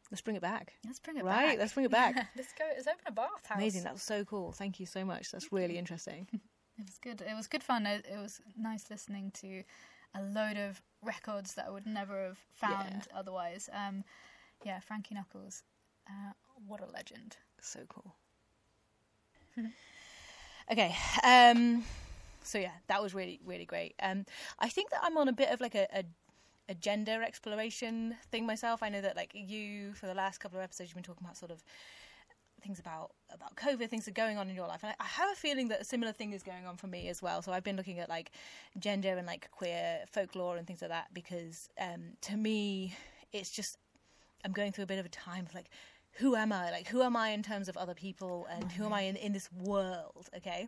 Let's 0.10 0.22
bring 0.22 0.36
it 0.38 0.42
back. 0.42 0.74
let's 0.86 1.00
bring 1.00 1.18
it 1.18 1.26
Right, 1.26 1.32
back. 1.36 1.46
Right. 1.46 1.60
Let's 1.60 1.74
bring 1.74 1.86
it 1.86 1.92
back. 1.92 2.16
let's 2.38 2.54
go. 2.58 2.63
Let's 2.74 2.88
open 2.88 3.00
a 3.08 3.12
bathhouse. 3.12 3.56
Amazing. 3.58 3.84
That 3.84 3.94
was 3.94 4.02
so 4.04 4.24
cool. 4.24 4.52
Thank 4.54 4.80
you 4.80 4.86
so 4.86 5.04
much. 5.06 5.32
That's 5.32 5.52
really 5.52 5.78
interesting. 5.78 6.28
It 6.80 6.86
was 6.86 7.00
good. 7.02 7.22
It 7.28 7.34
was 7.36 7.48
good 7.48 7.63
fun. 7.63 7.88
It, 7.88 8.06
it 8.06 8.18
was 8.18 8.40
nice 8.56 8.92
listening 8.92 9.32
to 9.42 9.63
a 10.13 10.22
load 10.22 10.58
of 10.58 10.80
records 11.04 11.56
that 11.56 11.66
I 11.66 11.72
would 11.72 11.88
never 11.88 12.24
have 12.28 12.38
found 12.54 13.08
otherwise. 13.16 13.68
Um, 13.74 14.04
yeah, 14.63 14.80
Frankie 14.82 15.16
Knuckles, 15.16 15.63
uh, 16.08 16.34
what 16.68 16.82
a 16.82 16.86
legend. 16.92 17.38
so 17.60 17.80
cool. 17.90 18.13
okay. 20.72 20.96
Um 21.24 21.84
so 22.43 22.58
yeah, 22.58 22.72
that 22.88 23.02
was 23.02 23.13
really 23.13 23.39
really 23.46 23.65
great. 23.65 23.96
Um 24.02 24.26
I 24.60 24.70
think 24.70 24.89
that 24.91 25.00
I'm 25.04 25.17
on 25.17 25.28
a 25.28 25.34
bit 25.34 25.50
of 25.50 25.62
like 25.62 25.76
a, 25.76 25.88
a 25.93 26.04
a 26.70 26.74
gender 26.74 27.24
exploration 27.24 28.15
thing 28.32 28.46
myself. 28.46 28.84
I 28.84 28.89
know 28.89 29.02
that 29.02 29.15
like 29.15 29.32
you 29.34 29.93
for 29.93 30.06
the 30.06 30.13
last 30.13 30.39
couple 30.39 30.60
of 30.60 30.63
episodes 30.63 30.89
you've 30.89 30.96
been 30.96 31.04
talking 31.04 31.26
about 31.26 31.38
sort 31.38 31.52
of 31.52 31.63
things 32.62 32.80
about 32.80 33.12
about 33.32 33.56
COVID, 33.56 33.89
things 33.89 34.06
that 34.06 34.12
are 34.12 34.22
going 34.26 34.38
on 34.38 34.50
in 34.50 34.56
your 34.56 34.67
life. 34.67 34.82
And 34.84 34.91
I, 35.00 35.04
I 35.04 35.08
have 35.08 35.32
a 35.32 35.36
feeling 35.36 35.70
that 35.70 35.82
a 35.82 35.86
similar 35.86 36.12
thing 36.12 36.34
is 36.34 36.43
going 36.43 36.65
on 36.65 36.76
for 36.76 36.88
me 36.88 37.08
as 37.08 37.22
well. 37.22 37.41
So 37.41 37.52
I've 37.52 37.63
been 37.63 37.78
looking 37.78 38.00
at 38.00 38.10
like 38.10 38.32
gender 38.80 39.17
and 39.17 39.26
like 39.26 39.50
queer 39.52 40.00
folklore 40.12 40.58
and 40.58 40.67
things 40.67 40.82
like 40.82 40.91
that 40.91 41.08
because 41.13 41.70
um 41.80 42.13
to 42.22 42.36
me 42.36 42.96
it's 43.32 43.50
just 43.50 43.78
I'm 44.46 44.52
going 44.52 44.72
through 44.72 44.86
a 44.86 44.88
bit 44.88 45.00
of 45.00 45.06
a 45.06 45.10
time 45.10 45.46
of 45.46 45.54
like, 45.54 45.70
who 46.17 46.36
am 46.36 46.51
I? 46.51 46.71
Like, 46.71 46.88
who 46.88 47.01
am 47.01 47.15
I 47.15 47.30
in 47.30 47.43
terms 47.43 47.69
of 47.69 47.77
other 47.77 47.93
people, 47.93 48.47
and 48.49 48.71
who 48.71 48.86
am 48.86 48.93
I 48.93 49.01
in, 49.01 49.15
in 49.15 49.34
this 49.34 49.49
world? 49.51 50.30
Okay, 50.36 50.67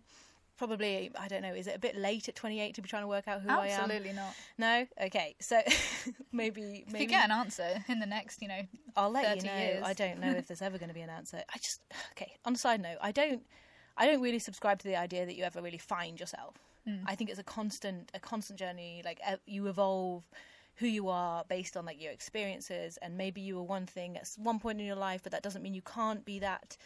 probably 0.58 1.10
I 1.18 1.28
don't 1.28 1.42
know. 1.42 1.54
Is 1.54 1.68
it 1.68 1.76
a 1.76 1.80
bit 1.80 1.96
late 1.96 2.30
at 2.30 2.36
28 2.36 2.76
to 2.76 2.82
be 2.82 2.90
trying 2.90 3.04
to 3.04 3.08
work 3.08 3.28
out 3.28 3.42
who 3.42 3.50
I 3.50 3.68
am? 3.68 3.82
Absolutely 3.82 4.14
not. 4.14 4.36
No. 4.58 4.86
Okay, 5.06 5.36
so 5.40 5.60
maybe 6.32 6.84
If 6.86 6.94
maybe 6.94 7.06
you 7.06 7.10
get 7.10 7.26
an 7.26 7.32
answer 7.32 7.84
in 7.88 8.00
the 8.00 8.06
next, 8.06 8.42
you 8.42 8.48
know, 8.48 8.62
I'll 8.96 9.10
let 9.10 9.38
you 9.38 9.44
know. 9.50 9.58
years. 9.58 9.84
I 9.86 9.94
don't 9.94 10.20
know 10.20 10.32
if 10.32 10.48
there's 10.48 10.62
ever 10.62 10.78
going 10.78 10.90
to 10.90 10.96
be 10.96 11.02
an 11.02 11.10
answer. 11.10 11.42
I 11.54 11.58
just 11.58 11.82
okay. 12.12 12.34
On 12.46 12.54
a 12.54 12.58
side 12.58 12.82
note, 12.82 12.98
I 13.02 13.12
don't. 13.12 13.42
I 13.98 14.06
don't 14.06 14.22
really 14.22 14.40
subscribe 14.40 14.80
to 14.80 14.88
the 14.88 14.96
idea 14.96 15.26
that 15.26 15.36
you 15.36 15.44
ever 15.44 15.62
really 15.62 15.78
find 15.78 16.20
yourself. 16.20 16.56
Mm. 16.88 17.02
I 17.06 17.16
think 17.16 17.30
it's 17.30 17.40
a 17.40 17.44
constant, 17.44 18.10
a 18.14 18.20
constant 18.20 18.58
journey. 18.58 19.02
Like 19.04 19.20
you 19.46 19.68
evolve 19.68 20.24
who 20.80 20.88
you 20.88 21.10
are 21.10 21.44
based 21.50 21.76
on 21.78 21.86
like 21.86 22.02
your 22.02 22.12
experiences, 22.12 22.98
and 23.02 23.18
maybe 23.18 23.42
you 23.42 23.56
were 23.56 23.64
one 23.64 23.86
thing 23.86 24.18
at 24.18 24.30
one 24.38 24.60
point 24.60 24.80
in 24.80 24.86
your 24.86 24.96
life, 24.96 25.22
but 25.24 25.32
that 25.34 25.44
doesn't 25.44 25.62
mean 25.62 25.74
you 25.74 25.82
can't 25.82 26.24
be 26.26 26.40
that. 26.40 26.78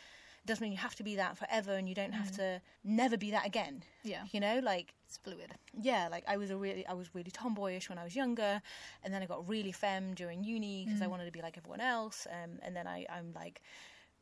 It 0.44 0.48
doesn't 0.48 0.62
mean 0.62 0.74
you 0.74 0.78
have 0.80 0.96
to 0.96 1.04
be 1.04 1.16
that 1.16 1.38
forever, 1.38 1.74
and 1.74 1.88
you 1.88 1.96
don't 1.96 2.12
have 2.12 2.32
to 2.32 2.62
never 2.84 3.16
be 3.18 3.32
that 3.32 3.46
again. 3.46 3.84
yeah, 4.04 4.24
You 4.32 4.42
know, 4.42 4.60
like 4.60 4.94
it's 5.08 5.18
fluid. 5.18 5.54
yeah, 5.80 6.10
like 6.12 6.26
I 6.28 6.36
was 6.38 6.50
a 6.52 6.58
really 6.58 6.86
I 6.86 6.94
was 6.94 7.16
really 7.16 7.32
tomboyish 7.32 7.88
when 7.88 7.98
I 7.98 8.04
was 8.04 8.16
younger, 8.16 8.62
and 9.04 9.14
then 9.14 9.22
I 9.22 9.26
got 9.26 9.48
really 9.48 9.72
femme 9.72 10.14
during 10.16 10.44
uni 10.44 10.84
because 10.86 11.02
I 11.02 11.08
wanted 11.08 11.26
to 11.26 11.32
be 11.32 11.42
like 11.42 11.58
everyone 11.58 11.80
else, 11.80 12.28
um, 12.30 12.60
and 12.62 12.76
then 12.76 12.88
I 12.88 13.06
I'm 13.10 13.32
like 13.34 13.62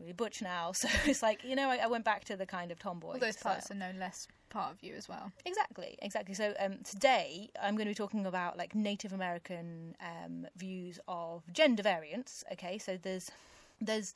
really 0.01 0.13
butch 0.13 0.41
now, 0.41 0.71
so 0.75 0.89
it's 1.05 1.21
like 1.21 1.43
you 1.43 1.55
know 1.55 1.69
I, 1.69 1.77
I 1.77 1.87
went 1.87 2.05
back 2.05 2.25
to 2.25 2.35
the 2.35 2.45
kind 2.45 2.71
of 2.71 2.79
tomboy. 2.79 3.13
All 3.13 3.19
those 3.19 3.37
style. 3.37 3.53
parts 3.53 3.71
are 3.71 3.75
no 3.75 3.91
less 3.97 4.27
part 4.49 4.73
of 4.73 4.83
you 4.83 4.95
as 4.95 5.07
well. 5.07 5.31
Exactly, 5.45 5.97
exactly. 6.01 6.35
So 6.35 6.53
um, 6.59 6.79
today 6.83 7.49
I'm 7.61 7.75
going 7.75 7.87
to 7.87 7.91
be 7.91 7.95
talking 7.95 8.25
about 8.25 8.57
like 8.57 8.75
Native 8.75 9.13
American 9.13 9.95
um, 10.01 10.47
views 10.57 10.99
of 11.07 11.43
gender 11.53 11.83
variance. 11.83 12.43
Okay, 12.53 12.77
so 12.77 12.97
there's 13.01 13.31
there's 13.79 14.13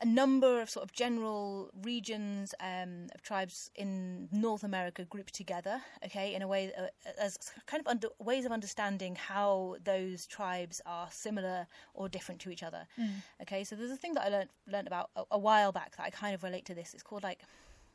a 0.00 0.06
number 0.06 0.60
of 0.60 0.70
sort 0.70 0.84
of 0.84 0.92
general 0.92 1.70
regions 1.82 2.54
um, 2.60 3.06
of 3.14 3.22
tribes 3.22 3.70
in 3.74 4.28
North 4.32 4.64
America 4.64 5.04
grouped 5.04 5.34
together. 5.34 5.80
Okay, 6.04 6.34
in 6.34 6.42
a 6.42 6.48
way 6.48 6.72
uh, 6.78 6.86
as 7.20 7.38
kind 7.66 7.80
of 7.80 7.86
under, 7.86 8.08
ways 8.18 8.44
of 8.44 8.52
understanding 8.52 9.14
how 9.14 9.76
those 9.84 10.26
tribes 10.26 10.80
are 10.86 11.08
similar 11.10 11.66
or 11.94 12.08
different 12.08 12.40
to 12.42 12.50
each 12.50 12.62
other. 12.62 12.86
Okay, 13.42 13.64
so 13.64 13.76
there's 13.76 13.90
a 13.90 13.96
thing 13.96 14.14
that 14.14 14.24
I 14.24 14.28
learned 14.28 14.50
learned 14.70 14.86
about 14.86 15.10
a, 15.16 15.22
a 15.32 15.38
while 15.38 15.72
back 15.72 15.96
that 15.96 16.04
I 16.04 16.10
kind 16.10 16.34
of 16.34 16.42
relate 16.42 16.64
to 16.66 16.74
this. 16.74 16.94
It's 16.94 17.02
called 17.02 17.22
like 17.22 17.42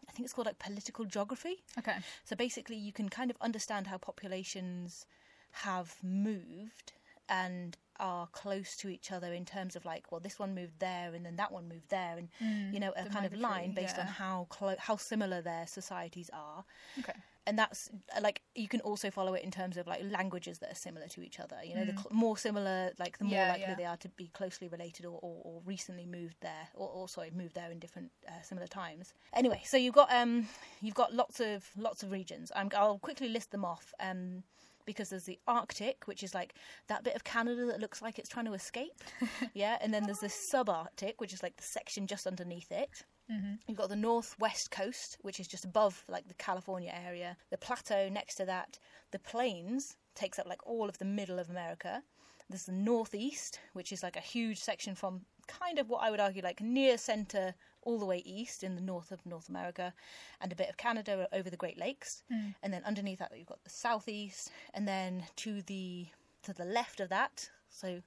I 0.08 0.12
think 0.12 0.26
it's 0.26 0.34
called 0.34 0.48
like 0.48 0.60
political 0.60 1.06
geography. 1.06 1.64
Okay. 1.78 1.98
So 2.26 2.36
basically, 2.36 2.78
you 2.78 2.92
can 2.92 3.10
kind 3.10 3.30
of 3.30 3.38
understand 3.42 3.88
how 3.88 3.98
populations 3.98 5.06
have 5.52 5.96
moved 6.04 6.94
and 7.28 7.78
are 8.00 8.28
close 8.28 8.76
to 8.78 8.90
each 8.90 9.12
other 9.12 9.34
in 9.34 9.46
terms 9.46 9.76
of 9.76 9.86
like, 9.86 10.12
well, 10.12 10.20
this 10.22 10.40
one 10.40 10.56
moved 10.56 10.80
there 10.80 11.14
and 11.14 11.26
then 11.26 11.36
that 11.38 11.52
one 11.52 11.68
moved 11.68 11.90
there, 11.90 12.18
and 12.18 12.30
you 12.74 12.80
know, 12.80 12.94
a 12.96 13.06
kind 13.10 13.26
of 13.26 13.34
line 13.34 13.74
based 13.74 13.98
on 13.98 14.08
how 14.08 14.48
clo- 14.50 14.76
how 14.80 14.96
similar 14.96 15.42
their 15.42 15.68
societies 15.68 16.30
are. 16.34 16.64
Okay. 17.00 17.14
And 17.48 17.58
that's 17.58 17.90
like 18.22 18.44
you 18.54 18.68
can 18.68 18.80
also 18.82 19.10
follow 19.10 19.34
it 19.34 19.44
in 19.44 19.50
terms 19.50 19.76
of 19.78 19.88
like 19.88 20.02
languages 20.12 20.60
that 20.60 20.72
are 20.72 20.76
similar 20.76 21.08
to 21.08 21.24
each 21.24 21.40
other. 21.40 21.56
You 21.64 21.74
know, 21.74 21.86
the 21.86 21.94
cl- 21.94 22.12
more 22.12 22.38
similar, 22.38 22.92
like 23.00 23.18
the 23.18 23.24
more 23.24 23.32
Mm. 23.34 23.38
Yeah, 23.38 23.48
likely 23.50 23.62
yeah. 23.64 23.76
they 23.76 23.86
are 23.86 23.98
to 23.98 24.10
be 24.10 24.28
closely 24.28 24.68
related 24.68 25.06
or, 25.08 25.18
or, 25.24 25.42
or 25.44 25.62
recently 25.66 26.06
moved 26.06 26.36
there, 26.42 26.68
or, 26.76 26.88
or 26.90 27.08
sorry, 27.10 27.32
moved 27.34 27.56
there 27.56 27.72
in 27.72 27.80
different 27.80 28.12
uh, 28.28 28.42
similar 28.44 28.68
times. 28.68 29.14
Anyway, 29.34 29.62
so 29.66 29.78
you've 29.78 29.96
got 29.96 30.14
um 30.14 30.48
you've 30.82 30.94
got 30.94 31.12
lots 31.16 31.40
of 31.40 31.66
lots 31.76 32.04
of 32.04 32.12
regions. 32.12 32.52
I'm, 32.56 32.70
I'll 32.76 33.00
quickly 33.00 33.30
list 33.30 33.50
them 33.50 33.66
off. 33.66 33.96
Um, 34.00 34.44
because 34.90 35.10
there's 35.10 35.26
the 35.26 35.38
Arctic, 35.48 36.08
which 36.08 36.24
is 36.24 36.34
like 36.34 36.56
that 36.88 37.04
bit 37.04 37.16
of 37.16 37.24
Canada 37.24 37.68
that 37.68 37.80
looks 37.80 38.02
like 38.02 38.18
it's 38.18 38.28
trying 38.28 38.46
to 38.46 38.54
escape, 38.54 39.04
yeah, 39.54 39.78
and 39.82 39.94
then 39.94 40.04
there's 40.04 40.18
the 40.18 40.34
subarctic, 40.52 41.14
which 41.20 41.32
is 41.32 41.44
like 41.44 41.56
the 41.58 41.64
section 41.64 42.08
just 42.08 42.26
underneath 42.26 42.72
it. 42.72 43.04
Mm-hmm. 43.32 43.54
You've 43.68 43.78
got 43.78 43.90
the 43.90 43.96
northwest 43.96 44.72
coast, 44.72 45.20
which 45.22 45.40
is 45.40 45.48
just 45.48 45.64
above 45.64 46.04
like 46.08 46.28
the 46.28 46.34
California 46.34 46.92
area. 47.06 47.38
The 47.52 47.58
plateau 47.60 48.10
next 48.10 48.34
to 48.36 48.46
that, 48.46 48.80
the 49.12 49.20
plains 49.20 49.96
takes 50.16 50.40
up 50.40 50.48
like 50.48 50.66
all 50.66 50.90
of 50.90 50.98
the 50.98 51.06
middle 51.06 51.38
of 51.38 51.52
America. 51.52 52.02
There's 52.50 52.66
the 52.66 52.72
northeast, 52.72 53.60
which 53.74 53.92
is 53.92 54.02
like 54.02 54.18
a 54.18 54.22
huge 54.22 54.58
section 54.58 54.96
from 54.96 55.22
kind 55.48 55.78
of 55.78 55.88
what 55.88 56.02
I 56.02 56.10
would 56.10 56.20
argue 56.20 56.42
like 56.42 56.62
near 56.62 56.98
center 56.98 57.54
all 57.90 58.00
the 58.00 58.06
way 58.06 58.22
east 58.26 58.64
in 58.64 58.76
the 58.76 58.82
north 58.82 59.12
of 59.12 59.26
North 59.26 59.50
America, 59.50 59.94
and 60.42 60.52
a 60.52 60.56
bit 60.56 60.70
of 60.70 60.78
Canada 60.78 61.28
over 61.34 61.50
the 61.50 61.58
Great 61.64 61.80
Lakes. 61.80 62.24
And 62.64 62.72
then 62.74 62.84
underneath 62.86 63.20
that, 63.20 63.32
you've 63.36 63.48
got 63.48 63.64
the 63.64 63.70
southeast, 63.70 64.52
and 64.76 64.88
then 64.88 65.24
to 65.38 65.62
the 65.64 66.08
to 66.44 66.54
the 66.54 66.66
left 66.66 67.00
of 67.00 67.10
that, 67.10 67.50
so 67.70 68.02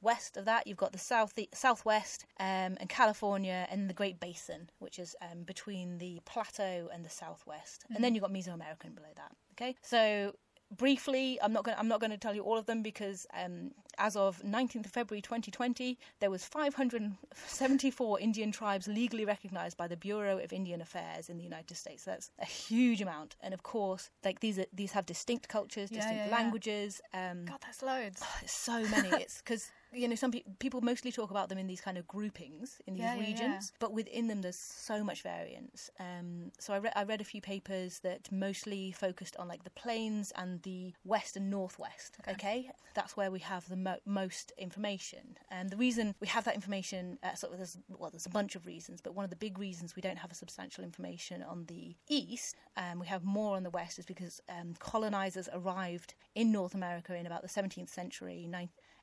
west 0.00 0.36
of 0.36 0.44
that 0.44 0.66
you've 0.66 0.76
got 0.84 0.92
the 0.92 0.98
south 0.98 1.32
southwest 1.54 2.26
um, 2.38 2.76
and 2.80 2.88
California 2.88 3.66
and 3.70 3.88
the 3.88 3.94
Great 3.94 4.20
Basin, 4.20 4.68
which 4.78 4.98
is 4.98 5.16
um, 5.22 5.42
between 5.44 5.98
the 5.98 6.20
plateau 6.24 6.88
and 6.92 7.04
the 7.04 7.10
southwest, 7.10 7.84
and 7.94 8.02
then 8.02 8.14
you've 8.14 8.22
got 8.22 8.32
Mesoamerican 8.32 8.94
below 8.94 9.12
that. 9.16 9.32
Okay, 9.52 9.76
so 9.82 10.34
briefly, 10.76 11.38
I'm 11.42 11.52
not 11.52 11.64
going. 11.64 11.76
I'm 11.78 11.88
not 11.88 12.00
going 12.00 12.10
to 12.10 12.18
tell 12.18 12.34
you 12.34 12.42
all 12.42 12.58
of 12.58 12.66
them 12.66 12.82
because 12.82 13.26
um, 13.34 13.72
as 13.98 14.16
of 14.16 14.42
19th 14.42 14.86
of 14.86 14.92
February 14.92 15.22
2020, 15.22 15.98
there 16.20 16.30
was 16.30 16.44
574 16.44 18.20
Indian 18.20 18.52
tribes 18.52 18.86
legally 18.88 19.24
recognized 19.24 19.76
by 19.76 19.86
the 19.88 19.96
Bureau 19.96 20.38
of 20.38 20.52
Indian 20.52 20.80
Affairs 20.80 21.28
in 21.28 21.36
the 21.36 21.44
United 21.44 21.76
States. 21.76 22.04
That's 22.04 22.30
a 22.38 22.44
huge 22.44 23.00
amount, 23.00 23.36
and 23.40 23.54
of 23.54 23.62
course, 23.62 24.10
like 24.24 24.40
these 24.40 24.58
are 24.58 24.66
these 24.72 24.92
have 24.92 25.06
distinct 25.06 25.48
cultures, 25.48 25.90
Yeah, 25.90 25.98
distinct 25.98 26.26
yeah, 26.26 26.30
yeah. 26.30 26.36
languages. 26.36 27.00
Um, 27.12 27.44
God, 27.46 27.58
that's 27.62 27.82
loads. 27.82 28.22
it's 28.42 28.52
so 28.52 28.86
many. 28.88 29.08
it's 29.22 29.38
because 29.38 29.70
you 29.92 30.08
know 30.08 30.16
some 30.16 30.32
pe- 30.32 30.42
people 30.58 30.80
mostly 30.80 31.12
talk 31.12 31.30
about 31.30 31.48
them 31.48 31.58
in 31.58 31.66
these 31.66 31.80
kind 31.80 31.96
of 31.98 32.06
groupings 32.08 32.80
in 32.86 32.94
these 32.94 33.02
Yeah, 33.04 33.14
yeah, 33.14 33.20
yeah. 33.20 33.26
regions, 33.28 33.72
but 33.78 33.92
within 33.92 34.28
them 34.28 34.42
there's 34.42 34.56
so 34.58 35.04
much 35.04 35.22
variance. 35.22 35.90
Um, 36.00 36.50
so 36.58 36.72
I, 36.74 36.78
re- 36.78 36.92
I 36.96 37.04
read 37.04 37.20
a 37.20 37.24
few 37.24 37.40
papers 37.40 38.00
that 38.00 38.30
mostly 38.32 38.92
focused 38.92 39.36
on 39.36 39.48
like 39.48 39.64
the 39.64 39.70
plains 39.70 40.32
and 40.36 40.62
the 40.62 40.92
west 41.04 41.36
and 41.36 41.50
northwest. 41.50 42.16
Okay, 42.28 42.70
that's 42.94 43.16
where 43.16 43.30
we 43.30 43.38
have 43.40 43.68
the 43.68 43.76
mo- 43.84 43.98
most 44.04 44.52
information. 44.58 45.36
And 45.50 45.70
the 45.70 45.76
reason 45.76 46.14
we 46.20 46.26
have 46.26 46.44
that 46.44 46.54
information, 46.56 47.18
uh, 47.22 47.34
sort 47.34 47.52
of, 47.52 47.58
there's, 47.58 47.78
well, 47.88 48.10
there's 48.10 48.26
a 48.26 48.30
bunch 48.30 48.56
of 48.56 48.66
reasons, 48.66 49.00
but 49.00 49.14
one 49.14 49.24
of 49.24 49.30
the 49.30 49.36
big 49.36 49.58
reasons 49.58 49.94
we 49.94 50.02
don't 50.02 50.18
have 50.18 50.32
a 50.32 50.34
substantial 50.34 50.82
information 50.82 51.42
on 51.42 51.66
the 51.66 51.94
east, 52.08 52.56
um, 52.76 52.98
we 52.98 53.06
have 53.06 53.22
more 53.24 53.56
on 53.56 53.62
the 53.62 53.70
west, 53.70 53.98
is 53.98 54.06
because 54.06 54.40
um, 54.48 54.74
colonizers 54.78 55.48
arrived 55.52 56.14
in 56.34 56.50
North 56.50 56.74
America 56.74 57.14
in 57.14 57.26
about 57.26 57.42
the 57.42 57.48
17th 57.48 57.88
century, 57.90 58.48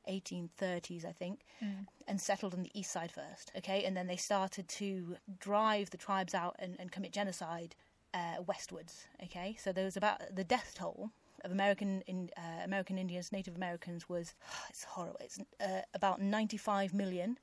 1830s, 0.09 1.05
I 1.05 1.11
think, 1.11 1.45
Mm. 1.63 1.85
and 2.07 2.19
settled 2.19 2.53
on 2.53 2.63
the 2.63 2.71
east 2.79 2.91
side 2.91 3.11
first. 3.11 3.51
Okay, 3.57 3.83
and 3.83 3.95
then 3.95 4.07
they 4.07 4.17
started 4.17 4.67
to 4.67 5.17
drive 5.39 5.91
the 5.91 5.97
tribes 5.97 6.33
out 6.33 6.55
and, 6.59 6.75
and 6.79 6.91
commit 6.91 7.13
genocide 7.13 7.75
uh, 8.13 8.41
westwards. 8.45 9.07
Okay, 9.23 9.55
so 9.59 9.71
there 9.71 9.85
was 9.85 9.95
about 9.97 10.35
the 10.35 10.43
death 10.43 10.73
toll 10.75 11.11
of 11.43 11.51
American 11.51 12.01
in, 12.07 12.29
uh, 12.37 12.63
American 12.63 12.97
Indians, 12.97 13.31
Native 13.31 13.55
Americans 13.55 14.07
was 14.09 14.33
it's 14.69 14.83
horrible. 14.83 15.17
It's 15.21 15.39
uh, 15.59 15.81
about 15.93 16.21
95 16.21 16.93
million 16.93 17.37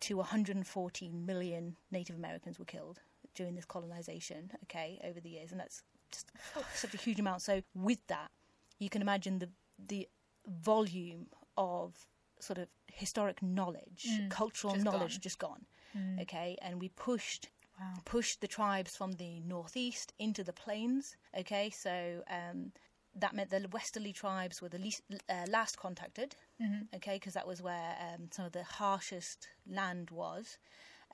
to 0.00 0.16
114 0.16 1.26
million 1.26 1.76
Native 1.90 2.16
Americans 2.16 2.58
were 2.58 2.64
killed 2.64 3.00
during 3.34 3.54
this 3.54 3.64
colonization. 3.64 4.50
Okay, 4.64 5.00
over 5.04 5.20
the 5.20 5.28
years, 5.30 5.50
and 5.52 5.60
that's 5.60 5.82
just 6.12 6.30
such 6.74 6.94
a 6.94 6.98
huge 6.98 7.18
amount. 7.20 7.42
So 7.42 7.62
with 7.74 8.06
that, 8.08 8.30
you 8.78 8.88
can 8.88 9.02
imagine 9.02 9.38
the 9.38 9.48
the 9.88 10.08
volume 10.46 11.26
of 11.56 11.94
sort 12.40 12.58
of 12.58 12.68
historic 12.92 13.42
knowledge, 13.42 14.06
Mm, 14.08 14.30
cultural 14.30 14.74
just 14.74 14.84
knowledge, 14.84 15.14
gone. 15.14 15.20
just 15.20 15.38
gone. 15.38 15.66
Mm. 15.96 16.22
Okay, 16.22 16.56
and 16.62 16.80
we 16.80 16.88
pushed 16.90 17.48
Wow. 17.80 17.94
pushed 18.04 18.40
the 18.40 18.48
tribes 18.48 18.96
from 18.96 19.12
the 19.12 19.38
northeast 19.40 20.12
into 20.18 20.42
the 20.42 20.52
plains. 20.52 21.16
Okay, 21.38 21.70
so 21.70 22.24
um, 22.28 22.72
that 23.20 23.34
meant 23.34 23.50
the 23.50 23.66
westerly 23.72 24.12
tribes 24.12 24.60
were 24.62 24.68
the 24.68 24.78
least 24.78 25.02
uh, 25.28 25.46
last 25.48 25.76
contacted. 25.78 26.36
Mhm. 26.60 26.88
Okay, 26.96 27.16
because 27.16 27.34
that 27.34 27.46
was 27.46 27.62
where 27.62 27.96
um, 28.00 28.28
some 28.30 28.44
of 28.44 28.52
the 28.52 28.64
harshest 28.64 29.48
land 29.66 30.10
was. 30.10 30.58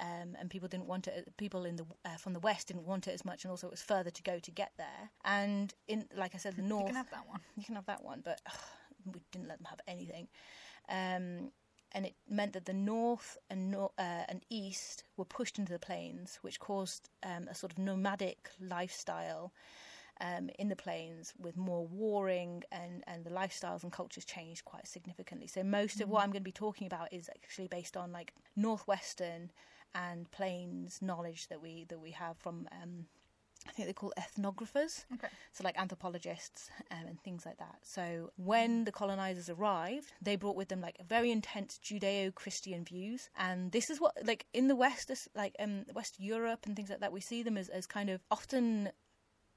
Um, 0.01 0.37
and 0.41 0.51
people 0.51 0.69
didn't 0.69 0.87
want 0.87 1.07
it. 1.07 1.33
People 1.37 1.65
in 1.65 1.77
the 1.77 1.87
uh, 2.05 2.17
from 2.17 2.33
the 2.33 2.41
west 2.41 2.69
didn't 2.69 2.85
want 2.85 3.07
it 3.07 3.13
as 3.13 3.25
much, 3.25 3.45
and 3.45 3.51
also 3.51 3.69
it 3.69 3.71
was 3.71 3.83
further 3.83 4.11
to 4.11 4.23
go 4.23 4.41
to 4.41 4.51
get 4.51 4.73
there. 4.77 5.11
And 5.25 5.73
in, 5.87 6.09
like 6.17 6.35
I 6.35 6.39
said, 6.39 6.57
the 6.57 6.63
north. 6.63 6.83
You 6.83 6.87
can 6.87 6.97
have 6.97 7.11
that 7.11 7.29
one. 7.29 7.41
you 7.57 7.65
can 7.65 7.75
have 7.77 7.87
that 7.87 8.03
one, 8.05 8.21
but 8.25 8.41
ugh, 8.47 8.59
we 9.07 9.21
didn't 9.31 9.49
let 9.49 9.59
them 9.59 9.69
have 9.71 9.81
anything. 9.87 10.27
Um, 10.89 11.53
and 11.93 12.07
it 12.07 12.17
meant 12.29 12.55
that 12.55 12.65
the 12.65 12.73
north 12.73 13.39
and 13.49 13.71
nor- 13.71 13.93
uh, 13.97 14.25
and 14.29 14.45
east 14.51 15.05
were 15.17 15.25
pushed 15.25 15.61
into 15.61 15.73
the 15.73 15.79
plains, 15.79 16.41
which 16.43 16.59
caused 16.59 17.09
um, 17.23 17.47
a 17.49 17.55
sort 17.55 17.71
of 17.71 17.79
nomadic 17.79 18.51
lifestyle 18.61 19.53
um, 20.25 20.49
in 20.59 20.69
the 20.69 20.77
plains 20.77 21.35
with 21.39 21.57
more 21.57 21.87
warring, 21.87 22.63
and, 22.73 23.05
and 23.07 23.25
the 23.25 23.31
lifestyles 23.31 23.83
and 23.83 23.93
cultures 23.93 24.25
changed 24.25 24.65
quite 24.65 24.87
significantly. 24.87 25.47
So 25.47 25.63
most 25.63 26.01
of 26.01 26.09
what 26.09 26.23
I'm 26.23 26.31
going 26.31 26.43
to 26.43 26.45
be 26.45 26.53
talking 26.53 26.87
about 26.87 27.13
is 27.13 27.29
actually 27.29 27.69
based 27.69 27.97
on 27.97 28.13
like 28.13 28.33
northwestern 28.57 29.51
and 29.95 30.31
plains 30.31 31.01
knowledge 31.03 31.49
that 31.49 31.61
we 31.61 31.85
that 31.89 32.01
we 32.01 32.13
have 32.13 32.37
from. 32.39 32.69
Um, 32.73 33.07
I 33.67 33.73
think 33.73 33.87
they're 33.87 33.95
called 33.95 34.13
ethnographers 34.19 35.07
Okay. 35.15 35.29
so 35.55 35.65
like 35.65 35.79
anthropologists 35.79 36.71
um, 36.91 36.99
and 37.07 37.23
things 37.23 37.47
like 37.47 37.57
that. 37.59 37.79
So 37.83 38.31
when 38.37 38.85
the 38.85 38.93
colonizers 38.93 39.49
arrived, 39.49 40.13
they 40.21 40.37
brought 40.37 40.55
with 40.57 40.69
them 40.69 40.83
like 40.83 40.97
very 41.09 41.31
intense 41.31 41.81
Judeo-Christian 41.83 42.85
views, 42.85 43.31
and 43.39 43.73
this 43.73 43.89
is 43.89 44.01
what 44.03 44.13
like 44.23 44.45
in 44.53 44.69
the 44.69 44.77
West, 44.77 45.11
like 45.35 45.55
um, 45.59 45.85
West 45.95 46.21
Europe 46.21 46.67
and 46.67 46.77
things 46.77 46.91
like 46.91 47.01
that, 47.01 47.13
we 47.13 47.21
see 47.21 47.43
them 47.43 47.57
as 47.57 47.71
as 47.71 47.87
kind 47.87 48.11
of 48.11 48.21
often 48.31 48.91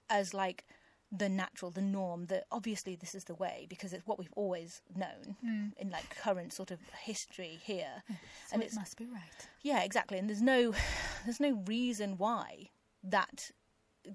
as 0.10 0.34
like 0.34 0.66
the 1.12 1.30
natural, 1.30 1.72
the 1.72 1.82
norm. 1.82 2.26
That 2.28 2.46
obviously 2.52 2.96
this 2.96 3.16
is 3.16 3.24
the 3.26 3.36
way 3.36 3.66
because 3.70 3.94
it's 3.94 4.06
what 4.06 4.20
we've 4.20 4.34
always 4.36 4.82
known 4.96 5.36
Mm. 5.46 5.72
in 5.78 5.90
like 5.90 6.10
current 6.16 6.54
sort 6.54 6.72
of 6.72 6.80
history 7.04 7.60
here. 7.64 8.04
So 8.50 8.54
And 8.54 8.64
it 8.64 8.74
must 8.76 8.98
be 8.98 9.06
right. 9.06 9.48
Yeah, 9.62 9.84
exactly. 9.84 10.18
And 10.18 10.30
there's 10.30 10.42
no 10.42 10.74
there's 11.26 11.40
no 11.40 11.62
reason 11.66 12.18
why 12.18 12.70
that 13.04 13.52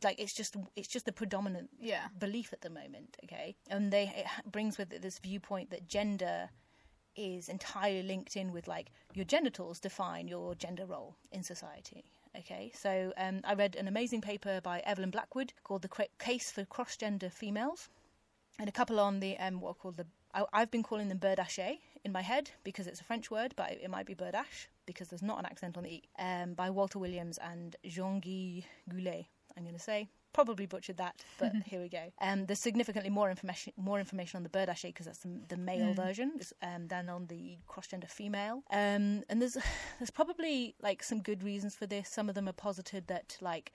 like 0.03 0.19
it's 0.19 0.33
just 0.33 0.57
it's 0.75 0.89
just 0.89 1.05
the 1.05 1.13
predominant 1.13 1.69
Yeah. 1.79 2.09
belief 2.19 2.53
at 2.55 2.63
the 2.63 2.71
moment 2.71 3.17
okay 3.25 3.57
and 3.69 3.93
they 3.93 4.05
it 4.17 4.51
brings 4.51 4.79
with 4.79 4.91
it 4.93 5.03
this 5.03 5.19
viewpoint 5.19 5.69
that 5.71 5.87
gender 5.87 6.49
is 7.15 7.51
entirely 7.51 8.03
linked 8.03 8.35
in 8.35 8.53
with 8.53 8.67
like 8.67 8.91
your 9.13 9.27
genitals 9.27 9.79
define 9.81 10.29
your 10.29 10.55
gender 10.55 10.87
role 10.87 11.17
in 11.31 11.43
society 11.43 12.05
okay 12.37 12.71
so 12.75 13.13
um, 13.17 13.41
i 13.45 13.55
read 13.55 13.77
an 13.77 13.89
amazing 13.89 14.21
paper 14.21 14.61
by 14.63 14.81
evelyn 14.81 15.11
blackwood 15.11 15.53
called 15.65 15.83
the 15.83 16.07
case 16.19 16.51
for 16.51 16.65
cross-gender 16.65 17.31
females 17.31 17.89
and 18.59 18.69
a 18.69 18.73
couple 18.73 19.01
on 19.01 19.21
the 19.21 19.37
um, 19.39 19.61
what 19.61 19.71
are 19.71 19.75
called 19.75 19.97
the 19.97 20.07
I, 20.35 20.45
I've 20.53 20.71
been 20.71 20.83
calling 20.83 21.09
them 21.09 21.19
berdache 21.19 21.79
in 22.05 22.13
my 22.13 22.23
head 22.23 22.51
because 22.65 22.87
it's 22.87 23.01
a 23.01 23.05
French 23.05 23.31
word, 23.31 23.55
but 23.57 23.71
it 23.73 23.91
might 23.91 24.07
be 24.07 24.15
berdache 24.15 24.69
because 24.87 25.09
there's 25.09 25.23
not 25.23 25.39
an 25.39 25.47
accent 25.47 25.77
on 25.77 25.85
the 25.85 25.91
e. 25.91 26.03
Um, 26.19 26.55
by 26.55 26.71
Walter 26.71 26.99
Williams 26.99 27.39
and 27.39 27.77
Jean-Guy 27.85 28.65
Goulet. 28.89 29.27
I'm 29.57 29.65
going 29.65 29.75
to 29.75 29.81
say 29.81 30.09
probably 30.33 30.67
butchered 30.67 30.97
that, 30.99 31.23
but 31.39 31.53
here 31.67 31.81
we 31.81 31.89
go. 31.89 32.05
Um, 32.21 32.47
there's 32.47 32.59
significantly 32.59 33.11
more 33.11 33.31
information 33.31 33.73
more 33.77 33.99
information 33.99 34.39
on 34.39 34.43
the 34.43 34.49
berdache 34.49 34.83
because 34.85 35.07
that's 35.07 35.21
the, 35.21 35.31
the 35.49 35.57
male 35.57 35.93
Mm. 35.93 35.97
version 35.97 36.33
um, 36.63 36.89
than 36.89 37.09
on 37.09 37.27
the 37.27 37.59
cross-gender 37.67 38.07
female. 38.09 38.63
Um, 38.71 39.23
and 39.29 39.41
there's 39.41 39.57
there's 39.99 40.11
probably 40.11 40.75
like 40.83 41.03
some 41.03 41.21
good 41.21 41.43
reasons 41.43 41.75
for 41.75 41.87
this. 41.87 42.09
Some 42.09 42.29
of 42.29 42.35
them 42.35 42.49
are 42.49 42.53
posited 42.53 43.07
that 43.09 43.37
like 43.41 43.73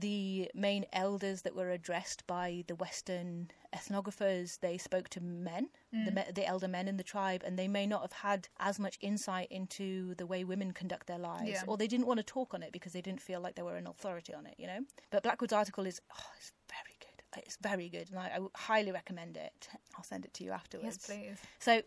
the 0.00 0.50
main 0.54 0.84
elders 0.92 1.42
that 1.42 1.54
were 1.54 1.70
addressed 1.70 2.26
by 2.26 2.64
the 2.66 2.74
Western 2.74 3.50
ethnographers, 3.74 4.60
they 4.60 4.76
spoke 4.78 5.08
to 5.10 5.20
men, 5.20 5.68
the, 5.92 6.10
Mm. 6.10 6.14
me- 6.14 6.32
the 6.32 6.46
elder 6.46 6.68
men 6.68 6.88
in 6.88 6.96
the 6.96 7.02
tribe, 7.02 7.42
and 7.44 7.58
they 7.58 7.68
may 7.68 7.86
not 7.86 8.02
have 8.02 8.12
had 8.12 8.48
as 8.58 8.78
much 8.78 8.98
insight 9.00 9.48
into 9.50 10.14
the 10.16 10.26
way 10.26 10.44
women 10.44 10.72
conduct 10.72 11.06
their 11.06 11.18
lives, 11.18 11.48
Yeah. 11.50 11.62
or 11.66 11.76
they 11.76 11.86
didn't 11.86 12.06
want 12.06 12.18
to 12.18 12.24
talk 12.24 12.52
on 12.54 12.62
it 12.62 12.72
because 12.72 12.92
they 12.92 13.00
didn't 13.00 13.22
feel 13.22 13.40
like 13.40 13.54
they 13.54 13.62
were 13.62 13.76
an 13.76 13.86
authority 13.86 14.34
on 14.34 14.46
it, 14.46 14.54
you 14.58 14.66
know. 14.66 14.80
But 15.10 15.22
Blackwood's 15.22 15.52
article 15.52 15.86
is 15.86 16.00
oh, 16.12 16.30
it's 16.36 16.52
very 16.68 16.96
good. 17.00 17.42
It's 17.44 17.56
very 17.56 17.88
good, 17.90 18.08
and 18.10 18.18
I, 18.18 18.38
I 18.38 18.58
highly 18.58 18.92
recommend 18.92 19.36
it. 19.36 19.68
I'll 19.96 20.04
send 20.04 20.24
it 20.24 20.32
to 20.34 20.44
you 20.44 20.52
afterwards. 20.52 20.96
Yes, 21.00 21.06
please. 21.06 21.38
So 21.58 21.82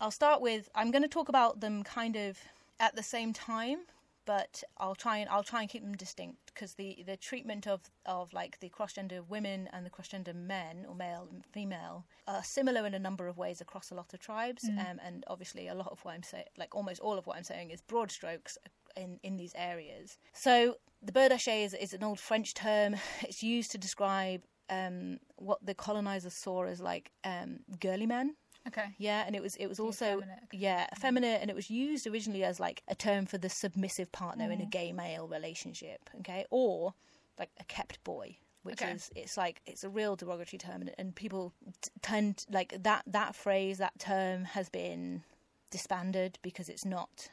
I'll 0.00 0.10
start 0.10 0.40
with 0.42 0.68
I'm 0.74 0.90
going 0.90 1.02
to 1.02 1.08
talk 1.08 1.28
about 1.30 1.60
them 1.60 1.82
kind 1.84 2.16
of 2.16 2.38
at 2.78 2.96
the 2.96 3.02
same 3.02 3.32
time, 3.32 3.80
but 4.26 4.62
I'll 4.78 4.94
try 4.94 5.18
and 5.18 5.28
I'll 5.30 5.42
try 5.42 5.60
and 5.62 5.70
keep 5.70 5.82
them 5.82 5.96
distinct 5.96 6.38
because 6.52 6.74
the 6.74 7.02
the 7.06 7.16
treatment 7.16 7.66
of 7.66 7.80
of 8.06 8.32
like 8.32 8.60
the 8.60 8.68
cross 8.68 8.92
gender 8.92 9.22
women 9.22 9.68
and 9.72 9.84
the 9.86 9.90
cross 9.90 10.08
gender 10.08 10.34
men 10.34 10.84
or 10.88 10.94
male 10.94 11.26
and 11.30 11.44
female 11.46 12.04
are 12.26 12.44
similar 12.44 12.86
in 12.86 12.94
a 12.94 12.98
number 12.98 13.26
of 13.28 13.36
ways 13.38 13.60
across 13.60 13.90
a 13.90 13.94
lot 13.94 14.12
of 14.14 14.20
tribes, 14.20 14.64
Mm. 14.64 14.90
um, 14.90 15.00
and 15.04 15.24
obviously 15.26 15.68
a 15.68 15.74
lot 15.74 15.88
of 15.90 16.04
what 16.04 16.14
I'm 16.14 16.22
saying, 16.22 16.46
like 16.56 16.74
almost 16.74 17.00
all 17.00 17.18
of 17.18 17.26
what 17.26 17.36
I'm 17.36 17.44
saying, 17.44 17.70
is 17.70 17.80
broad 17.80 18.10
strokes 18.10 18.56
in 18.96 19.18
in 19.22 19.36
these 19.36 19.54
areas. 19.56 20.18
So 20.32 20.76
the 21.02 21.12
berdache 21.12 21.64
is 21.64 21.74
is 21.74 21.92
an 21.94 22.02
old 22.04 22.20
French 22.20 22.54
term. 22.54 22.96
It's 23.22 23.42
used 23.42 23.70
to 23.72 23.78
describe 23.78 24.42
um, 24.68 25.18
what 25.36 25.58
the 25.66 25.74
colonizers 25.74 26.34
saw 26.34 26.64
as 26.64 26.80
like 26.80 27.10
um, 27.24 27.60
girly 27.80 28.06
men. 28.06 28.36
Okay. 28.70 28.94
Yeah, 28.98 29.24
and 29.26 29.34
it 29.36 29.42
was 29.42 29.56
it 29.56 29.66
was 29.66 29.78
also 29.80 30.18
effeminate. 30.18 30.38
yeah 30.52 30.86
effeminate, 30.92 31.40
and 31.42 31.50
it 31.50 31.54
was 31.56 31.70
used 31.70 32.06
originally 32.06 32.44
as 32.44 32.58
like 32.60 32.82
a 32.88 32.94
term 32.94 33.26
for 33.26 33.38
the 33.38 33.48
submissive 33.48 34.10
partner 34.12 34.50
in 34.50 34.60
a 34.60 34.64
Mhm. 34.64 34.70
gay 34.70 34.92
male 34.92 35.26
relationship. 35.28 36.08
Okay, 36.20 36.44
or 36.50 36.94
like 37.38 37.50
a 37.58 37.64
kept 37.64 38.02
boy, 38.04 38.36
which 38.62 38.80
Okay. 38.82 38.92
is 38.92 39.10
it's 39.16 39.36
like 39.36 39.60
it's 39.66 39.84
a 39.84 39.88
real 39.88 40.16
derogatory 40.16 40.58
term, 40.58 40.80
and, 40.82 40.94
and 40.98 41.14
people 41.14 41.52
t- 41.80 41.90
tend 42.02 42.44
like 42.50 42.74
that 42.82 43.02
that 43.06 43.34
phrase 43.34 43.78
that 43.78 43.98
term 43.98 44.44
has 44.44 44.68
been 44.68 45.22
disbanded 45.70 46.38
because 46.42 46.68
it's 46.68 46.84
not 46.84 47.28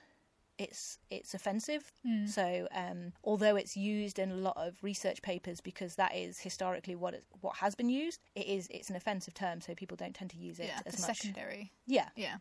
it's 0.57 0.97
it's 1.09 1.33
offensive 1.33 1.91
Mm. 2.05 2.27
so, 2.27 2.67
um, 2.71 3.13
although 3.23 3.55
it's 3.55 3.75
used 3.75 4.17
in 4.19 4.31
a 4.31 4.35
lot 4.35 4.55
of 4.57 4.75
research 4.81 5.21
papers 5.21 5.59
because 5.61 5.95
that 5.95 6.15
is 6.15 6.39
historically 6.39 6.95
what 6.95 7.13
it, 7.13 7.23
what 7.41 7.57
has 7.57 7.75
been 7.75 7.89
used, 7.89 8.19
it 8.35 8.47
is 8.47 8.67
it's 8.71 8.89
an 8.89 8.95
offensive 8.95 9.33
term, 9.33 9.61
so 9.61 9.73
people 9.75 9.97
don't 9.97 10.15
tend 10.15 10.29
to 10.31 10.37
use 10.37 10.59
it 10.59 10.67
yeah. 10.67 10.79
as 10.85 10.99
much. 10.99 11.17
secondary. 11.17 11.71
Yeah, 11.85 12.09
Yeah. 12.15 12.37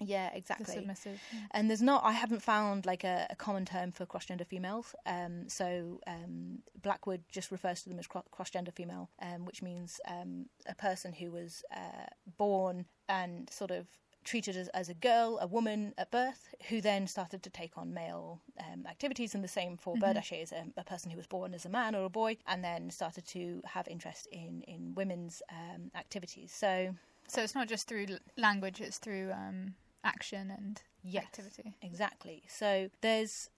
yeah, 0.00 0.30
exactly. 0.34 0.66
The 0.66 0.72
submissive. 0.80 1.20
yeah. 1.32 1.40
And 1.52 1.68
there's 1.70 1.80
not, 1.82 2.04
I 2.04 2.12
haven't 2.12 2.42
found 2.42 2.84
like 2.84 3.02
a, 3.04 3.26
a 3.30 3.36
common 3.36 3.64
term 3.64 3.92
for 3.92 4.04
cross 4.06 4.26
gender 4.26 4.44
females. 4.44 4.94
Um, 5.06 5.48
so 5.48 6.00
um, 6.06 6.58
Blackwood 6.82 7.22
just 7.30 7.50
refers 7.50 7.82
to 7.82 7.88
them 7.88 7.98
as 7.98 8.06
cross 8.06 8.50
gender 8.50 8.72
female, 8.72 9.08
um, 9.22 9.44
which 9.46 9.62
means 9.62 9.98
um, 10.06 10.46
a 10.68 10.74
person 10.74 11.12
who 11.14 11.30
was 11.30 11.62
uh, 11.74 12.06
born 12.36 12.86
and 13.08 13.48
sort 13.50 13.70
of 13.70 13.86
treated 14.26 14.56
as, 14.56 14.68
as 14.68 14.88
a 14.90 14.94
girl, 14.94 15.38
a 15.40 15.46
woman 15.46 15.94
at 15.96 16.10
birth, 16.10 16.54
who 16.68 16.80
then 16.80 17.06
started 17.06 17.42
to 17.44 17.50
take 17.50 17.78
on 17.78 17.94
male 17.94 18.42
um, 18.60 18.84
activities. 18.86 19.34
And 19.34 19.42
the 19.42 19.48
same 19.48 19.76
for 19.78 19.94
Mhm. 19.96 20.02
Berdache 20.02 20.42
is 20.42 20.52
a, 20.52 20.66
a 20.76 20.84
person 20.84 21.10
who 21.10 21.16
was 21.16 21.26
born 21.26 21.54
as 21.54 21.64
a 21.64 21.68
man 21.70 21.94
or 21.94 22.04
a 22.04 22.10
boy 22.10 22.36
and 22.46 22.62
then 22.62 22.90
started 22.90 23.26
to 23.28 23.62
have 23.64 23.88
interest 23.88 24.26
in, 24.30 24.62
in 24.66 24.94
women's 24.94 25.42
um, 25.50 25.90
activities. 25.94 26.52
So, 26.52 26.94
So 27.28 27.42
it's 27.42 27.54
not 27.54 27.68
just 27.68 27.88
through 27.88 28.06
language; 28.36 28.80
it's 28.80 28.98
through 28.98 29.32
um, 29.32 29.74
action 30.04 30.50
and 30.50 30.82
yes. 31.02 31.24
activity. 31.24 31.76
Exactly. 31.82 32.42
So 32.48 32.90
there's 33.00 33.50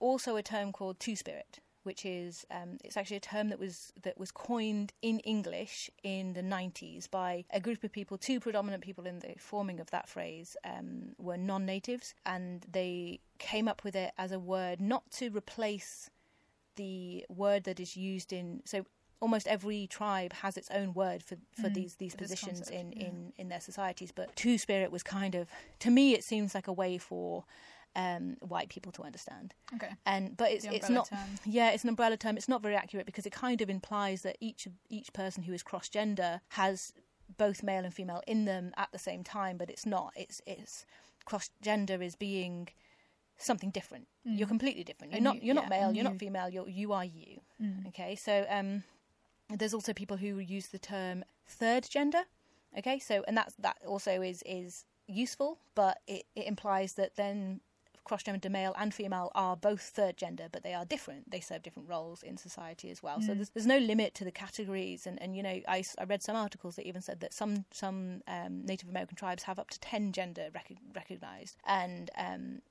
also 0.00 0.36
a 0.36 0.42
term 0.42 0.72
called 0.72 0.98
two 0.98 1.16
spirit. 1.16 1.60
Which 1.84 2.04
is 2.04 2.46
um, 2.50 2.78
it's 2.84 2.96
actually 2.96 3.16
a 3.16 3.20
term 3.20 3.48
that 3.48 3.58
was 3.58 3.92
that 4.02 4.18
was 4.18 4.30
coined 4.30 4.92
in 5.02 5.18
English 5.20 5.90
in 6.02 6.32
the 6.32 6.42
90s 6.42 7.10
by 7.10 7.44
a 7.50 7.60
group 7.60 7.84
of 7.84 7.92
people. 7.92 8.16
Two 8.18 8.40
predominant 8.40 8.82
people 8.82 9.06
in 9.06 9.18
the 9.18 9.34
forming 9.38 9.80
of 9.80 9.90
that 9.90 10.08
phrase 10.08 10.56
um, 10.64 11.14
were 11.18 11.36
non-natives, 11.36 12.14
and 12.26 12.64
they 12.70 13.20
came 13.38 13.68
up 13.68 13.84
with 13.84 13.96
it 13.96 14.12
as 14.18 14.32
a 14.32 14.38
word 14.38 14.80
not 14.80 15.10
to 15.10 15.30
replace 15.30 16.10
the 16.76 17.24
word 17.28 17.64
that 17.64 17.78
is 17.80 17.96
used 17.96 18.32
in 18.32 18.62
so 18.64 18.84
almost 19.20 19.46
every 19.46 19.86
tribe 19.86 20.32
has 20.32 20.56
its 20.56 20.68
own 20.70 20.92
word 20.94 21.22
for, 21.22 21.36
for 21.60 21.68
Mm, 21.68 21.74
these 21.74 21.94
these 21.96 22.14
positions 22.14 22.58
concept, 22.58 22.76
in, 22.76 22.92
yeah. 22.92 23.06
in 23.06 23.32
in 23.36 23.48
their 23.48 23.60
societies 23.60 24.10
but 24.12 24.34
two 24.36 24.58
spirit 24.58 24.90
was 24.90 25.02
kind 25.02 25.34
of 25.34 25.48
to 25.80 25.90
me 25.90 26.14
it 26.14 26.24
seems 26.24 26.54
like 26.54 26.66
a 26.66 26.72
way 26.72 26.98
for 26.98 27.44
um, 27.96 28.36
white 28.40 28.68
people 28.68 28.90
to 28.92 29.02
understand 29.02 29.54
Okay. 29.74 29.90
and 30.06 30.36
but 30.36 30.50
it's 30.50 30.64
it's 30.64 30.88
not 30.88 31.08
term. 31.08 31.18
yeah 31.46 31.70
it's 31.70 31.82
an 31.84 31.88
umbrella 31.90 32.16
term 32.16 32.36
it's 32.36 32.48
not 32.48 32.62
very 32.62 32.74
accurate 32.76 33.06
because 33.06 33.26
it 33.26 33.32
kind 33.32 33.60
of 33.60 33.68
implies 33.68 34.22
that 34.22 34.36
each 34.40 34.66
each 34.88 35.12
person 35.12 35.42
who 35.42 35.52
is 35.52 35.62
cross 35.62 35.88
gender 35.88 36.40
has 36.50 36.92
both 37.36 37.62
male 37.62 37.84
and 37.84 37.94
female 37.94 38.22
in 38.26 38.44
them 38.46 38.72
at 38.76 38.90
the 38.92 38.98
same 38.98 39.22
time 39.22 39.56
but 39.58 39.68
it's 39.70 39.84
not 39.86 40.12
it's 40.16 40.40
it's 40.46 40.86
cross 41.24 41.50
gender 41.60 42.02
is 42.02 42.16
being 42.16 42.68
something 43.36 43.70
different 43.70 44.06
you're 44.24 44.48
completely 44.48 44.84
different 44.84 45.12
you're 45.12 45.20
A 45.20 45.22
not 45.24 45.42
you're 45.42 45.54
not 45.54 45.64
Mm. 45.64 45.70
yeah, 45.70 45.76
a 45.76 45.80
male 45.80 45.92
you're 45.92 46.04
new- 46.04 46.10
not 46.10 46.18
female 46.18 46.48
you're 46.48 46.68
you 46.68 46.92
are 46.92 47.04
you 47.04 47.40
Mm. 47.60 47.86
okay 47.88 48.14
so 48.16 48.46
um 48.48 48.84
there's 49.50 49.74
also 49.74 49.92
people 49.92 50.16
who 50.16 50.38
use 50.38 50.68
the 50.68 50.78
term 50.78 51.24
third 51.46 51.86
gender 51.90 52.22
okay 52.78 52.98
so 52.98 53.22
and 53.28 53.36
that's 53.36 53.54
that 53.56 53.76
also 53.86 54.22
is 54.22 54.42
is 54.46 54.84
useful 55.08 55.58
but 55.74 55.98
it, 56.06 56.24
it 56.34 56.46
implies 56.46 56.94
that 56.94 57.16
then 57.16 57.60
cross 58.04 58.22
gender 58.22 58.50
male 58.50 58.74
and 58.78 58.92
female 58.92 59.30
are 59.34 59.56
both 59.56 59.82
third 59.82 60.16
gender 60.16 60.48
but 60.50 60.62
they 60.62 60.74
are 60.74 60.84
different. 60.84 61.30
They 61.30 61.40
serve 61.40 61.62
different 61.62 61.88
roles 61.88 62.22
in 62.22 62.36
society 62.36 62.90
as 62.90 63.02
well. 63.02 63.20
So 63.20 63.34
there's, 63.34 63.50
there's 63.50 63.66
no 63.66 63.78
limit 63.78 64.14
to 64.16 64.24
the 64.24 64.32
categories. 64.32 65.06
And, 65.06 65.20
and 65.22 65.36
you 65.36 65.42
know 65.42 65.60
I, 65.68 65.84
I 65.98 66.04
read 66.04 66.22
some 66.22 66.36
articles 66.36 66.76
that 66.76 66.86
even 66.86 67.02
said 67.02 67.20
that 67.20 67.32
some 67.32 67.64
some 67.72 68.22
um, 68.26 68.64
native 68.64 68.88
american 68.88 69.16
tribes 69.16 69.44
have 69.44 69.58
up 69.58 69.70
to 69.70 69.80
10 69.80 70.12
gender 70.12 70.48
rec- 70.54 70.78
recognized. 70.94 71.56
And 71.66 72.10
um, 72.16 72.62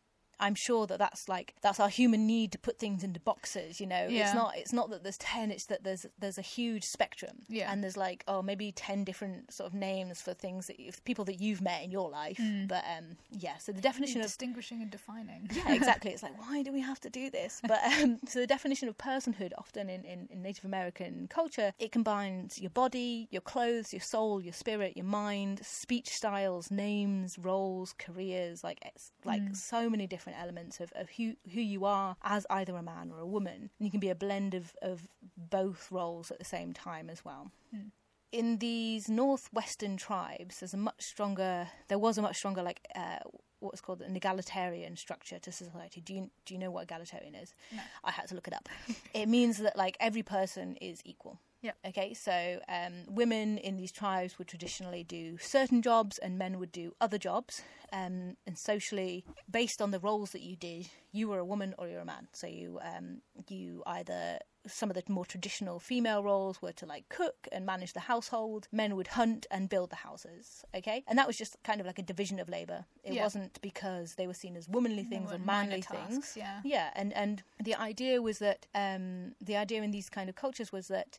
I'm 0.42 0.56
sure 0.56 0.88
that 0.88 1.00
that's 1.00 1.30
like 1.30 1.54
that's 1.62 1.80
our 1.80 1.90
human 1.90 2.26
need 2.28 2.52
to 2.54 2.58
put 2.58 2.80
things 2.80 3.04
into 3.04 3.20
boxes. 3.20 3.80
You 3.80 3.88
know, 3.88 4.08
Yeah. 4.10 4.26
it's 4.26 4.34
not 4.36 4.58
it's 4.58 4.74
not 4.74 4.90
that 4.90 5.04
there's 5.04 5.18
ten. 5.18 5.52
It's 5.52 5.66
that 5.68 5.84
there's 5.84 6.06
there's 6.20 6.38
a 6.38 6.42
huge 6.42 6.84
spectrum. 6.84 7.44
Yeah. 7.48 7.72
And 7.72 7.84
there's 7.84 7.98
like 7.98 8.24
oh 8.28 8.42
maybe 8.42 8.72
ten 8.72 9.04
different 9.04 9.54
sort 9.54 9.68
of 9.68 9.74
names 9.74 10.22
for 10.22 10.34
things 10.34 10.68
that 10.68 10.80
you, 10.80 10.92
people 11.06 11.26
that 11.26 11.40
you've 11.40 11.62
met 11.62 11.84
in 11.84 11.92
your 11.92 12.10
life. 12.10 12.38
Mm. 12.38 12.68
But 12.68 12.84
um 12.98 13.18
yeah. 13.32 13.58
So 13.58 13.72
the 13.72 13.82
definition 13.82 14.22
of 14.22 14.28
distinguishing 14.28 14.82
and 14.82 14.90
defining. 14.92 15.50
yeah 15.54 15.74
exactly 15.74 16.12
it's 16.14 16.24
like 16.24 16.38
why 16.48 16.64
do 16.64 16.72
we 16.74 16.82
have 16.82 17.00
to 17.02 17.10
do 17.10 17.30
this 17.30 17.62
but 17.68 17.80
um, 17.84 18.18
so 18.28 18.40
the 18.40 18.48
definition 18.48 18.88
of 18.90 18.98
personhood 18.98 19.52
often 19.58 19.90
in, 19.90 20.04
in, 20.04 20.28
in 20.32 20.42
native 20.42 20.66
american 20.66 21.28
culture 21.30 21.74
it 21.80 21.92
combines 21.92 22.60
your 22.60 22.70
body 22.72 23.28
your 23.32 23.42
clothes 23.42 23.94
your 23.94 24.02
soul 24.02 24.42
your 24.42 24.54
spirit 24.54 24.96
your 24.96 25.06
mind 25.06 25.60
speech 25.64 26.10
styles 26.10 26.72
names 26.72 27.38
roles 27.38 27.94
careers 27.98 28.64
like 28.64 28.80
it's 28.86 29.12
like 29.26 29.42
Mm. 29.42 29.56
so 29.56 29.90
many 29.90 30.08
different 30.08 30.31
elements 30.34 30.80
of, 30.80 30.92
of 30.96 31.10
who 31.12 31.36
who 31.54 31.62
you 31.62 31.86
are 31.86 32.16
as 32.24 32.46
either 32.50 32.76
a 32.76 32.84
man 32.84 33.12
or 33.12 33.20
a 33.20 33.28
woman. 33.28 33.70
And 33.78 33.86
you 33.86 33.92
can 33.92 34.00
be 34.00 34.10
a 34.10 34.16
blend 34.16 34.54
of, 34.54 34.76
of 34.82 35.08
both 35.38 35.92
roles 35.92 36.32
at 36.32 36.40
the 36.40 36.46
same 36.46 36.74
time 36.74 37.10
as 37.10 37.24
well. 37.26 37.52
Mm. 37.76 37.92
in 38.32 38.58
these 38.60 39.10
northwestern 39.10 39.98
tribes 39.98 40.60
there's 40.60 40.74
a 40.74 40.78
much 40.78 41.02
stronger 41.02 41.68
there 41.90 42.00
was 42.00 42.18
a 42.18 42.22
much 42.22 42.38
stronger 42.38 42.62
like 42.62 42.82
uh, 42.96 43.20
what's 43.62 43.82
called 43.82 44.02
an 44.02 44.16
egalitarian 44.16 44.96
structure 44.98 45.40
to 45.40 45.52
society. 45.52 46.02
Do 46.02 46.14
you 46.14 46.30
do 46.46 46.54
you 46.54 46.60
know 46.60 46.72
what 46.72 46.84
egalitarian 46.84 47.36
is? 47.36 47.54
No. 47.72 47.82
i 48.04 48.12
had 48.12 48.28
to 48.30 48.36
look 48.36 48.48
it 48.48 48.54
up. 48.54 48.68
It 49.14 49.28
means 49.28 49.58
that 49.60 49.78
like 49.78 49.96
every 50.00 50.24
person 50.24 50.76
is 50.82 51.02
equal 51.06 51.40
Yep. 51.62 51.78
okay 51.90 52.14
so 52.14 52.60
um, 52.68 52.94
women 53.08 53.58
in 53.60 53.78
these 53.78 53.92
tribes 53.92 54.38
would 54.38 54.48
traditionally 54.48 55.04
do 55.04 55.38
certain 55.38 55.82
jobs 55.82 56.18
and 56.18 56.38
men 56.38 56.58
would 56.60 56.72
do 56.72 56.94
other 57.00 57.18
jobs 57.20 57.62
um, 57.94 58.36
and 58.48 58.58
socially 58.58 59.24
based 59.50 59.82
on 59.82 59.92
the 59.92 60.00
roles 60.00 60.32
that 60.32 60.42
you 60.42 60.56
did 60.56 60.88
you 61.12 61.28
were 61.28 61.38
a 61.40 61.46
woman 61.46 61.76
or 61.78 61.88
you're 61.88 62.02
a 62.02 62.06
man 62.06 62.28
so 62.34 62.48
you 62.48 62.80
um, 62.84 63.22
you 63.48 63.84
either 63.86 64.40
some 64.68 64.90
of 64.92 64.96
the 64.96 65.04
more 65.08 65.26
traditional 65.26 65.80
female 65.80 66.24
roles 66.24 66.62
were 66.62 66.72
to 66.72 66.86
like 66.86 67.08
cook 67.10 67.48
and 67.52 67.66
manage 67.66 67.94
the 67.94 68.00
household 68.02 68.68
men 68.72 68.96
would 68.96 69.08
hunt 69.08 69.46
and 69.52 69.70
build 69.70 69.90
the 69.92 69.96
houses 69.98 70.64
okay 70.76 71.04
and 71.08 71.18
that 71.18 71.28
was 71.28 71.38
just 71.38 71.58
kind 71.64 71.80
of 71.80 71.86
like 71.88 72.00
a 72.00 72.04
division 72.04 72.40
of 72.40 72.48
labor 72.50 72.86
it 73.04 73.14
Yeah. 73.14 73.22
wasn't 73.24 73.60
because 73.62 74.16
they 74.16 74.26
were 74.28 74.34
seen 74.36 74.56
as 74.56 74.68
womanly 74.70 75.04
things 75.04 75.32
or 75.32 75.38
manly 75.40 75.82
tasks, 75.82 76.34
things 76.34 76.34
Yeah. 76.38 76.62
yeah 76.64 76.90
and 76.96 77.14
and 77.14 77.44
the 77.64 77.76
idea 77.76 78.20
was 78.22 78.40
that 78.40 78.66
um 78.74 79.34
the 79.42 79.56
idea 79.58 79.82
in 79.84 79.92
these 79.92 80.10
kind 80.10 80.30
of 80.30 80.36
cultures 80.36 80.72
was 80.72 80.88
that 80.88 81.18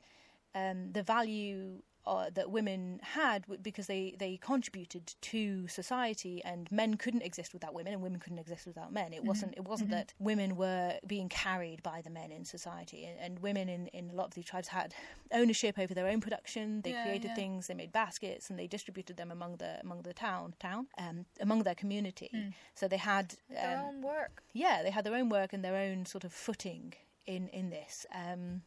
um 0.54 0.92
the 0.92 1.02
value 1.02 1.82
uh, 2.04 2.28
that 2.34 2.50
women 2.50 2.98
had 3.04 3.44
because 3.62 3.86
they 3.86 4.16
they 4.18 4.36
contributed 4.36 5.14
to 5.20 5.68
society 5.68 6.42
and 6.44 6.66
men 6.72 6.96
couldn't 6.96 7.22
exist 7.22 7.52
without 7.54 7.72
women 7.74 7.92
and 7.92 8.02
women 8.02 8.18
couldn't 8.18 8.40
exist 8.40 8.66
without 8.66 8.92
men 8.92 9.12
it 9.12 9.22
wasn't 9.22 9.54
it 9.56 9.64
wasn't 9.68 9.88
mhm. 9.88 9.92
that 9.92 10.12
women 10.18 10.56
were 10.56 10.94
being 11.06 11.28
carried 11.28 11.80
by 11.84 12.00
the 12.02 12.10
men 12.10 12.32
in 12.32 12.44
society 12.44 13.04
and, 13.04 13.16
and 13.20 13.38
women 13.38 13.68
in 13.68 13.86
in 13.98 14.10
a 14.10 14.14
lot 14.14 14.26
of 14.26 14.34
these 14.34 14.44
tribes 14.44 14.66
had 14.66 14.92
ownership 15.32 15.78
over 15.78 15.94
their 15.94 16.08
own 16.08 16.20
production 16.20 16.80
they 16.82 16.90
Yeah, 16.90 17.02
created 17.04 17.28
yeah. 17.28 17.34
things 17.36 17.68
they 17.68 17.74
made 17.74 17.92
baskets 17.92 18.50
and 18.50 18.58
they 18.58 18.66
distributed 18.66 19.16
them 19.16 19.30
among 19.30 19.58
the 19.58 19.78
among 19.80 20.02
the 20.02 20.12
town 20.12 20.54
town 20.58 20.88
um 20.98 21.24
among 21.40 21.62
their 21.62 21.76
community 21.76 22.30
Mm. 22.34 22.52
so 22.74 22.88
they 22.88 22.96
had 23.14 23.26
Their 23.48 23.78
um, 23.78 23.84
own 23.84 24.02
work. 24.02 24.42
yeah, 24.52 24.82
they 24.82 24.90
had 24.90 25.04
their 25.04 25.14
own 25.14 25.28
work 25.28 25.52
and 25.52 25.62
their 25.64 25.76
own 25.76 26.04
sort 26.06 26.24
of 26.24 26.32
footing 26.32 26.94
in 27.26 27.46
in 27.48 27.70
this. 27.70 28.06
Um, 28.12 28.62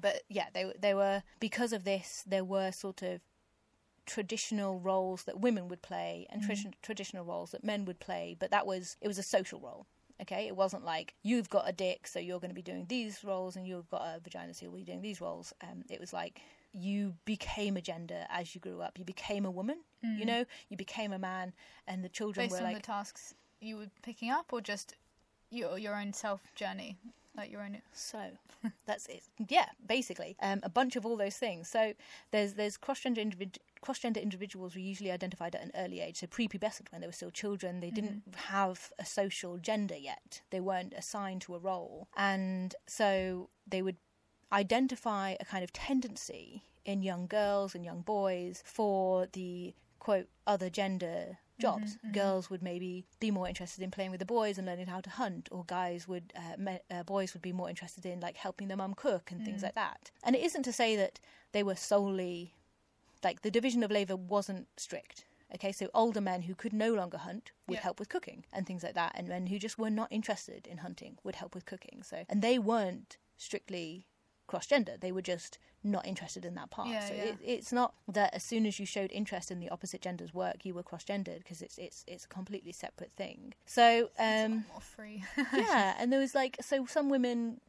but 0.00 0.22
yeah, 0.28 0.46
they 0.52 0.72
they 0.78 0.94
were 0.94 1.22
because 1.40 1.72
of 1.72 1.84
this. 1.84 2.24
There 2.26 2.44
were 2.44 2.70
sort 2.72 3.02
of 3.02 3.20
traditional 4.06 4.78
roles 4.80 5.24
that 5.24 5.40
women 5.40 5.68
would 5.68 5.80
play 5.82 6.26
and 6.30 6.42
Mhm. 6.42 6.50
tradi- 6.50 6.74
traditional 6.82 7.24
roles 7.24 7.52
that 7.52 7.64
men 7.64 7.84
would 7.86 8.00
play. 8.00 8.36
But 8.38 8.50
that 8.50 8.66
was 8.66 8.96
it 9.00 9.08
was 9.08 9.18
a 9.18 9.22
social 9.22 9.60
role. 9.60 9.86
Okay, 10.20 10.46
it 10.46 10.54
wasn't 10.54 10.84
like 10.84 11.14
you've 11.22 11.50
got 11.50 11.68
a 11.68 11.72
dick, 11.72 12.06
so 12.06 12.20
you're 12.20 12.38
going 12.38 12.50
to 12.50 12.54
be 12.54 12.62
doing 12.62 12.86
these 12.86 13.24
roles, 13.24 13.56
and 13.56 13.66
you've 13.66 13.88
got 13.90 14.02
a 14.02 14.20
vagina, 14.20 14.54
so 14.54 14.64
you'll 14.66 14.76
be 14.76 14.84
doing 14.84 15.02
these 15.02 15.20
roles. 15.20 15.52
Um, 15.60 15.84
it 15.90 15.98
was 15.98 16.12
like 16.12 16.40
you 16.72 17.16
became 17.24 17.76
a 17.76 17.80
gender 17.80 18.24
as 18.30 18.54
you 18.54 18.60
grew 18.60 18.80
up. 18.80 18.96
You 18.98 19.04
became 19.04 19.44
a 19.44 19.50
woman. 19.50 19.80
You 20.02 20.24
Mm. 20.24 20.26
know, 20.26 20.44
you 20.68 20.76
became 20.76 21.12
a 21.12 21.18
man, 21.18 21.52
and 21.88 22.04
the 22.04 22.08
children 22.08 22.44
based 22.46 22.52
were 22.52 22.58
on 22.58 22.72
like 22.72 22.76
the 22.76 22.82
tasks 22.86 23.34
you 23.60 23.76
were 23.78 23.90
picking 24.02 24.30
up, 24.30 24.52
or 24.52 24.60
just 24.60 24.94
your 25.50 25.78
your 25.78 25.96
own 25.96 26.12
self 26.12 26.54
journey, 26.54 26.96
like 27.36 27.50
your 27.50 27.62
own. 27.62 27.78
So 27.92 28.18
that's 28.86 29.06
it. 29.06 29.22
Yeah, 29.48 29.66
basically, 29.86 30.36
um, 30.40 30.60
a 30.62 30.68
bunch 30.68 30.96
of 30.96 31.04
all 31.04 31.16
those 31.16 31.36
things. 31.36 31.68
So 31.68 31.94
there's 32.30 32.54
there's 32.54 32.76
cross 32.76 33.00
gender 33.00 33.20
individ- 33.20 33.58
cross 33.80 33.98
gender 33.98 34.20
individuals 34.20 34.74
were 34.74 34.80
usually 34.80 35.10
identified 35.10 35.54
at 35.54 35.62
an 35.62 35.72
early 35.76 36.00
age. 36.00 36.16
So 36.18 36.26
prepubescent, 36.26 36.90
when 36.90 37.00
they 37.00 37.06
were 37.06 37.12
still 37.12 37.30
children, 37.30 37.80
they 37.80 37.90
didn't 37.90 38.22
have 38.36 38.92
a 38.98 39.04
social 39.04 39.58
gender 39.58 39.96
yet. 39.96 40.42
They 40.50 40.60
weren't 40.60 40.94
assigned 40.94 41.42
to 41.42 41.54
a 41.54 41.58
role, 41.58 42.08
and 42.16 42.74
so 42.86 43.50
they 43.66 43.82
would 43.82 43.96
identify 44.52 45.34
a 45.40 45.44
kind 45.44 45.64
of 45.64 45.72
tendency 45.72 46.62
in 46.84 47.02
young 47.02 47.26
girls 47.26 47.74
and 47.74 47.84
young 47.84 48.02
boys 48.02 48.62
for 48.64 49.26
the 49.32 49.74
quote 49.98 50.28
other 50.46 50.68
gender 50.68 51.38
jobs. 51.58 51.96
Mhm, 52.04 52.10
mhm. 52.10 52.12
Girls 52.12 52.50
would 52.50 52.62
maybe 52.62 53.04
be 53.20 53.30
more 53.30 53.48
interested 53.48 53.82
in 53.82 53.90
playing 53.90 54.10
with 54.10 54.20
the 54.20 54.26
boys 54.26 54.58
and 54.58 54.66
learning 54.66 54.86
how 54.88 55.00
to 55.00 55.10
hunt, 55.10 55.48
or 55.52 55.64
guys 55.64 56.06
would 56.08 56.32
uh, 56.36 56.56
me- 56.58 56.80
uh, 56.90 57.02
boys 57.04 57.32
would 57.34 57.42
be 57.42 57.52
more 57.52 57.68
interested 57.70 58.04
in 58.06 58.20
like 58.20 58.36
helping 58.36 58.68
their 58.68 58.76
mum 58.76 58.94
cook 58.94 59.30
and 59.30 59.44
things 59.44 59.60
Mm. 59.60 59.64
like 59.64 59.74
that. 59.74 60.10
And 60.22 60.34
it 60.36 60.42
isn't 60.42 60.64
to 60.64 60.72
say 60.72 60.96
that 60.96 61.20
they 61.52 61.62
were 61.62 61.76
solely 61.76 62.54
like 63.22 63.40
the 63.42 63.50
division 63.50 63.82
of 63.82 63.90
labour 63.90 64.16
wasn't 64.16 64.68
strict. 64.78 65.24
Okay, 65.54 65.70
so 65.72 65.88
older 65.94 66.20
men 66.20 66.42
who 66.42 66.54
could 66.54 66.72
no 66.72 66.92
longer 66.92 67.18
hunt 67.18 67.52
would 67.68 67.76
Yeah. 67.76 67.82
help 67.82 68.00
with 68.00 68.08
cooking 68.08 68.44
and 68.52 68.66
things 68.66 68.82
like 68.82 68.94
that, 68.94 69.12
and 69.14 69.28
men 69.28 69.46
who 69.46 69.58
just 69.58 69.78
were 69.78 69.90
not 69.90 70.10
interested 70.10 70.66
in 70.66 70.78
hunting 70.78 71.18
would 71.22 71.36
help 71.36 71.54
with 71.54 71.64
cooking. 71.64 72.02
So, 72.02 72.24
and 72.28 72.42
they 72.42 72.58
weren't 72.58 73.18
strictly 73.36 74.08
cross 74.46 74.66
gender; 74.66 74.96
they 74.98 75.12
were 75.12 75.22
just 75.22 75.58
not 75.82 76.06
interested 76.06 76.44
in 76.44 76.54
that 76.54 76.70
part. 76.70 76.88
Yeah, 76.88 77.08
so 77.08 77.14
yeah. 77.14 77.22
It, 77.24 77.38
it's 77.44 77.72
not 77.72 77.94
that 78.08 78.34
as 78.34 78.42
soon 78.42 78.66
as 78.66 78.78
you 78.78 78.86
showed 78.86 79.12
interest 79.12 79.50
in 79.50 79.60
the 79.60 79.68
opposite 79.68 80.00
gender's 80.00 80.32
work, 80.32 80.64
you 80.64 80.74
were 80.74 80.82
cross 80.82 81.04
gendered 81.04 81.38
because 81.38 81.62
it's 81.62 81.78
it's 81.78 82.04
it's 82.06 82.24
a 82.24 82.28
completely 82.28 82.72
separate 82.72 83.12
thing. 83.12 83.54
So, 83.66 84.10
It's 84.10 84.18
a 84.18 84.22
lot 84.22 84.44
um, 84.44 84.64
more 84.68 84.80
free. 84.80 85.24
yeah, 85.56 85.94
and 85.98 86.12
there 86.12 86.20
was 86.20 86.34
like 86.34 86.56
so 86.60 86.86
some 86.86 87.08
women 87.10 87.60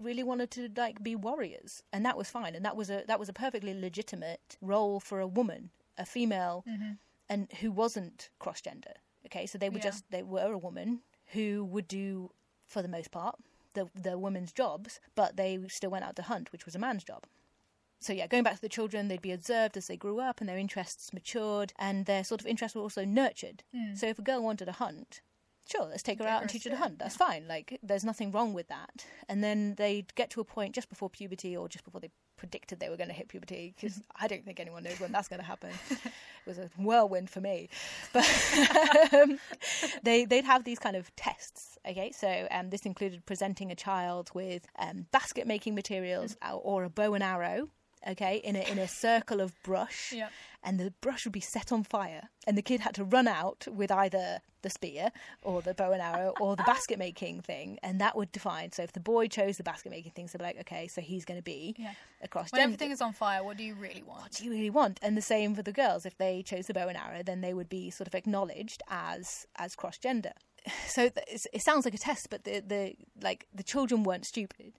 really 0.00 0.22
wanted 0.22 0.50
to 0.52 0.68
like 0.76 1.02
be 1.02 1.16
warriors, 1.16 1.82
and 1.92 2.04
that 2.06 2.16
was 2.16 2.30
fine, 2.30 2.54
and 2.54 2.64
that 2.64 2.76
was 2.76 2.90
a 2.90 3.04
that 3.08 3.18
was 3.18 3.28
a 3.28 3.32
perfectly 3.32 3.74
legitimate 3.78 4.56
role 4.60 5.00
for 5.00 5.20
a 5.20 5.26
woman, 5.26 5.70
a 5.96 6.06
female, 6.06 6.64
hmm 6.66 6.92
and 7.30 7.52
who 7.60 7.70
wasn't 7.70 8.30
cross 8.38 8.62
gender. 8.62 8.94
Okay, 9.26 9.44
so 9.44 9.58
they 9.58 9.68
were 9.68 9.76
Yeah. 9.76 9.90
just 9.90 10.04
they 10.10 10.22
were 10.22 10.52
a 10.52 10.58
woman 10.58 11.00
who 11.32 11.64
would 11.64 11.86
do 11.86 12.30
for 12.66 12.80
the 12.80 12.88
most 12.88 13.10
part 13.10 13.36
the 13.74 13.88
the 13.94 14.18
women's 14.18 14.52
jobs, 14.52 15.00
but 15.14 15.36
they 15.36 15.58
still 15.68 15.90
went 15.90 16.04
out 16.04 16.16
to 16.16 16.22
hunt, 16.22 16.52
which 16.52 16.64
was 16.64 16.74
a 16.74 16.78
man's 16.78 17.04
job. 17.04 17.24
So 18.00 18.12
yeah, 18.12 18.28
going 18.28 18.44
back 18.44 18.54
to 18.54 18.60
the 18.60 18.68
children, 18.68 19.08
they'd 19.08 19.20
be 19.20 19.32
observed 19.32 19.76
as 19.76 19.88
they 19.88 19.96
grew 19.96 20.20
up, 20.20 20.40
and 20.40 20.48
their 20.48 20.58
interests 20.58 21.12
matured, 21.12 21.72
and 21.78 22.06
their 22.06 22.22
sort 22.22 22.40
of 22.40 22.46
interests 22.46 22.76
were 22.76 22.82
also 22.82 23.04
nurtured. 23.04 23.64
Mm. 23.74 23.98
So 23.98 24.06
if 24.06 24.18
a 24.18 24.22
girl 24.22 24.42
wanted 24.42 24.66
to 24.66 24.72
hunt, 24.72 25.20
sure, 25.70 25.84
let's 25.86 26.02
take 26.02 26.18
her 26.20 26.26
out 26.26 26.40
and 26.42 26.50
teach 26.50 26.64
her 26.64 26.70
to 26.70 26.76
hunt. 26.76 26.98
That's 26.98 27.16
fine. 27.16 27.46
Like, 27.46 27.78
there's 27.82 28.04
nothing 28.04 28.30
wrong 28.32 28.54
with 28.54 28.68
that. 28.68 29.04
And 29.28 29.44
then 29.44 29.74
they'd 29.76 30.14
get 30.14 30.30
to 30.30 30.40
a 30.40 30.44
point 30.44 30.74
just 30.74 30.88
before 30.88 31.10
puberty 31.10 31.56
or 31.56 31.68
just 31.68 31.84
before 31.84 32.00
they 32.00 32.10
predicted 32.36 32.78
they 32.78 32.88
were 32.88 32.96
going 32.96 33.08
to 33.08 33.14
hit 33.14 33.28
puberty, 33.28 33.74
because 33.76 34.00
I 34.20 34.28
don't 34.28 34.44
think 34.44 34.60
anyone 34.60 34.84
knows 34.84 35.00
when 35.00 35.12
that's 35.12 35.28
going 35.28 35.40
to 35.40 35.46
happen. 35.46 35.70
it 35.90 36.10
was 36.46 36.58
a 36.58 36.70
whirlwind 36.76 37.28
for 37.30 37.40
me. 37.40 37.68
But 38.12 38.26
um, 39.12 39.38
they, 40.02 40.24
they'd 40.24 40.44
have 40.44 40.64
these 40.64 40.78
kind 40.78 40.96
of 40.96 41.14
tests, 41.16 41.76
okay? 41.86 42.12
So 42.12 42.46
um, 42.50 42.70
this 42.70 42.82
included 42.82 43.26
presenting 43.26 43.70
a 43.70 43.74
child 43.74 44.30
with 44.34 44.66
um, 44.78 45.06
basket 45.12 45.46
making 45.46 45.74
materials 45.74 46.36
Mm. 46.42 46.54
or- 46.54 46.60
or 46.78 46.84
a 46.84 46.90
bow 46.90 47.14
and 47.14 47.22
arrow. 47.24 47.68
Okay, 48.06 48.36
in 48.44 48.54
a 48.56 48.60
in 48.70 48.78
a 48.78 48.86
circle 48.88 49.40
of 49.40 49.52
brush, 49.62 50.12
Yep. 50.12 50.30
and 50.62 50.78
the 50.78 50.92
brush 51.00 51.24
would 51.24 51.32
be 51.32 51.40
set 51.40 51.72
on 51.72 51.82
fire, 51.84 52.28
and 52.46 52.56
the 52.56 52.62
kid 52.62 52.80
had 52.80 52.94
to 52.94 53.04
run 53.04 53.26
out 53.26 53.66
with 53.70 53.90
either 53.90 54.40
the 54.62 54.70
spear 54.70 55.10
or 55.42 55.62
the 55.62 55.74
bow 55.74 55.92
and 55.92 56.02
arrow 56.02 56.34
or 56.40 56.56
the 56.56 56.62
basket 56.64 56.98
making 57.06 57.40
thing, 57.40 57.78
and 57.82 58.00
that 58.00 58.16
would 58.16 58.30
define. 58.32 58.72
So 58.72 58.82
if 58.82 58.92
the 58.92 59.00
boy 59.00 59.28
chose 59.28 59.56
the 59.56 59.62
basket 59.64 59.90
making 59.90 60.12
thing, 60.12 60.28
so 60.28 60.38
like, 60.40 60.58
okay, 60.60 60.86
so 60.88 61.00
he's 61.00 61.24
going 61.24 61.38
to 61.38 61.44
be 61.44 61.74
Yeah. 61.78 61.92
across 62.22 62.50
When 62.52 62.60
gender. 62.60 62.74
everything 62.74 62.90
is 62.92 63.00
on 63.00 63.12
fire, 63.12 63.42
what 63.44 63.56
do 63.56 63.64
you 63.64 63.74
really 63.74 64.02
want? 64.02 64.22
What 64.22 64.32
do 64.32 64.44
you 64.44 64.50
really 64.50 64.70
want? 64.70 64.98
And 65.02 65.16
the 65.16 65.22
same 65.22 65.54
for 65.54 65.62
the 65.62 65.72
girls. 65.72 66.06
If 66.06 66.16
they 66.18 66.42
chose 66.42 66.66
the 66.66 66.74
bow 66.74 66.88
and 66.88 66.96
arrow, 66.96 67.22
then 67.22 67.40
they 67.40 67.54
would 67.54 67.68
be 67.68 67.90
sort 67.90 68.06
of 68.08 68.14
acknowledged 68.14 68.82
as 68.88 69.46
as 69.56 69.74
cross 69.74 69.98
gender. 69.98 70.32
So 70.86 71.10
it 71.54 71.62
sounds 71.62 71.84
like 71.84 71.94
a 71.94 71.98
test, 71.98 72.28
but 72.30 72.44
the 72.44 72.60
the 72.60 72.94
like 73.20 73.46
the 73.54 73.62
children 73.62 74.02
weren't 74.02 74.26
stupid. 74.26 74.72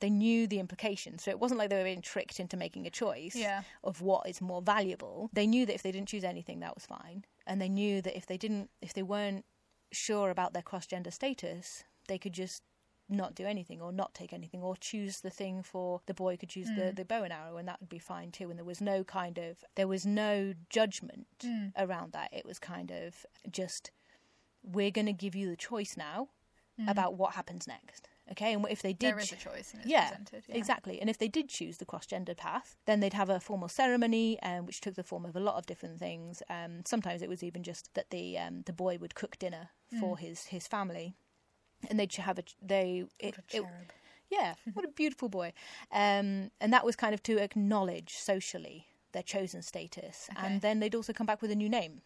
They 0.00 0.10
knew 0.10 0.46
the 0.46 0.58
implications, 0.58 1.22
so 1.24 1.30
it 1.30 1.40
wasn't 1.40 1.58
like 1.58 1.70
they 1.70 1.78
were 1.78 1.84
being 1.84 2.02
tricked 2.02 2.38
into 2.38 2.56
making 2.56 2.86
a 2.86 2.90
choice 2.90 3.34
Yeah. 3.34 3.62
of 3.82 4.02
what 4.02 4.28
is 4.28 4.40
more 4.40 4.60
valuable. 4.60 5.30
They 5.32 5.46
knew 5.46 5.64
that 5.66 5.74
if 5.74 5.82
they 5.82 5.92
didn't 5.92 6.08
choose 6.08 6.24
anything, 6.24 6.60
that 6.60 6.74
was 6.74 6.84
fine, 6.84 7.24
and 7.46 7.60
they 7.60 7.68
knew 7.68 8.02
that 8.02 8.16
if 8.16 8.26
they 8.26 8.36
didn't, 8.36 8.70
if 8.82 8.92
they 8.92 9.02
weren't 9.02 9.44
sure 9.92 10.30
about 10.30 10.52
their 10.52 10.62
cross 10.62 10.86
gender 10.86 11.10
status, 11.10 11.84
they 12.08 12.18
could 12.18 12.34
just 12.34 12.62
not 13.08 13.34
do 13.34 13.46
anything 13.46 13.80
or 13.80 13.92
not 13.92 14.12
take 14.14 14.32
anything 14.32 14.62
or 14.62 14.76
choose 14.76 15.20
the 15.20 15.30
thing 15.30 15.62
for 15.62 16.00
the 16.06 16.14
boy 16.14 16.36
could 16.36 16.48
choose 16.48 16.66
the, 16.76 16.88
hmm. 16.88 16.94
the 16.94 17.04
bow 17.04 17.22
and 17.22 17.32
arrow 17.32 17.56
and 17.56 17.68
that 17.68 17.80
would 17.80 17.88
be 17.88 18.00
fine 18.00 18.32
too. 18.32 18.50
And 18.50 18.58
there 18.58 18.64
was 18.64 18.80
no 18.80 19.04
kind 19.04 19.38
of 19.38 19.64
there 19.76 19.86
was 19.86 20.04
no 20.04 20.54
judgment 20.70 21.26
hmm. 21.40 21.68
around 21.78 22.12
that. 22.12 22.30
It 22.32 22.44
was 22.44 22.58
kind 22.58 22.90
of 22.90 23.24
just 23.50 23.92
we're 24.64 24.90
going 24.90 25.06
to 25.06 25.12
give 25.12 25.36
you 25.36 25.48
the 25.48 25.56
choice 25.56 25.96
now 25.96 26.28
hmm. 26.80 26.88
about 26.88 27.14
what 27.14 27.34
happens 27.34 27.68
next 27.68 28.08
okay 28.32 28.52
and 28.52 28.66
if 28.68 28.82
they 28.82 28.92
did 28.92 29.12
There 29.14 29.18
is 29.20 29.32
a 29.32 29.36
choice 29.36 29.74
yeah, 29.84 30.08
presented. 30.08 30.44
Yeah. 30.48 30.56
exactly. 30.56 31.00
And 31.00 31.08
if 31.10 31.18
they 31.18 31.28
did 31.28 31.48
choose 31.48 31.76
the 31.78 31.84
cross-gender 31.84 32.34
path, 32.34 32.76
then 32.86 33.00
they'd 33.00 33.12
have 33.14 33.30
a 33.30 33.40
formal 33.40 33.68
ceremony, 33.68 34.40
um, 34.42 34.66
which 34.66 34.80
took 34.80 34.94
the 34.94 35.02
form 35.04 35.24
of 35.24 35.36
a 35.36 35.40
lot 35.40 35.56
of 35.56 35.66
different 35.66 35.98
things. 35.98 36.42
Um, 36.48 36.82
sometimes 36.84 37.22
it 37.22 37.28
was 37.28 37.42
even 37.42 37.62
just 37.62 37.92
that 37.94 38.10
the 38.10 38.38
um, 38.38 38.62
the 38.66 38.72
boy 38.72 38.98
would 38.98 39.14
cook 39.14 39.38
dinner 39.38 39.70
for 40.00 40.18
his 40.18 40.46
his 40.46 40.66
family, 40.66 41.14
and 41.88 41.98
they'd 41.98 42.14
have 42.16 42.38
a 42.38 42.44
they 42.60 43.04
it, 43.18 43.36
What 43.36 43.44
a 43.54 43.56
it- 43.58 43.64
yeah, 44.28 44.54
what 44.74 44.84
a 44.84 44.88
beautiful 44.88 45.28
boy. 45.28 45.52
Um, 45.92 46.50
and 46.60 46.72
that 46.72 46.84
was 46.84 46.96
kind 46.96 47.14
of 47.14 47.22
to 47.24 47.38
acknowledge 47.38 48.14
socially 48.16 48.86
their 49.12 49.22
chosen 49.22 49.62
status, 49.62 50.28
Okay. 50.32 50.46
and 50.46 50.60
then 50.60 50.80
they'd 50.80 50.94
also 50.96 51.12
come 51.12 51.26
back 51.26 51.40
with 51.42 51.50
a 51.52 51.54
new 51.54 51.68
name. 51.68 52.02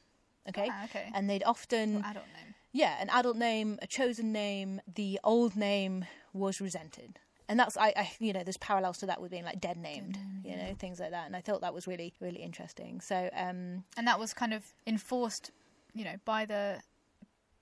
Okay, 0.49 0.69
Ah, 0.71 0.85
okay. 0.85 1.11
and 1.15 1.29
they'd 1.31 1.43
often 1.45 1.97
Adult 2.05 2.27
name. 2.35 2.55
Yeah, 2.73 2.97
an 3.01 3.09
adult 3.11 3.37
name, 3.37 3.79
a 3.83 3.87
chosen 3.87 4.33
name. 4.33 4.81
The 4.93 5.19
old 5.25 5.57
name 5.57 6.05
was 6.33 6.61
resented, 6.61 7.19
and 7.49 7.59
that's 7.59 7.77
I, 7.77 7.93
I 7.97 8.11
you 8.19 8.33
know, 8.33 8.45
there's 8.45 8.57
parallels 8.59 8.99
to 8.99 9.07
that 9.07 9.21
with 9.21 9.31
being 9.31 9.45
like 9.45 9.61
dead 9.61 9.77
named, 9.77 10.19
you 10.45 10.57
know, 10.57 10.75
things 10.79 11.01
like 11.01 11.11
that. 11.11 11.27
And 11.27 11.35
I 11.35 11.41
thought 11.41 11.61
that 11.63 11.75
was 11.75 11.87
really, 11.87 12.15
really 12.21 12.43
interesting. 12.43 13.01
So, 13.01 13.29
um, 13.35 13.85
And 13.97 14.07
that 14.07 14.19
was 14.19 14.33
kind 14.33 14.55
of 14.55 14.63
enforced, 14.87 15.51
you 15.95 16.05
know, 16.05 16.17
by 16.25 16.45
the 16.45 16.81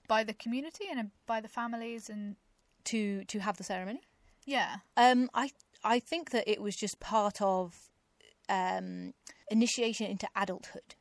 by 0.07 0.23
the 0.23 0.33
community 0.33 0.85
and 0.89 0.99
uh, 0.99 1.03
by 1.25 1.41
the 1.41 1.47
families 1.47 2.09
and 2.09 2.35
to 2.85 3.23
to 3.25 3.39
have 3.39 3.57
the 3.57 3.63
ceremony, 3.63 4.01
yeah. 4.45 4.77
um, 4.95 5.29
I 5.33 5.51
I 5.83 5.99
think 5.99 6.29
that 6.31 6.47
it 6.47 6.61
was 6.61 6.75
just 6.75 6.99
part 6.99 7.41
of 7.41 7.88
um, 8.49 9.13
initiation 9.49 10.07
into 10.07 10.27
adulthood. 10.35 10.95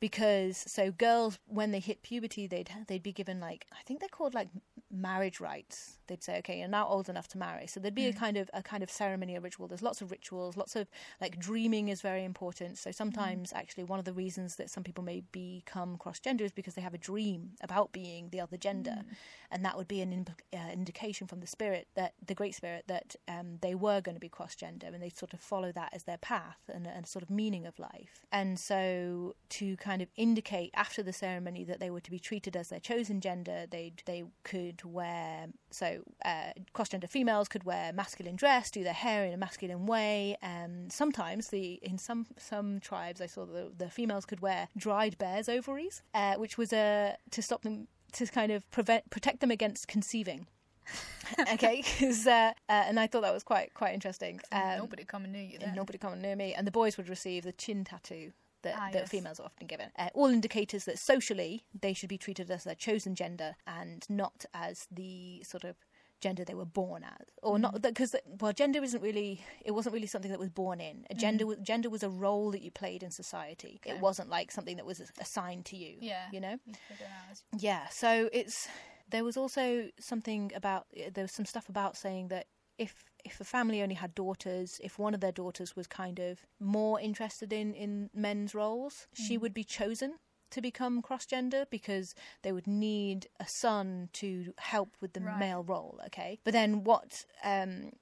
because 0.00 0.56
so 0.66 0.90
girls 0.90 1.38
when 1.46 1.70
they 1.70 1.80
hit 1.80 2.02
puberty 2.02 2.46
they'd 2.46 2.70
they'd 2.86 3.02
be 3.02 3.12
given 3.12 3.40
like 3.40 3.66
I 3.72 3.82
think 3.86 4.00
they're 4.00 4.08
called 4.08 4.34
like 4.34 4.48
marriage 4.94 5.40
rites. 5.40 5.98
They'd 6.06 6.22
say 6.22 6.38
okay 6.38 6.58
you're 6.58 6.68
now 6.68 6.86
old 6.86 7.08
enough 7.08 7.28
to 7.28 7.38
marry. 7.38 7.66
So 7.66 7.80
there'd 7.80 7.94
be 7.94 8.06
a 8.06 8.12
kind 8.12 8.36
of 8.36 8.50
a 8.54 8.62
kind 8.62 8.82
of 8.82 8.90
ceremony, 8.90 9.36
a 9.36 9.40
ritual. 9.40 9.66
There's 9.66 9.82
lots 9.82 10.00
of 10.02 10.10
rituals, 10.10 10.56
lots 10.56 10.76
of 10.76 10.88
like 11.20 11.38
dreaming 11.38 11.88
is 11.88 12.00
very 12.00 12.24
important. 12.24 12.78
So 12.78 12.90
sometimes 12.90 13.52
actually 13.54 13.84
one 13.84 13.98
of 13.98 14.04
the 14.04 14.12
reasons 14.12 14.56
that 14.56 14.70
some 14.70 14.84
people 14.84 15.02
may 15.04 15.22
become 15.32 15.96
cross 15.96 16.18
gender 16.18 16.44
is 16.44 16.52
because 16.52 16.74
they 16.74 16.82
have 16.82 16.94
a 16.94 16.98
dream 16.98 17.50
about 17.62 17.92
being 17.92 18.28
the 18.30 18.40
other 18.40 18.56
gender, 18.56 19.02
and 19.50 19.64
that 19.64 19.76
would 19.76 19.88
be 19.88 20.00
an 20.00 20.12
imp- 20.12 20.42
uh, 20.52 20.70
indication 20.72 21.26
from 21.26 21.40
the 21.40 21.46
spirit 21.46 21.88
that 21.94 22.14
the 22.24 22.34
great 22.34 22.54
spirit 22.54 22.84
that 22.88 23.16
um, 23.28 23.58
they 23.60 23.74
were 23.74 24.00
going 24.00 24.16
to 24.16 24.20
be 24.20 24.28
cross 24.28 24.54
gender, 24.54 24.86
and 24.86 25.02
they 25.02 25.10
sort 25.10 25.32
of 25.32 25.40
follow 25.40 25.72
that 25.72 25.90
as 25.92 26.04
their 26.04 26.18
path 26.18 26.58
and, 26.72 26.86
and 26.86 27.06
sort 27.06 27.22
of 27.22 27.30
meaning 27.30 27.66
of 27.66 27.78
life. 27.78 28.26
And 28.30 28.58
so 28.58 29.34
to 29.50 29.76
kind 29.76 30.02
of 30.02 30.08
indicate 30.16 30.70
after 30.74 31.02
the 31.02 31.12
ceremony 31.12 31.64
that 31.64 31.80
they 31.80 31.90
were 31.90 32.00
to 32.00 32.10
be 32.10 32.18
treated 32.18 32.56
as 32.56 32.68
their 32.68 32.80
chosen 32.80 33.20
gender, 33.20 33.66
they 33.70 33.92
they 34.04 34.24
could 34.42 34.83
wear 34.86 35.46
so 35.70 36.02
uh, 36.24 36.50
cross 36.72 36.88
gender 36.90 37.06
females 37.06 37.48
could 37.48 37.64
wear 37.64 37.92
masculine 37.92 38.36
dress, 38.36 38.70
do 38.70 38.82
their 38.84 38.92
hair 38.92 39.24
in 39.24 39.32
a 39.32 39.36
masculine 39.36 39.86
way. 39.86 40.36
Um, 40.42 40.88
sometimes 40.90 41.48
the 41.48 41.74
in 41.82 41.98
some 41.98 42.26
some 42.38 42.80
tribes 42.80 43.20
I 43.20 43.26
saw 43.26 43.44
the 43.46 43.72
the 43.76 43.90
females 43.90 44.24
could 44.26 44.40
wear 44.40 44.68
dried 44.76 45.18
bear's 45.18 45.48
ovaries, 45.48 46.02
uh, 46.14 46.34
which 46.36 46.56
was 46.58 46.72
a 46.72 47.16
to 47.30 47.42
stop 47.42 47.62
them 47.62 47.88
to 48.12 48.26
kind 48.26 48.52
of 48.52 48.70
prevent 48.70 49.10
protect 49.10 49.40
them 49.40 49.50
against 49.50 49.88
conceiving. 49.88 50.46
okay, 51.52 51.82
'cause, 51.82 52.26
uh, 52.26 52.52
uh, 52.68 52.72
and 52.86 53.00
I 53.00 53.06
thought 53.06 53.22
that 53.22 53.32
was 53.32 53.42
quite 53.42 53.72
quite 53.74 53.94
interesting. 53.94 54.40
Um, 54.52 54.76
Nobody 54.78 55.04
coming 55.04 55.32
near 55.32 55.42
you 55.42 55.58
then. 55.58 55.74
nobody 55.74 55.96
coming 55.98 56.20
near 56.20 56.36
me. 56.36 56.52
And 56.54 56.66
the 56.66 56.70
boys 56.70 56.96
would 56.98 57.08
receive 57.08 57.42
the 57.44 57.52
chin 57.52 57.84
tattoo 57.84 58.32
that, 58.64 58.74
Ah, 58.76 58.88
that 58.92 59.02
yes. 59.02 59.08
females 59.10 59.38
are 59.40 59.46
often 59.46 59.66
given. 59.66 59.90
Uh, 59.96 60.08
all 60.14 60.26
indicators 60.26 60.84
that 60.84 60.98
socially 60.98 61.64
they 61.80 61.92
should 61.94 62.08
be 62.08 62.18
treated 62.18 62.50
as 62.50 62.64
their 62.64 62.74
chosen 62.74 63.14
gender 63.14 63.54
and 63.66 64.04
not 64.10 64.44
as 64.52 64.86
the 64.90 65.42
sort 65.44 65.64
of 65.64 65.76
gender 66.20 66.44
they 66.44 66.54
were 66.54 66.64
born 66.64 67.04
as, 67.04 67.26
or 67.42 67.58
not 67.58 67.82
because 67.82 68.16
well, 68.40 68.52
gender 68.52 68.82
isn't 68.82 69.02
really 69.02 69.42
it 69.64 69.72
wasn't 69.72 69.92
really 69.92 70.06
something 70.06 70.30
that 70.30 70.40
was 70.40 70.48
born 70.48 70.80
in. 70.80 71.04
A 71.10 71.14
gender 71.14 71.44
was 71.46 71.58
gender 71.62 71.90
was 71.90 72.02
a 72.02 72.08
role 72.08 72.50
that 72.52 72.62
you 72.62 72.70
played 72.70 73.02
in 73.02 73.10
society. 73.10 73.78
It 73.84 74.00
wasn't 74.00 74.30
like 74.30 74.50
something 74.50 74.76
that 74.76 74.86
was 74.86 75.02
assigned 75.20 75.66
to 75.66 75.76
you. 75.76 75.96
Yeah. 76.00 76.26
you 76.32 76.40
know. 76.40 76.56
You 76.66 76.74
figure 76.88 77.06
it 77.06 77.10
out 77.10 77.30
as- 77.32 77.42
Yeah, 77.62 77.88
so 77.90 78.30
it's 78.32 78.68
there 79.10 79.22
was 79.24 79.36
also 79.36 79.90
something 80.00 80.50
about 80.54 80.86
there 81.12 81.24
was 81.24 81.32
some 81.32 81.44
stuff 81.44 81.68
about 81.68 81.94
saying 81.96 82.28
that 82.28 82.46
if 82.78 83.04
if 83.24 83.40
a 83.40 83.44
family 83.44 83.82
only 83.82 83.94
had 83.94 84.14
daughters, 84.14 84.80
if 84.82 84.98
one 84.98 85.14
of 85.14 85.20
their 85.20 85.32
daughters 85.32 85.74
was 85.74 85.86
kind 85.86 86.18
of 86.18 86.40
more 86.60 87.00
interested 87.00 87.52
in 87.52 87.74
in 87.74 88.10
men's 88.14 88.54
roles, 88.54 89.06
she 89.14 89.38
would 89.38 89.54
be 89.54 89.64
chosen 89.64 90.18
to 90.50 90.60
become 90.60 91.02
cross 91.02 91.26
gender 91.26 91.64
because 91.70 92.14
they 92.42 92.52
would 92.52 92.66
need 92.66 93.26
a 93.40 93.46
son 93.46 94.08
to 94.12 94.52
help 94.58 94.96
with 95.00 95.12
the 95.12 95.20
Right. 95.20 95.38
male 95.38 95.64
role. 95.64 96.00
Okay, 96.06 96.38
but 96.44 96.52
then 96.52 96.84
what? 96.84 97.24
Um, 97.42 97.92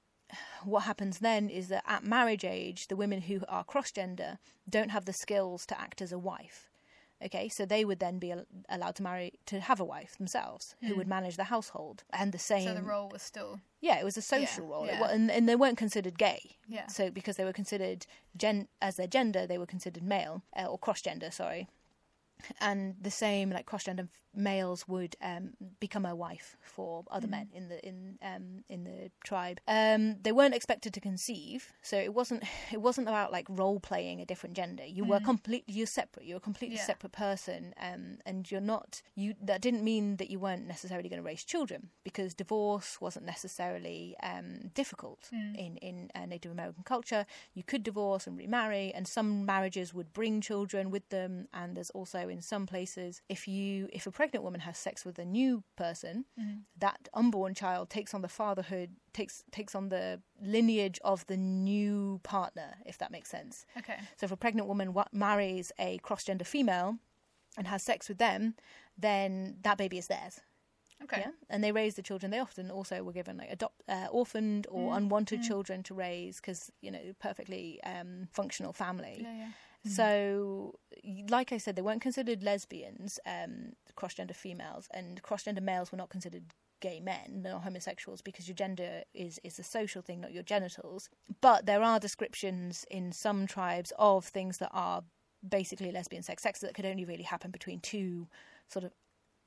what 0.63 0.81
happens 0.83 1.19
then 1.19 1.49
is 1.49 1.67
that 1.67 1.83
at 1.85 2.03
marriage 2.03 2.43
age, 2.43 2.87
the 2.87 2.95
women 2.95 3.21
who 3.21 3.41
are 3.47 3.63
cross 3.63 3.91
gender 3.91 4.39
don't 4.67 4.89
have 4.89 5.05
the 5.05 5.13
skills 5.13 5.65
to 5.67 5.79
act 5.79 6.01
as 6.01 6.11
a 6.11 6.17
wife. 6.17 6.71
Okay, 7.25 7.49
so 7.49 7.65
they 7.65 7.85
would 7.85 7.99
then 7.99 8.19
be 8.19 8.31
al- 8.31 8.45
allowed 8.69 8.95
to 8.95 9.03
marry 9.03 9.33
to 9.45 9.59
have 9.59 9.79
a 9.79 9.85
wife 9.85 10.17
themselves, 10.17 10.75
who 10.81 10.95
would 10.95 11.07
manage 11.07 11.37
the 11.37 11.45
household, 11.45 12.03
and 12.11 12.31
the 12.31 12.39
same. 12.39 12.67
So 12.67 12.73
the 12.73 12.81
role 12.81 13.09
was 13.09 13.21
still 13.21 13.59
yeah, 13.81 13.99
it 13.99 14.05
was 14.05 14.15
a 14.15 14.21
social 14.21 14.65
role, 14.65 14.85
It 14.85 14.93
yeah. 14.93 15.09
and, 15.09 15.29
and 15.29 15.47
they 15.47 15.57
weren't 15.57 15.77
considered 15.77 16.17
gay. 16.17 16.57
Yeah. 16.69 16.87
So 16.87 17.11
because 17.11 17.35
they 17.35 17.43
were 17.43 17.51
considered 17.53 18.05
gen 18.37 18.69
as 18.81 18.95
their 18.95 19.07
gender, 19.07 19.45
they 19.45 19.57
were 19.57 19.65
considered 19.65 20.03
male 20.03 20.43
uh, 20.55 20.65
or 20.65 20.77
cross 20.77 21.01
gender. 21.01 21.31
Sorry. 21.31 21.67
And 22.59 22.95
the 23.01 23.11
same, 23.11 23.49
like 23.49 23.65
cross-gender 23.65 24.07
males 24.35 24.87
would 24.87 25.15
um, 25.21 25.51
become 25.79 26.05
a 26.07 26.15
wife 26.15 26.57
for 26.59 27.03
other 27.11 27.27
men 27.27 27.47
in 27.53 27.69
the 27.69 27.87
in 27.87 28.17
um, 28.23 28.63
in 28.67 28.83
the 28.83 29.11
tribe. 29.23 29.59
Um, 29.67 30.17
they 30.23 30.31
weren't 30.31 30.55
expected 30.55 30.91
to 30.95 30.99
conceive, 30.99 31.71
so 31.83 31.97
it 31.97 32.13
wasn't 32.13 32.43
it 32.71 32.81
wasn't 32.81 33.07
about 33.07 33.31
like 33.31 33.45
role 33.47 33.79
playing 33.79 34.21
a 34.21 34.25
different 34.25 34.55
gender. 34.55 34.83
You 34.85 35.05
were 35.05 35.19
completely 35.19 35.73
you're 35.75 35.85
separate. 35.87 36.25
You're 36.25 36.37
a 36.37 36.41
completely 36.41 36.77
Yeah. 36.77 36.85
separate 36.85 37.11
person, 37.11 37.73
um, 37.79 38.17
and 38.25 38.49
you're 38.51 38.59
not 38.75 39.03
you. 39.15 39.35
That 39.39 39.61
didn't 39.61 39.83
mean 39.83 40.17
that 40.17 40.29
you 40.31 40.39
weren't 40.39 40.65
necessarily 40.67 41.09
going 41.09 41.21
to 41.21 41.25
raise 41.25 41.43
children 41.43 41.89
because 42.03 42.33
divorce 42.33 42.99
wasn't 42.99 43.25
necessarily 43.25 44.15
um, 44.23 44.71
difficult 44.73 45.29
in 45.31 45.77
in 45.77 46.09
uh, 46.15 46.25
Native 46.25 46.51
American 46.51 46.83
culture. 46.83 47.25
You 47.53 47.63
could 47.63 47.83
divorce 47.83 48.25
and 48.25 48.35
remarry, 48.37 48.91
and 48.95 49.07
some 49.07 49.45
marriages 49.45 49.93
would 49.93 50.11
bring 50.11 50.41
children 50.41 50.89
with 50.89 51.07
them. 51.09 51.47
And 51.53 51.77
there's 51.77 51.91
also 51.91 52.22
in 52.29 52.41
some 52.41 52.65
places, 52.65 53.21
if 53.29 53.47
you 53.47 53.87
if 53.93 54.07
a 54.07 54.11
pregnant 54.11 54.43
woman 54.43 54.61
has 54.61 54.77
sex 54.77 55.05
with 55.05 55.17
a 55.19 55.25
new 55.25 55.63
person, 55.75 56.25
that 56.79 57.07
unborn 57.13 57.53
child 57.53 57.89
takes 57.89 58.13
on 58.13 58.21
the 58.21 58.27
fatherhood, 58.27 58.89
takes 59.13 59.43
takes 59.51 59.75
on 59.75 59.89
the 59.89 60.21
lineage 60.41 60.99
of 61.03 61.25
the 61.27 61.37
new 61.37 62.19
partner, 62.23 62.75
if 62.85 62.97
that 62.97 63.11
makes 63.11 63.29
sense. 63.29 63.65
okay. 63.77 63.97
So 64.17 64.25
if 64.25 64.31
a 64.31 64.37
pregnant 64.37 64.67
woman 64.67 64.93
wa- 64.93 65.05
marries 65.11 65.71
a 65.79 65.97
cross 65.99 66.23
gender 66.23 66.45
female 66.45 66.97
and 67.57 67.67
has 67.67 67.83
sex 67.83 68.09
with 68.09 68.17
them, 68.17 68.55
then 68.97 69.57
that 69.61 69.77
baby 69.77 69.97
is 69.97 70.07
theirs. 70.07 70.41
Okay. 71.03 71.19
Yeah, 71.21 71.31
and 71.49 71.63
they 71.63 71.71
raise 71.71 71.95
the 71.95 72.01
children. 72.01 72.31
They 72.31 72.39
often 72.39 72.71
also 72.71 73.03
were 73.03 73.11
given 73.13 73.37
like 73.37 73.51
adopt, 73.51 73.83
uh, 73.89 74.07
orphaned 74.09 74.67
or 74.69 74.93
Mm, 74.93 74.97
unwanted 74.97 75.41
mm. 75.41 75.47
children 75.47 75.83
to 75.83 75.93
raise 75.93 76.37
because 76.37 76.71
you 76.81 76.91
know 76.91 77.13
perfectly 77.19 77.79
um, 77.83 78.27
functional 78.31 78.73
family. 78.73 79.19
Yeah, 79.21 79.35
yeah. 79.37 79.47
So, 79.85 80.79
like 81.29 81.51
I 81.51 81.57
said, 81.57 81.75
they 81.75 81.81
weren't 81.81 82.01
considered 82.01 82.41
lesbians, 82.41 83.19
um, 83.25 83.73
cross-gender 83.95 84.33
females, 84.33 84.87
and 84.93 85.21
cross-gender 85.21 85.61
males 85.61 85.91
were 85.91 85.97
not 85.97 86.09
considered 86.09 86.53
gay 86.79 86.99
men, 86.99 87.43
they're 87.43 87.57
homosexuals, 87.59 88.21
because 88.21 88.47
your 88.47 88.55
gender 88.55 89.03
is 89.13 89.39
is 89.43 89.59
a 89.59 89.63
social 89.63 90.01
thing, 90.01 90.21
not 90.21 90.33
your 90.33 90.43
genitals. 90.43 91.09
But 91.41 91.65
there 91.65 91.81
are 91.81 91.99
descriptions 91.99 92.85
in 92.89 93.11
some 93.11 93.47
tribes 93.47 93.91
of 93.97 94.25
things 94.25 94.57
that 94.59 94.71
are 94.73 95.03
basically 95.47 95.91
lesbian 95.91 96.23
sex, 96.23 96.43
sex 96.43 96.59
that 96.59 96.73
could 96.73 96.85
only 96.85 97.05
really 97.05 97.23
happen 97.23 97.51
between 97.51 97.79
two 97.79 98.27
sort 98.67 98.85
of 98.85 98.91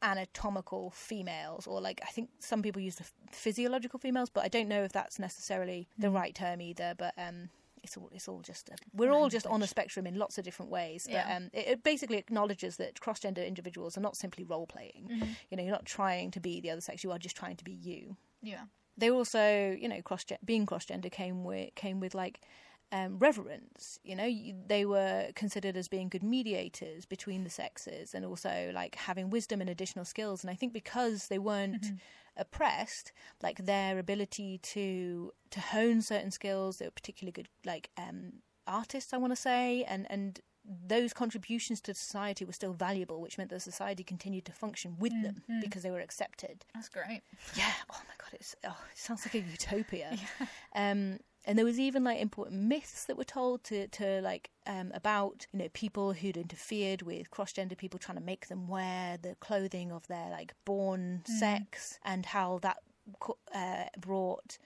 anatomical 0.03 0.91
females, 0.91 1.66
or 1.66 1.80
like 1.80 2.01
I 2.03 2.11
think 2.11 2.30
some 2.39 2.62
people 2.62 2.82
use 2.82 2.97
the 2.97 3.07
physiological 3.30 3.99
females, 3.99 4.30
but 4.30 4.45
I 4.45 4.49
don't 4.49 4.68
know 4.68 4.82
if 4.82 4.93
that's 4.93 5.18
necessarily 5.18 5.89
the 5.99 6.11
right 6.11 6.34
term 6.34 6.61
either. 6.61 6.95
But 6.97 7.14
um, 7.16 7.49
it's 7.87 7.97
all 7.97 8.11
it's 8.12 8.28
all 8.28 8.41
just 8.41 8.68
a, 8.68 8.76
we're 8.93 9.11
all 9.12 9.28
just 9.28 9.47
on 9.47 9.62
a 9.62 9.66
spectrum 9.66 10.07
in 10.07 10.16
lots 10.16 10.39
of 10.39 10.45
different 10.45 10.70
ways. 10.70 11.05
But 11.07 11.14
Yeah. 11.14 11.37
um, 11.37 11.45
it, 11.53 11.66
it 11.68 11.82
basically 11.82 12.18
acknowledges 12.18 12.76
that 12.76 13.01
cross 13.01 13.20
gender 13.20 13.43
individuals 13.43 13.97
are 13.97 14.01
not 14.03 14.16
simply 14.16 14.45
role 14.45 14.66
playing. 14.66 15.09
Mm-hmm. 15.11 15.30
You 15.51 15.57
know, 15.57 15.62
you're 15.62 15.72
not 15.72 15.87
trying 15.87 16.30
to 16.32 16.41
be 16.41 16.61
the 16.61 16.70
other 16.70 16.80
sex; 16.80 17.03
you 17.05 17.12
are 17.12 17.18
just 17.18 17.37
trying 17.37 17.57
to 17.57 17.64
be 17.64 17.72
you. 17.72 18.16
Yeah. 18.43 18.64
They 18.99 19.11
also, 19.11 19.76
you 19.78 19.89
know, 19.89 20.01
cross 20.03 20.24
being 20.45 20.66
cross 20.66 20.84
gender 20.87 21.11
came 21.11 21.45
with 21.45 21.74
came 21.74 22.01
with 22.01 22.14
like 22.14 22.41
um, 22.93 23.18
reverence. 23.18 23.99
You 24.05 24.16
know, 24.16 24.24
you, 24.24 24.55
they 24.66 24.84
were 24.84 25.30
considered 25.34 25.76
as 25.76 25.89
being 25.89 26.09
good 26.09 26.22
mediators 26.22 27.05
between 27.07 27.45
the 27.45 27.51
sexes, 27.51 28.14
and 28.14 28.24
also 28.24 28.70
like 28.74 28.95
having 28.95 29.30
wisdom 29.30 29.61
and 29.61 29.68
additional 29.70 30.05
skills. 30.05 30.43
And 30.45 30.51
I 30.51 30.55
think 30.55 30.72
because 30.72 31.28
they 31.28 31.39
weren't 31.39 31.82
Mm-hmm. 31.82 31.97
oppressed, 32.39 33.12
like 33.43 33.64
their 33.64 33.99
ability 33.99 34.59
to 34.59 35.32
to 35.51 35.61
hone 35.61 36.03
certain 36.03 36.30
skills, 36.30 36.78
they 36.78 36.87
were 36.87 36.91
particularly 36.91 37.32
good, 37.32 37.49
like 37.64 37.91
um, 37.97 38.34
artists. 38.66 39.12
I 39.12 39.16
want 39.16 39.32
to 39.32 39.37
say, 39.37 39.84
and 39.84 40.07
and 40.11 40.41
those 40.89 41.12
contributions 41.12 41.80
to 41.80 41.95
society 41.95 42.45
were 42.45 42.53
still 42.53 42.72
valuable, 42.72 43.20
which 43.20 43.39
meant 43.39 43.51
that 43.51 43.61
society 43.62 44.03
continued 44.03 44.45
to 44.47 44.53
function 44.53 44.97
with 44.99 45.12
them 45.22 45.43
Mhm. 45.49 45.61
because 45.61 45.82
they 45.84 45.93
were 45.93 46.01
accepted. 46.01 46.64
That's 46.74 46.89
great. 46.89 47.22
Yeah. 47.55 47.70
Oh 47.89 48.01
my 48.09 48.14
god, 48.18 48.30
it's 48.32 48.55
oh, 48.64 48.76
it 48.93 48.99
sounds 48.99 49.24
like 49.24 49.34
a 49.34 49.41
utopia. 49.41 50.16
Um, 50.74 51.18
and 51.47 51.57
there 51.57 51.64
was 51.64 51.78
even 51.78 52.03
like 52.05 52.18
important 52.20 52.61
myths 52.62 53.05
that 53.05 53.16
were 53.16 53.24
told 53.24 53.62
to 53.64 53.86
to 53.88 54.20
like 54.22 54.51
um, 54.66 54.90
about 54.94 55.47
you 55.53 55.59
know 55.61 55.68
people 55.72 56.12
who'd 56.12 56.36
interfered 56.36 57.03
with 57.03 57.30
cross 57.30 57.53
gender 57.53 57.74
people 57.76 57.99
trying 57.99 58.18
to 58.18 58.24
make 58.24 58.49
them 58.49 58.66
wear 58.68 59.16
the 59.16 59.34
clothing 59.40 59.92
of 59.92 60.07
their 60.09 60.28
like 60.30 60.55
born 60.64 61.22
sex 61.26 61.99
and 62.05 62.26
how 62.26 62.59
that 62.62 62.78
uh, 63.55 63.84
brought 63.99 64.59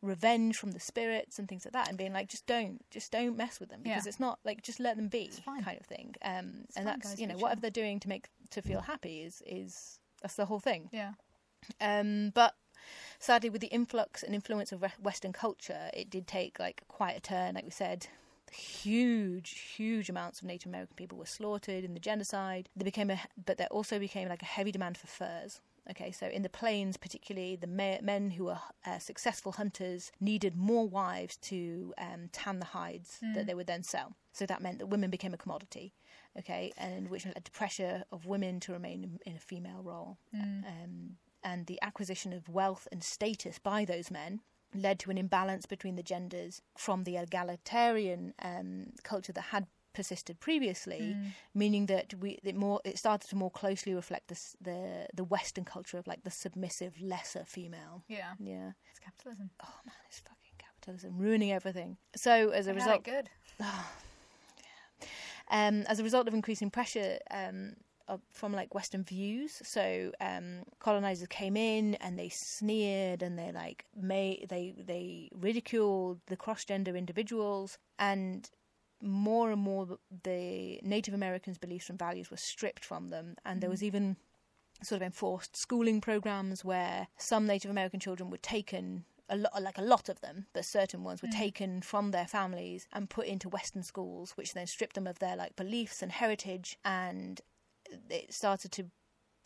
revenge 0.00 0.56
from 0.56 0.70
the 0.72 0.78
spirits 0.80 1.38
and 1.40 1.48
things 1.48 1.64
like 1.64 1.72
that 1.72 1.88
and 1.88 1.98
being 1.98 2.12
like 2.12 2.28
just 2.28 2.46
don't 2.46 2.80
just 2.90 3.10
don't 3.10 3.36
mess 3.36 3.58
with 3.58 3.68
them 3.68 3.80
because 3.82 4.04
Yeah. 4.06 4.08
it's 4.10 4.20
not 4.20 4.38
like 4.44 4.62
just 4.62 4.78
let 4.78 4.96
them 4.96 5.08
be 5.08 5.30
kind 5.64 5.78
of 5.80 5.86
thing 5.86 6.14
um 6.22 6.30
and 6.30 6.66
fine, 6.74 6.84
that's 6.84 7.10
guys, 7.10 7.20
you 7.20 7.26
know 7.26 7.34
whatever 7.34 7.56
chill. 7.56 7.60
they're 7.62 7.82
doing 7.82 7.98
to 8.00 8.08
make 8.08 8.28
to 8.50 8.62
feel 8.62 8.80
happy 8.80 9.22
is 9.22 9.42
is 9.44 9.98
that's 10.22 10.34
the 10.36 10.46
whole 10.46 10.60
thing 10.60 10.88
Yeah. 10.92 11.12
um, 11.80 12.30
but 12.30 12.54
sadly, 13.18 13.50
with 13.50 13.60
the 13.60 13.68
influx 13.68 14.22
and 14.22 14.34
influence 14.34 14.72
of 14.72 14.84
Western 15.00 15.32
culture, 15.32 15.90
it 15.94 16.10
did 16.10 16.26
take 16.26 16.58
like 16.58 16.82
quite 16.88 17.16
a 17.16 17.20
turn. 17.20 17.54
Like 17.54 17.64
we 17.64 17.70
said, 17.70 18.06
huge, 18.52 19.58
huge 19.76 20.08
amounts 20.08 20.40
of 20.40 20.46
Native 20.46 20.68
American 20.68 20.96
people 20.96 21.18
were 21.18 21.26
slaughtered 21.26 21.84
in 21.84 21.94
the 21.94 22.00
genocide. 22.00 22.68
There 22.76 22.84
became 22.84 23.10
a, 23.10 23.20
but 23.44 23.58
there 23.58 23.68
also 23.70 23.98
became 23.98 24.28
like 24.28 24.42
a 24.42 24.46
heavy 24.46 24.72
demand 24.72 24.96
for 24.98 25.06
furs. 25.06 25.60
Okay, 25.90 26.12
so 26.12 26.26
in 26.26 26.42
the 26.42 26.50
plains, 26.50 26.98
particularly, 26.98 27.56
the 27.56 27.66
men 27.66 28.30
who 28.32 28.44
were 28.44 28.58
uh, 28.84 28.98
successful 28.98 29.52
hunters 29.52 30.12
needed 30.20 30.54
more 30.54 30.86
wives 30.86 31.38
to 31.38 31.94
um, 31.96 32.28
tan 32.30 32.58
the 32.58 32.66
hides 32.66 33.18
that 33.34 33.46
they 33.46 33.54
would 33.54 33.66
then 33.66 33.82
sell. 33.82 34.14
So 34.32 34.44
that 34.44 34.60
meant 34.60 34.80
that 34.80 34.88
women 34.88 35.08
became 35.08 35.32
a 35.32 35.38
commodity. 35.38 35.94
Okay, 36.38 36.72
and 36.76 37.08
which 37.08 37.24
led 37.24 37.42
to 37.42 37.50
pressure 37.50 38.04
of 38.12 38.26
women 38.26 38.60
to 38.60 38.72
remain 38.72 39.02
in, 39.02 39.18
in 39.24 39.36
a 39.36 39.40
female 39.40 39.80
role. 39.82 40.18
Um, 40.66 41.16
and 41.48 41.66
the 41.66 41.78
acquisition 41.82 42.32
of 42.32 42.48
wealth 42.48 42.86
and 42.92 43.02
status 43.02 43.58
by 43.58 43.84
those 43.84 44.10
men 44.10 44.40
led 44.74 44.98
to 44.98 45.10
an 45.10 45.18
imbalance 45.18 45.64
between 45.66 45.96
the 45.96 46.02
genders 46.02 46.60
from 46.76 47.04
the 47.04 47.16
egalitarian 47.16 48.34
um, 48.42 48.86
culture 49.02 49.32
that 49.32 49.46
had 49.54 49.66
persisted 49.94 50.38
previously, 50.38 51.16
meaning 51.54 51.86
that 51.86 52.14
we 52.22 52.38
it 52.44 52.54
more 52.54 52.80
it 52.84 52.98
started 52.98 53.28
to 53.30 53.36
more 53.36 53.50
closely 53.50 53.94
reflect 53.94 54.28
this, 54.28 54.54
the 54.60 55.06
the 55.14 55.24
Western 55.24 55.64
culture 55.64 55.98
of 55.98 56.06
like 56.06 56.22
the 56.22 56.30
submissive, 56.30 56.92
lesser 57.00 57.44
female. 57.44 58.04
Yeah. 58.08 58.32
Yeah. 58.38 58.72
It's 58.90 59.00
capitalism. 59.00 59.50
Oh 59.64 59.78
man, 59.86 59.96
it's 60.08 60.20
fucking 60.20 60.56
capitalism 60.58 61.16
ruining 61.18 61.50
everything. 61.52 61.96
So 62.14 62.50
as 62.50 62.66
a 62.66 62.70
had 62.70 62.76
result, 62.76 63.04
good. 63.04 63.30
um, 65.50 65.84
as 65.88 65.98
a 65.98 66.04
result 66.04 66.28
of 66.28 66.34
increasing 66.34 66.70
pressure 66.70 67.18
um, 67.30 67.74
of, 68.08 68.20
from 68.30 68.52
like 68.52 68.74
Western 68.74 69.04
views. 69.04 69.60
So 69.64 70.12
um, 70.20 70.62
colonizers 70.80 71.28
came 71.28 71.56
in 71.56 71.94
and 71.96 72.18
they 72.18 72.28
sneered 72.28 73.22
and 73.22 73.38
they 73.38 73.52
like 73.52 73.84
made 73.94 74.46
they 74.48 74.74
they 74.76 75.30
ridiculed 75.34 76.20
the 76.26 76.36
cross 76.36 76.64
gender 76.64 76.96
individuals. 76.96 77.78
And 77.98 78.48
more 79.00 79.50
and 79.52 79.60
more 79.60 79.98
the 80.24 80.80
Native 80.82 81.14
Americans' 81.14 81.58
beliefs 81.58 81.88
and 81.88 81.98
values 81.98 82.30
were 82.30 82.36
stripped 82.36 82.84
from 82.84 83.08
them, 83.08 83.36
and 83.44 83.60
there 83.60 83.70
was 83.70 83.80
mm. 83.80 83.84
even 83.84 84.16
sort 84.82 85.02
of 85.02 85.06
enforced 85.06 85.56
schooling 85.56 86.00
programs 86.00 86.64
where 86.64 87.08
some 87.16 87.46
Native 87.46 87.70
American 87.70 88.00
children 88.00 88.30
were 88.30 88.38
taken 88.38 89.04
a 89.28 89.36
lot, 89.36 89.62
like 89.62 89.78
a 89.78 89.82
lot 89.82 90.08
of 90.08 90.20
them, 90.20 90.46
but 90.52 90.64
certain 90.64 91.04
ones 91.04 91.22
were 91.22 91.28
mm. 91.28 91.36
taken 91.36 91.82
from 91.82 92.10
their 92.10 92.26
families 92.26 92.86
and 92.92 93.10
put 93.10 93.26
into 93.26 93.48
Western 93.48 93.82
schools, 93.82 94.32
which 94.36 94.54
then 94.54 94.66
stripped 94.66 94.94
them 94.94 95.06
of 95.06 95.18
their 95.18 95.36
like 95.36 95.54
beliefs 95.56 96.02
and 96.02 96.12
heritage, 96.12 96.78
and 96.84 97.40
it 98.10 98.32
started 98.32 98.72
to 98.72 98.86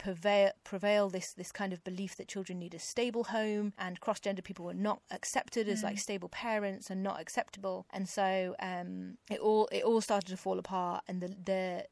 prevail 0.02 0.50
prevail 0.64 1.08
this 1.08 1.32
this 1.32 1.52
kind 1.52 1.72
of 1.72 1.82
belief 1.84 2.16
that 2.16 2.26
children 2.26 2.58
need 2.58 2.74
a 2.74 2.78
stable 2.78 3.24
home 3.24 3.72
and 3.78 4.00
cross 4.00 4.18
gender 4.18 4.42
people 4.42 4.64
were 4.64 4.74
not 4.74 5.00
accepted 5.12 5.68
as 5.68 5.84
like 5.84 5.98
stable 5.98 6.28
parents 6.28 6.90
and 6.90 7.02
not 7.02 7.20
acceptable. 7.20 7.86
And 7.92 8.08
so 8.08 8.56
um 8.58 9.18
it 9.30 9.38
all 9.38 9.68
it 9.70 9.84
all 9.84 10.00
started 10.00 10.28
to 10.28 10.36
fall 10.36 10.58
apart 10.58 11.04
and 11.06 11.20
the 11.20 11.28
the 11.44 11.86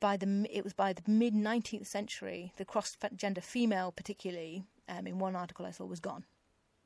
by 0.00 0.16
the 0.16 0.46
it 0.50 0.64
was 0.64 0.72
by 0.72 0.92
the 0.92 1.02
mid 1.06 1.34
19th 1.34 1.86
century 1.86 2.52
the 2.56 2.64
cross 2.64 2.96
gender 3.14 3.40
female 3.40 3.92
particularly 3.92 4.64
um, 4.88 5.06
in 5.06 5.18
one 5.20 5.36
article 5.36 5.64
I 5.64 5.70
saw 5.70 5.84
was 5.84 6.00
gone. 6.00 6.24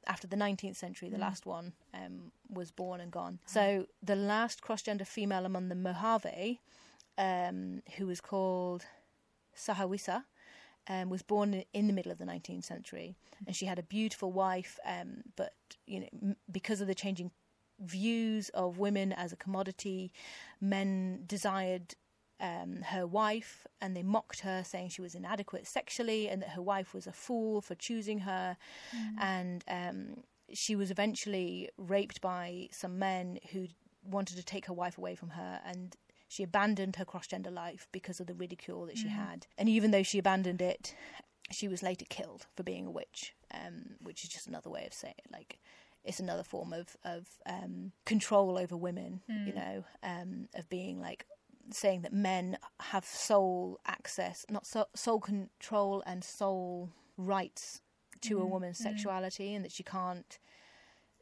After 0.07 0.27
the 0.29 0.37
19th 0.37 0.77
century 0.77 1.09
the 1.09 1.19
last 1.19 1.47
one 1.47 1.73
um, 1.95 2.33
was 2.51 2.71
born 2.71 3.01
and 3.01 3.11
gone. 3.11 3.39
So 3.47 3.87
the 4.03 4.15
last 4.15 4.61
cross 4.61 4.83
gender 4.83 5.07
female 5.07 5.47
among 5.47 5.71
the 5.71 5.75
Mojave 5.75 6.61
um, 7.17 7.83
who 7.97 8.07
was 8.07 8.21
called 8.21 8.85
Sahaykwisa 9.57 10.25
um, 10.89 11.09
was 11.11 11.23
born 11.23 11.65
in- 11.73 11.87
the 11.87 11.93
middle 11.93 12.13
of 12.13 12.19
the 12.19 12.25
19th 12.25 12.65
century, 12.65 13.17
and 13.47 13.57
she 13.57 13.67
had 13.67 13.79
a 13.79 13.83
beautiful 13.83 14.31
wife. 14.33 14.79
Um, 14.85 15.23
but 15.37 15.53
you 15.87 16.01
know, 16.01 16.09
m- 16.23 16.37
because 16.51 16.81
of 16.81 16.87
the 16.87 16.95
changing 16.95 17.31
views 17.81 18.49
of 18.51 18.79
women 18.79 19.13
as 19.13 19.33
a 19.33 19.37
commodity, 19.37 20.13
men 20.61 21.25
desired 21.27 21.95
um, 22.41 22.83
her 22.83 23.07
wife, 23.07 23.67
and 23.81 23.97
they 23.97 24.03
mocked 24.03 24.41
her, 24.41 24.63
saying 24.65 24.91
she 24.91 25.01
was 25.03 25.15
inadequate 25.15 25.67
sexually, 25.67 26.29
and 26.29 26.43
that 26.43 26.51
her 26.51 26.63
wife 26.63 26.93
was 26.95 27.07
a 27.07 27.13
fool 27.13 27.61
for 27.61 27.75
choosing 27.75 28.21
her, 28.21 28.57
and 29.19 29.65
um, 29.69 30.23
she 30.53 30.77
was 30.77 30.91
eventually 30.91 31.71
raped 31.79 32.21
by 32.21 32.69
some 32.71 32.99
men 32.99 33.39
who 33.53 33.67
wanted 34.05 34.37
to 34.37 34.45
take 34.45 34.67
her 34.67 34.73
wife 34.75 34.99
away 34.99 35.15
from 35.15 35.31
her, 35.31 35.61
and 35.65 35.97
she 36.29 36.43
abandoned 36.43 36.97
her 36.97 37.05
cross 37.05 37.27
gender 37.27 37.51
life 37.51 37.87
because 37.93 38.21
of 38.21 38.27
the 38.27 38.35
ridicule 38.35 38.87
that 38.87 38.99
she 38.99 39.09
had. 39.09 39.47
And 39.57 39.69
even 39.69 39.91
though 39.91 40.03
she 40.03 40.19
abandoned 40.19 40.61
it, 40.61 40.95
she 41.53 41.69
was 41.69 41.83
later 41.83 42.05
killed 42.09 42.47
for 42.57 42.63
being 42.63 42.87
a 42.87 42.91
witch, 42.91 43.35
um, 43.55 43.97
which 44.01 44.25
is 44.25 44.31
just 44.31 44.47
another 44.49 44.71
way 44.71 44.85
of 44.87 44.93
saying 44.93 45.15
it. 45.19 45.31
Like, 45.33 45.59
it's 46.05 46.21
another 46.21 46.43
form 46.43 46.73
of 46.73 46.97
of 47.05 47.27
um, 47.47 47.93
control 48.05 48.59
over 48.59 48.77
women. 48.77 49.21
You 49.47 49.55
know, 49.55 49.85
um, 50.03 50.49
of 50.55 50.69
being 50.69 51.01
like 51.01 51.27
saying 51.71 52.03
that 52.03 52.13
men 52.13 52.59
have 52.81 53.05
sole 53.05 53.81
access, 53.87 54.45
not 54.51 54.67
so, 54.67 54.87
sole 54.95 55.21
control 55.21 56.03
and 56.07 56.23
sole 56.25 56.91
rights 57.17 57.81
to 58.23 58.41
a 58.41 58.47
woman's 58.47 58.79
sexuality, 58.79 59.55
and 59.55 59.65
that 59.65 59.73
she 59.73 59.83
can't 59.83 60.39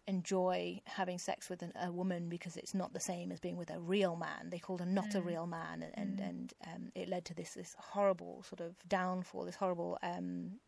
enjoy 0.06 0.80
having 0.84 1.18
sex 1.18 1.48
with 1.48 1.62
an, 1.62 1.72
a 1.80 1.90
woman 1.90 2.28
because 2.28 2.56
it's 2.56 2.74
not 2.74 2.92
the 2.92 3.00
same 3.00 3.32
as 3.32 3.40
being 3.40 3.56
with 3.56 3.70
a 3.70 3.78
real 3.78 4.16
man. 4.16 4.50
They 4.50 4.58
called 4.58 4.80
her 4.80 4.86
not 4.86 5.14
a 5.14 5.20
real 5.20 5.46
man, 5.46 5.82
and 5.82 5.92
and, 5.94 6.20
and 6.20 6.54
um, 6.66 6.92
it 6.94 7.08
led 7.08 7.24
to 7.26 7.34
this 7.34 7.54
this 7.54 7.74
horrible 7.78 8.42
sort 8.42 8.60
of 8.60 8.76
downfall, 8.88 9.44
this 9.44 9.56
horrible 9.56 9.98
um, 10.02 10.60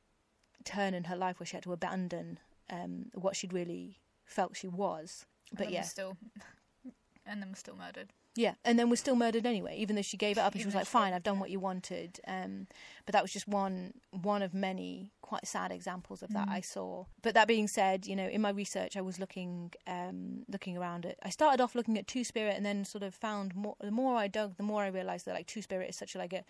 turn 0.64 0.94
in 0.94 1.04
her 1.04 1.16
life 1.16 1.38
where 1.38 1.46
she 1.46 1.56
had 1.56 1.64
to 1.64 1.72
abandon 1.72 2.38
um, 2.70 3.06
what 3.14 3.36
she'd 3.36 3.52
really 3.52 3.98
felt 4.24 4.56
she 4.56 4.68
was. 4.68 5.26
And 5.50 5.58
But 5.58 5.64
then 5.64 5.74
yeah, 5.74 5.82
still, 5.82 6.16
and 7.26 7.42
then 7.42 7.50
was 7.50 7.58
still 7.58 7.76
murdered. 7.76 8.12
Yeah, 8.36 8.54
and 8.64 8.78
then 8.78 8.90
was 8.90 9.00
still 9.00 9.16
murdered 9.16 9.46
anyway, 9.46 9.76
even 9.78 9.96
though 9.96 10.02
she 10.02 10.16
gave 10.16 10.36
it 10.38 10.40
up 10.42 10.52
and 10.52 10.60
she 10.60 10.66
was 10.66 10.74
like, 10.74 10.86
"Fine, 10.86 11.12
I've 11.14 11.22
done 11.22 11.38
what 11.40 11.50
you 11.50 11.58
wanted." 11.58 12.20
Um, 12.26 12.66
but 13.06 13.12
that 13.14 13.22
was 13.22 13.32
just 13.32 13.48
one 13.48 13.94
one 14.10 14.42
of 14.42 14.52
many 14.54 15.12
quite 15.22 15.46
sad 15.46 15.72
examples 15.72 16.22
of 16.22 16.30
Mm. 16.30 16.34
that 16.34 16.48
I 16.48 16.60
saw. 16.60 17.06
But 17.22 17.34
that 17.34 17.48
being 17.48 17.66
said, 17.66 18.06
you 18.06 18.14
know, 18.14 18.28
in 18.28 18.40
my 18.42 18.50
research, 18.50 18.96
I 18.96 19.00
was 19.00 19.18
looking 19.18 19.72
um, 19.86 20.44
looking 20.48 20.76
around 20.76 21.04
it. 21.06 21.18
I 21.22 21.30
started 21.30 21.60
off 21.62 21.74
looking 21.74 21.96
at 21.98 22.06
Two 22.06 22.24
Spirit, 22.24 22.54
and 22.56 22.64
then 22.66 22.84
sort 22.84 23.02
of 23.02 23.14
found 23.14 23.54
more. 23.54 23.76
The 23.80 23.90
more 23.90 24.16
I 24.16 24.28
dug, 24.28 24.56
the 24.56 24.62
more 24.62 24.82
I 24.82 24.88
realised 24.88 25.24
that 25.26 25.34
like 25.34 25.46
Two 25.46 25.62
Spirit 25.62 25.88
is 25.90 25.96
such 25.96 26.14
a, 26.14 26.18
like 26.18 26.32
a 26.34 26.44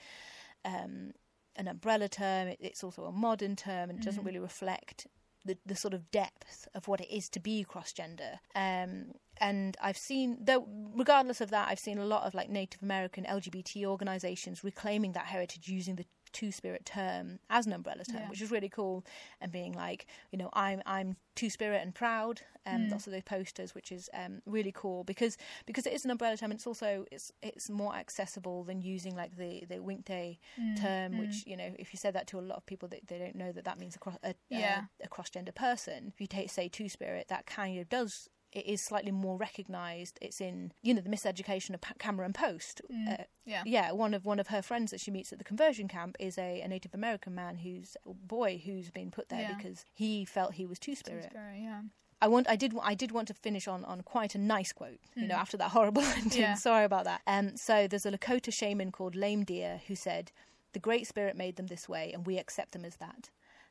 um, 0.65 1.13
an 1.57 1.69
umbrella 1.69 2.09
term. 2.09 2.49
It, 2.49 2.59
it's 2.61 2.83
also 2.85 3.05
a 3.05 3.13
modern 3.13 3.57
term, 3.57 3.91
and 3.91 3.99
it 3.99 4.05
doesn't 4.05 4.23
Mhm. 4.23 4.27
really 4.27 4.39
reflect 4.41 5.07
the, 5.45 5.57
the 5.65 5.77
sort 5.77 5.95
of 5.95 6.11
depth 6.11 6.67
of 6.75 6.89
what 6.89 7.01
it 7.01 7.09
is 7.15 7.29
to 7.31 7.41
be 7.41 7.63
cross 7.65 7.93
gender. 7.93 8.41
Um, 8.55 9.13
and 9.41 9.77
I've 9.81 9.99
seen, 9.99 10.39
though, 10.45 10.67
regardless 10.95 11.41
of 11.41 11.51
that, 11.51 11.69
I've 11.69 11.79
seen 11.79 11.99
a 11.99 12.05
lot 12.07 12.25
of 12.25 12.35
like 12.35 12.49
Native 12.51 12.83
American 12.83 13.25
LGBT 13.25 13.85
organizations 13.87 14.65
reclaiming 14.65 15.13
that 15.13 15.27
heritage 15.27 15.69
using 15.69 15.97
the 15.97 16.07
two 16.33 16.53
spirit 16.53 16.85
term 16.85 17.39
as 17.49 17.67
an 17.67 17.73
umbrella 17.73 18.05
term, 18.05 18.23
Yeah. 18.23 18.29
which 18.29 18.43
is 18.43 18.51
really 18.51 18.69
cool. 18.69 19.05
And 19.41 19.51
being 19.51 19.73
like, 19.73 20.07
you 20.31 20.39
know, 20.39 20.51
I'm 20.53 20.83
I'm 20.85 21.17
two 21.35 21.49
spirit 21.51 21.83
and 21.83 21.95
proud. 21.95 22.43
Um, 22.67 22.89
Mm. 22.89 22.91
lots 22.91 23.07
of 23.07 23.13
those 23.13 23.23
posters, 23.23 23.75
which 23.77 23.93
is 23.93 24.11
um, 24.13 24.43
really 24.45 24.73
cool 24.73 25.05
because 25.05 25.39
because 25.67 25.87
it 25.87 25.93
is 25.93 26.05
an 26.05 26.11
umbrella 26.11 26.37
term. 26.37 26.51
And 26.51 26.59
It's 26.59 26.67
also 26.67 27.07
it's 27.13 27.31
it's 27.43 27.71
more 27.71 27.95
accessible 27.95 28.65
than 28.65 28.83
using 28.83 29.15
like 29.17 29.37
the 29.37 29.65
the 29.69 29.77
winkte 29.77 30.39
Mm, 30.61 30.77
term, 30.83 31.13
mm. 31.13 31.19
which 31.21 31.45
you 31.47 31.57
know, 31.57 31.71
if 31.79 31.93
you 31.95 31.99
said 31.99 32.15
that 32.15 32.27
to 32.29 32.39
a 32.39 32.41
lot 32.41 32.57
of 32.57 32.67
people, 32.67 32.89
they, 32.89 33.01
they 33.07 33.19
don't 33.19 33.37
know 33.37 33.53
that 33.53 33.65
that 33.65 33.79
means 33.79 33.95
a 33.97 33.99
cross 33.99 34.19
a, 34.25 34.35
Yeah. 34.51 34.85
a, 35.01 35.05
a 35.05 35.09
cross 35.09 35.31
gender 35.31 35.53
person. 35.53 36.09
If 36.13 36.21
you 36.21 36.27
take 36.27 36.51
say 36.51 36.69
two 36.69 36.89
spirit, 36.89 37.29
that 37.29 37.47
kind 37.47 37.79
of 37.79 37.89
does. 37.89 38.29
It 38.57 38.67
is 38.67 38.81
slightly 38.81 39.11
more 39.13 39.37
recognised. 39.37 40.19
It's 40.23 40.41
in 40.41 40.73
you 40.83 40.95
know 40.95 41.03
the 41.03 41.11
miseducation 41.11 41.75
of 41.75 41.81
Cameron 41.99 42.33
Post. 42.33 42.81
Mm. 42.93 43.21
Uh, 43.21 43.25
yeah. 43.45 43.63
yeah, 43.67 43.93
one 43.93 44.15
of 44.15 44.25
one 44.25 44.41
of 44.41 44.49
her 44.49 44.63
friends 44.63 44.91
that 44.93 45.01
she 45.01 45.11
meets 45.11 45.31
at 45.33 45.39
the 45.39 45.45
conversion 45.45 45.89
camp 45.89 46.17
is 46.19 46.39
a, 46.39 46.61
a 46.63 46.69
Native 46.69 46.95
American 46.95 47.35
man 47.35 47.59
who's 47.59 47.97
boy 48.07 48.61
who's 48.65 48.91
been 48.91 49.11
put 49.11 49.29
there 49.29 49.43
Yeah. 49.43 49.55
because 49.57 49.85
he 49.93 50.25
felt 50.25 50.55
he 50.55 50.67
was 50.67 50.79
two 50.79 50.95
spirit. 50.95 51.31
Yeah. 51.35 51.83
I 52.23 52.29
want 52.29 52.49
I 52.49 52.57
did 52.57 52.73
I 52.83 52.95
did 52.95 53.13
want 53.13 53.29
to 53.29 53.35
finish 53.35 53.69
on, 53.69 53.85
on 53.85 54.01
quite 54.01 54.35
a 54.35 54.39
nice 54.39 54.73
quote, 54.73 55.01
you 55.15 55.27
know, 55.29 55.35
Mm. 55.35 55.45
after 55.45 55.57
that 55.59 55.73
horrible 55.73 56.03
ending. 56.17 56.41
Yeah. 56.41 56.55
Sorry 56.55 56.85
about 56.85 57.05
that. 57.05 57.21
Um 57.27 57.57
so 57.59 57.87
there's 57.87 58.07
a 58.07 58.11
Lakota 58.11 58.51
shaman 58.53 58.91
called 58.91 59.15
Lame 59.15 59.45
Deer 59.45 59.83
who 59.87 59.95
said, 59.95 60.33
The 60.73 60.81
Great 60.81 61.07
Spirit 61.07 61.37
made 61.37 61.57
them 61.57 61.67
this 61.67 61.89
way 61.91 62.13
and 62.15 62.27
we 62.27 62.39
accept 62.39 62.73
them 62.73 62.87
as 62.87 62.97
that. 62.97 63.29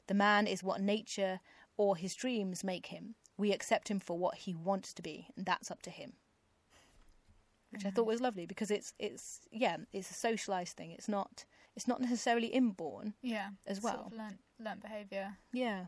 The 0.08 0.14
man 0.14 0.46
is 0.46 0.62
what 0.64 0.80
nature 0.80 1.40
or 1.78 1.96
his 1.96 2.16
dreams 2.16 2.64
make 2.64 2.88
him. 2.88 3.16
We 3.38 3.52
accept 3.52 3.90
him 3.90 4.00
for 4.00 4.18
what 4.18 4.36
he 4.36 4.54
wants 4.54 4.94
to 4.94 5.02
be, 5.02 5.28
and 5.36 5.46
that's 5.46 5.70
up 5.70 5.82
to 5.84 5.90
him. 5.90 6.14
Which 7.72 7.86
I 7.86 7.90
thought 7.90 8.06
was 8.06 8.22
lovely 8.22 8.46
because 8.46 8.72
it's 8.72 8.94
it's 9.00 9.42
yeah, 9.52 9.78
it's 9.92 10.10
a 10.10 10.14
socialized 10.14 10.78
thing. 10.78 10.92
It's 10.92 11.10
not 11.10 11.44
it's 11.76 11.88
not 11.88 12.00
necessarily 12.02 12.48
inborn. 12.48 13.14
Yeah. 13.22 13.50
As 13.68 13.82
Sort 13.82 13.96
well. 13.96 14.04
of 14.08 14.14
learnt, 14.14 14.40
learnt 14.60 14.82
behaviour. 14.82 15.38
Yeah. 15.52 15.86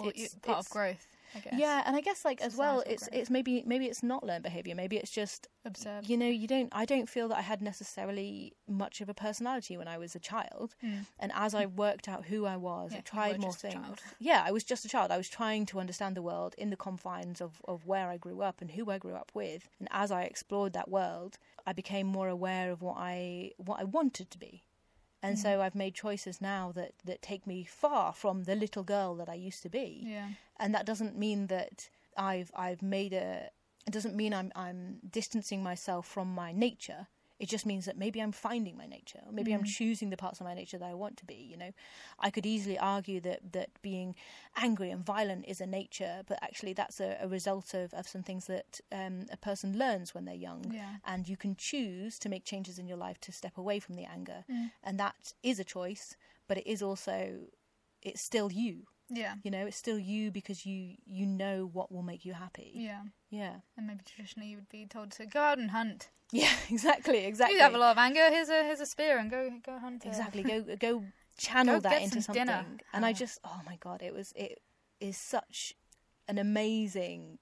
Or 0.00 0.08
It's- 0.08 0.34
part 0.34 0.58
it's- 0.58 0.66
of 0.66 0.70
growth, 0.70 1.06
I 1.34 1.38
guess. 1.40 1.54
Yeah, 1.56 1.82
and 1.86 1.94
I 1.96 2.00
guess 2.00 2.24
like 2.24 2.40
as 2.40 2.56
well, 2.56 2.80
it's 2.86 3.04
growth. 3.08 3.20
it's 3.20 3.30
maybe 3.30 3.62
maybe 3.64 3.86
it's 3.86 4.02
not 4.02 4.24
learned 4.24 4.42
behavior. 4.42 4.74
Maybe 4.74 4.96
it's 4.96 5.10
just 5.12 5.46
Observed. 5.64 6.08
you 6.08 6.16
know 6.16 6.26
you 6.26 6.48
don't. 6.48 6.68
I 6.72 6.84
don't 6.84 7.08
feel 7.08 7.28
that 7.28 7.38
I 7.38 7.42
had 7.42 7.62
necessarily 7.62 8.52
much 8.66 9.00
of 9.00 9.08
a 9.08 9.14
personality 9.14 9.76
when 9.76 9.86
I 9.86 9.96
was 9.98 10.16
a 10.16 10.18
child, 10.18 10.74
Mm. 10.82 11.06
and 11.20 11.30
as 11.34 11.54
I 11.54 11.66
worked 11.66 12.08
out 12.08 12.24
who 12.26 12.46
I 12.46 12.56
was, 12.56 12.92
Yeah, 12.92 12.98
I 12.98 13.00
tried 13.02 13.40
more 13.40 13.52
things. 13.52 13.98
Yeah, 14.18 14.42
I 14.44 14.50
was 14.50 14.64
just 14.64 14.84
a 14.84 14.88
child. 14.88 15.10
I 15.12 15.16
was 15.16 15.28
trying 15.28 15.66
to 15.66 15.78
understand 15.78 16.16
the 16.16 16.22
world 16.22 16.54
in 16.58 16.70
the 16.70 16.76
confines 16.76 17.40
of 17.40 17.62
of 17.68 17.86
where 17.86 18.08
I 18.08 18.16
grew 18.16 18.42
up 18.42 18.60
and 18.60 18.70
who 18.72 18.90
I 18.90 18.98
grew 18.98 19.14
up 19.14 19.30
with. 19.34 19.68
And 19.78 19.88
as 19.92 20.10
I 20.10 20.22
explored 20.24 20.72
that 20.72 20.88
world, 20.88 21.38
I 21.66 21.72
became 21.72 22.06
more 22.08 22.28
aware 22.28 22.72
of 22.72 22.82
what 22.82 22.96
I 22.98 23.52
what 23.56 23.78
I 23.78 23.84
wanted 23.84 24.30
to 24.32 24.38
be. 24.38 24.64
And 25.22 25.36
Mm. 25.36 25.42
so 25.42 25.60
I've 25.60 25.74
made 25.74 25.94
choices 25.94 26.40
now 26.40 26.72
that, 26.72 26.94
that 27.04 27.20
take 27.22 27.46
me 27.46 27.64
far 27.64 28.12
from 28.12 28.44
the 28.44 28.54
little 28.56 28.82
girl 28.82 29.14
that 29.16 29.28
I 29.28 29.34
used 29.34 29.62
to 29.62 29.68
be 29.68 30.02
Yeah. 30.04 30.30
and 30.58 30.74
that 30.74 30.86
doesn't 30.86 31.16
mean 31.16 31.46
that 31.48 31.90
I've 32.16 32.50
I've 32.54 32.82
made 32.82 33.12
a. 33.12 33.50
It 33.86 33.92
doesn't 33.92 34.14
mean 34.16 34.32
I'm 34.34 34.50
I'm 34.54 35.00
distancing 35.08 35.62
myself 35.62 36.06
from 36.06 36.34
my 36.34 36.52
nature. 36.52 37.08
It 37.40 37.48
just 37.48 37.64
means 37.64 37.84
that 37.86 37.96
maybe 37.96 38.20
I'm 38.20 38.32
finding 38.32 38.76
my 38.76 38.86
nature, 38.86 39.20
or 39.26 39.32
maybe 39.32 39.52
I'm 39.54 39.64
Mm. 39.64 39.76
choosing 39.78 40.10
the 40.10 40.16
parts 40.24 40.40
of 40.40 40.44
my 40.46 40.54
nature 40.54 40.78
that 40.78 40.90
I 40.90 40.94
want 40.94 41.16
to 41.16 41.24
be. 41.24 41.34
You 41.52 41.56
know, 41.56 41.72
I 42.18 42.30
could 42.30 42.44
easily 42.44 42.78
argue 42.78 43.18
that 43.22 43.40
that 43.52 43.70
being 43.82 44.14
angry 44.56 44.90
and 44.90 45.02
violent 45.04 45.46
is 45.48 45.60
a 45.60 45.66
nature, 45.66 46.22
but 46.26 46.38
actually 46.42 46.74
that's 46.74 47.00
a, 47.00 47.16
a 47.20 47.28
result 47.28 47.72
of, 47.74 47.94
of 47.94 48.06
some 48.06 48.22
things 48.22 48.44
that 48.46 48.80
um, 48.92 49.24
a 49.32 49.38
person 49.38 49.78
learns 49.78 50.14
when 50.14 50.26
they're 50.26 50.34
young. 50.50 50.70
Yeah. 50.70 50.96
And 51.04 51.26
you 51.28 51.36
can 51.38 51.56
choose 51.56 52.18
to 52.20 52.28
make 52.28 52.44
changes 52.44 52.78
in 52.78 52.86
your 52.86 52.98
life 52.98 53.18
to 53.22 53.32
step 53.32 53.56
away 53.56 53.80
from 53.80 53.94
the 53.96 54.04
anger, 54.04 54.44
Mm. 54.50 54.70
and 54.84 55.00
that 55.00 55.32
is 55.42 55.58
a 55.58 55.64
choice. 55.64 56.16
But 56.46 56.58
it 56.58 56.66
is 56.66 56.82
also, 56.82 57.46
it's 58.02 58.20
still 58.20 58.52
you 58.52 58.86
Yeah. 59.08 59.34
you 59.42 59.50
know 59.50 59.66
it's 59.66 59.76
still 59.76 59.98
you 59.98 60.30
because 60.30 60.64
you 60.66 60.96
you 61.04 61.26
know 61.26 61.68
what 61.72 61.90
will 61.92 62.02
make 62.02 62.24
you 62.24 62.32
happy 62.34 62.70
Yeah. 62.74 63.02
yeah 63.30 63.56
And 63.76 63.86
maybe 63.86 64.02
traditionally 64.04 64.48
you 64.50 64.56
would 64.58 64.68
be 64.68 64.86
told 64.86 65.10
to 65.12 65.26
go 65.26 65.40
out 65.40 65.58
and 65.58 65.70
hunt. 65.70 66.10
Yeah 66.32 66.52
exactly 66.70 67.18
exactly 67.32 67.56
You 67.56 67.62
have 67.62 67.74
a 67.74 67.78
lot 67.78 67.92
of 67.92 67.98
anger. 67.98 68.28
Here's 68.30 68.48
a 68.48 68.62
here's 68.64 68.80
a 68.80 68.86
spear 68.86 69.18
and 69.18 69.30
go 69.30 69.50
go 69.64 69.78
hunt. 69.78 70.04
a- 70.04 70.08
exactly 70.08 70.42
go 70.42 70.62
go 70.88 71.04
channel 71.36 71.76
Go 71.80 71.88
that 71.88 72.02
into 72.02 72.20
some 72.22 72.34
something 72.34 72.46
dinner. 72.46 72.66
and 72.92 73.04
i 73.06 73.10
Uh. 73.10 73.14
just 73.14 73.38
oh 73.44 73.60
my 73.64 73.76
god 73.80 74.02
it 74.02 74.12
was 74.12 74.32
it 74.36 74.60
is 75.00 75.16
such 75.16 75.74
an 76.28 76.36
amazing 76.38 77.38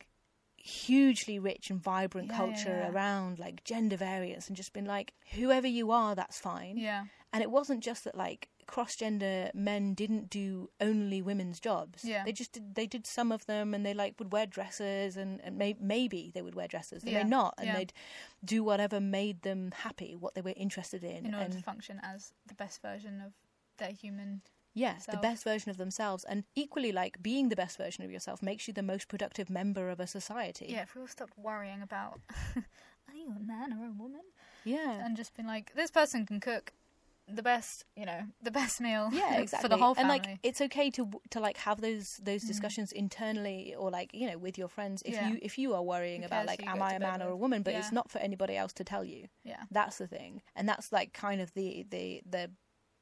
hugely 0.57 1.39
rich 1.39 1.71
and 1.71 1.81
vibrant 1.83 2.29
Yeah, 2.29 2.33
yeah, 2.33 2.39
culture 2.39 2.79
yeah. 2.83 2.91
around 2.91 3.39
like 3.39 3.65
gender 3.65 3.97
variance 3.97 4.49
and 4.49 4.57
just 4.57 4.73
been 4.73 4.85
like 4.85 5.15
whoever 5.33 5.67
you 5.67 5.91
are 5.91 6.15
that's 6.15 6.39
fine 6.39 6.77
Yeah. 6.77 7.05
and 7.33 7.43
it 7.43 7.51
wasn't 7.51 7.83
just 7.83 8.05
that 8.05 8.17
like 8.17 8.49
cross 8.69 8.95
gender 8.95 9.51
men 9.55 9.95
didn't 9.95 10.29
do 10.31 10.69
only 10.81 11.21
women's 11.23 11.59
jobs 11.59 12.05
Yeah. 12.05 12.23
they 12.25 12.33
just 12.33 12.53
did 12.53 12.75
they 12.75 12.87
did 12.87 13.07
some 13.07 13.33
of 13.33 13.47
them 13.47 13.75
and 13.75 13.85
they 13.85 13.95
like 13.95 14.15
would 14.21 14.31
wear 14.33 14.47
dresses 14.47 15.17
and, 15.17 15.41
and 15.43 15.57
may, 15.59 15.75
maybe 15.81 16.31
they 16.35 16.43
would 16.43 16.55
wear 16.55 16.69
dresses 16.69 17.03
they 17.03 17.11
Yeah. 17.13 17.23
may 17.25 17.29
not 17.39 17.55
and 17.59 17.67
Yeah. 17.69 17.77
they'd 17.77 17.93
do 18.45 18.63
whatever 18.63 19.01
made 19.01 19.43
them 19.43 19.73
happy 19.73 20.15
what 20.15 20.35
they 20.35 20.43
were 20.43 20.55
interested 20.57 21.03
in, 21.03 21.27
In 21.27 21.35
order 21.35 21.45
and 21.47 21.53
to 21.55 21.63
function 21.63 21.99
as 22.03 22.33
the 22.47 22.55
best 22.55 22.81
version 22.83 23.21
of 23.27 23.33
their 23.79 23.91
human. 23.93 24.43
yeah 24.75 24.97
the 25.11 25.17
best 25.17 25.43
version 25.45 25.71
of 25.71 25.77
themselves 25.79 26.23
and 26.25 26.45
equally 26.55 26.93
like 26.93 27.23
being 27.23 27.49
the 27.49 27.57
best 27.57 27.79
version 27.79 28.05
of 28.05 28.11
yourself 28.13 28.43
makes 28.43 28.69
you 28.69 28.75
the 28.75 28.83
most 28.93 29.09
productive 29.09 29.49
member 29.51 29.89
of 29.89 29.99
a 29.99 30.07
society 30.07 30.67
Yeah. 30.69 30.83
If 30.83 30.95
we 30.95 31.01
all 31.01 31.09
stopped 31.09 31.37
worrying 31.39 31.81
about 31.83 32.21
are 33.09 33.15
you 33.21 33.29
a 33.35 33.41
man 33.41 33.73
or 33.73 33.87
a 33.87 33.93
woman, 34.05 34.27
yeah 34.65 35.03
and 35.05 35.17
just 35.17 35.33
been 35.35 35.47
like, 35.47 35.73
this 35.75 35.91
person 35.91 36.27
can 36.27 36.39
cook 36.41 36.75
the 37.31 37.43
best, 37.43 37.85
you 37.95 38.07
know, 38.07 38.23
the 38.43 38.51
best 38.51 38.81
meal. 38.81 39.11
yeah 39.13 39.35
exactly 39.39 39.63
for 39.65 39.69
the 39.69 39.77
whole 39.77 39.95
family. 39.95 40.15
and 40.17 40.27
like 40.27 40.39
it's 40.43 40.61
okay 40.61 40.91
to 40.91 41.11
to 41.31 41.41
like 41.41 41.59
have 41.59 41.81
those 41.81 42.19
those 42.23 42.43
Mhm. 42.45 42.47
discussions 42.49 42.93
internally 42.93 43.75
or 43.77 43.91
like 43.91 44.11
you 44.15 44.27
know 44.31 44.39
with 44.39 44.57
your 44.59 44.69
friends 44.69 45.03
if 45.05 45.15
Yeah. 45.15 45.29
you 45.29 45.39
if 45.43 45.59
you 45.59 45.75
are 45.75 45.83
worrying 45.83 46.25
about 46.25 46.47
like 46.47 46.63
am 46.67 46.83
I 46.83 46.87
a 46.87 46.89
i 46.89 46.91
to 46.91 46.97
a 46.97 47.01
bed 47.01 47.07
man 47.09 47.23
or 47.23 47.29
a 47.31 47.37
woman 47.37 47.63
but 47.63 47.75
it's 47.75 47.93
not 47.93 48.11
for 48.11 48.19
anybody 48.19 48.57
else 48.57 48.73
to 48.75 48.85
tell 48.85 49.05
you 49.05 49.27
yeah. 49.45 49.63
that's 49.71 49.99
the 49.99 50.07
thing 50.07 50.43
and 50.57 50.69
that's 50.69 50.91
like 50.93 51.13
kind 51.13 51.41
of 51.41 51.53
the 51.55 51.87
the 51.91 52.23
the 52.29 52.51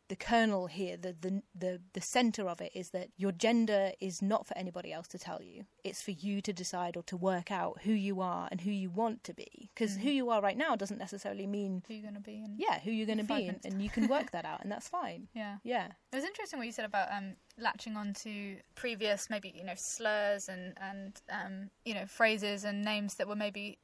the 0.08 0.16
kernel 0.16 0.66
here 0.68 0.96
the 0.96 1.14
the 1.20 1.42
the, 1.54 1.80
the 1.94 2.00
center 2.00 2.48
of 2.48 2.60
it 2.60 2.70
is 2.74 2.90
that 2.90 3.08
your 3.16 3.32
gender 3.32 3.90
is 4.00 4.22
not 4.22 4.46
for 4.46 4.56
anybody 4.56 4.92
else 4.92 5.08
to 5.08 5.18
tell 5.18 5.42
you 5.42 5.64
it's 5.82 6.02
for 6.02 6.12
you 6.12 6.40
to 6.40 6.52
decide 6.52 6.96
or 6.96 7.02
to 7.02 7.16
work 7.16 7.50
out 7.50 7.80
who 7.82 7.92
you 7.92 8.20
are 8.20 8.48
and 8.50 8.60
who 8.60 8.70
you 8.70 8.88
want 8.90 9.24
to 9.24 9.34
be 9.34 9.70
because 9.74 9.96
Mhm. 9.96 10.00
who 10.02 10.10
you 10.10 10.30
are 10.30 10.40
right 10.40 10.56
now 10.56 10.76
doesn't 10.76 10.98
necessarily 10.98 11.46
mean 11.46 11.82
Who 11.88 11.94
you're 11.94 12.04
gonna 12.04 12.20
be? 12.20 12.36
And 12.44 12.58
yeah 12.58 12.78
who 12.80 12.90
you're 12.90 13.06
going 13.06 13.18
to 13.18 13.24
be 13.24 13.48
and, 13.48 13.60
and 13.64 13.82
you 13.82 13.90
can 13.90 14.06
work 14.08 14.30
that 14.30 14.44
out 14.44 14.62
and 14.62 14.70
that's 14.70 14.88
fine 14.88 15.28
yeah. 15.34 15.58
yeah 15.64 15.88
It 16.12 16.16
was 16.16 16.24
interesting 16.24 16.58
what 16.58 16.66
you 16.66 16.72
said 16.72 16.84
about 16.84 17.08
um, 17.12 17.36
latching 17.58 17.96
on 17.96 18.14
to 18.22 18.56
previous, 18.74 19.28
maybe 19.30 19.52
you 19.56 19.64
know, 19.64 19.74
slurs 19.76 20.48
and 20.48 20.74
and 20.80 21.20
um, 21.30 21.70
you 21.84 21.94
know 21.94 22.06
phrases 22.06 22.64
and 22.64 22.84
names 22.84 23.14
that 23.16 23.26
were 23.28 23.36
maybe 23.36 23.78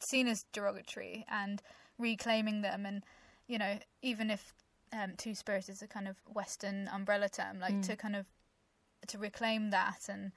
seen 0.00 0.28
as 0.28 0.44
derogatory 0.52 1.24
and 1.28 1.60
reclaiming 1.98 2.62
them, 2.62 2.86
and 2.86 3.04
you 3.48 3.58
know, 3.58 3.78
even 4.02 4.30
if 4.30 4.54
um, 4.92 5.12
two 5.16 5.34
spirit 5.34 5.68
is 5.68 5.82
a 5.82 5.86
kind 5.86 6.08
of 6.08 6.16
Western 6.26 6.88
umbrella 6.88 7.28
term, 7.28 7.58
like 7.60 7.74
Mm. 7.74 7.86
to 7.86 7.96
kind 7.96 8.16
of 8.16 8.26
to 9.08 9.18
reclaim 9.18 9.70
that 9.70 10.08
and. 10.08 10.32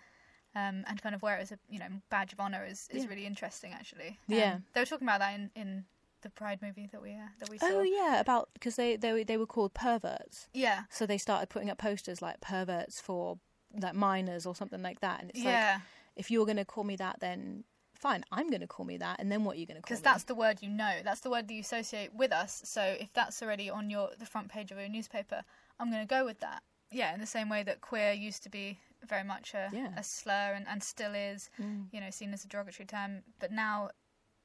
Um, 0.54 0.84
and 0.86 1.02
kind 1.02 1.16
of 1.16 1.22
wear 1.22 1.38
it 1.38 1.44
as 1.44 1.54
a 1.54 1.60
you 1.70 1.80
know 1.80 1.88
badge 2.10 2.34
of 2.34 2.42
honor 2.42 2.66
is, 2.66 2.90
is 2.92 3.04
Yeah. 3.06 3.10
really 3.10 3.26
interesting 3.26 3.72
actually. 3.72 4.20
Yeah. 4.28 4.56
Um, 4.56 4.66
they 4.74 4.82
were 4.82 4.86
talking 4.86 5.08
about 5.08 5.20
that 5.20 5.34
in, 5.34 5.50
in 5.56 5.86
the 6.24 6.30
Pride 6.30 6.62
movie 6.62 6.90
that 6.92 7.02
we 7.02 7.14
uh, 7.14 7.30
that 7.40 7.50
we 7.50 7.58
saw. 7.58 7.68
oh 7.70 7.82
yeah 7.84 8.20
about 8.20 8.50
because 8.54 8.76
they, 8.76 8.98
they 8.98 9.14
were- 9.14 9.24
they 9.24 9.38
were 9.38 9.46
called 9.46 9.74
perverts 9.74 10.50
yeah, 10.54 10.82
so 10.90 11.06
they 11.06 11.18
started 11.18 11.48
putting 11.48 11.70
up 11.70 11.78
posters 11.78 12.22
like 12.22 12.42
perverts 12.42 13.00
for 13.00 13.40
like 13.82 13.96
miners 13.96 14.46
or 14.46 14.54
something 14.54 14.82
like 14.82 15.00
that 15.00 15.22
and 15.22 15.30
it's 15.30 15.42
like 15.42 15.80
if 16.18 16.30
you're 16.30 16.46
going 16.46 16.58
to 16.58 16.66
call 16.66 16.84
me 16.84 16.98
that 16.98 17.22
then 17.22 17.64
fine 18.02 18.24
i'm 18.32 18.50
going 18.50 18.62
to 18.62 18.68
call 18.68 18.86
me 18.86 18.98
that 18.98 19.16
and 19.20 19.32
then 19.32 19.44
what 19.46 19.56
are 19.56 19.60
you 19.60 19.66
going 19.66 19.76
to 19.76 19.82
call 19.82 19.94
me? 19.94 19.96
because 19.96 20.02
that's 20.02 20.24
the 20.26 20.36
word 20.36 20.58
you 20.62 20.70
know 20.70 20.96
that's 21.04 21.22
the 21.22 21.30
word 21.30 21.48
that 21.48 21.54
you 21.54 21.62
associate 21.62 22.12
with 22.14 22.32
us 22.32 22.62
so 22.66 22.82
if 23.00 23.12
that's 23.14 23.42
already 23.44 23.70
on 23.70 23.90
your 23.90 24.10
the 24.20 24.26
front 24.26 24.50
page 24.50 24.72
of 24.72 24.78
your 24.80 24.90
newspaper 24.90 25.44
i'm 25.80 25.90
going 25.92 26.02
to 26.02 26.08
go 26.18 26.26
with 26.26 26.40
that 26.40 26.62
yeah 26.92 27.14
in 27.14 27.20
the 27.20 27.28
same 27.38 27.48
way 27.48 27.62
that 27.64 27.80
queer 27.82 28.12
used 28.12 28.42
to 28.44 28.50
be 28.50 28.80
very 29.08 29.24
much 29.24 29.54
a, 29.54 29.70
Yeah. 29.74 29.90
a 29.98 30.04
slur 30.04 30.54
and, 30.56 30.66
and 30.68 30.84
still 30.84 31.14
is 31.14 31.50
Mm. 31.60 31.86
you 31.92 32.00
know 32.02 32.10
seen 32.10 32.34
as 32.34 32.44
a 32.44 32.48
derogatory 32.48 32.86
term 32.88 33.22
but 33.40 33.52
now 33.52 33.90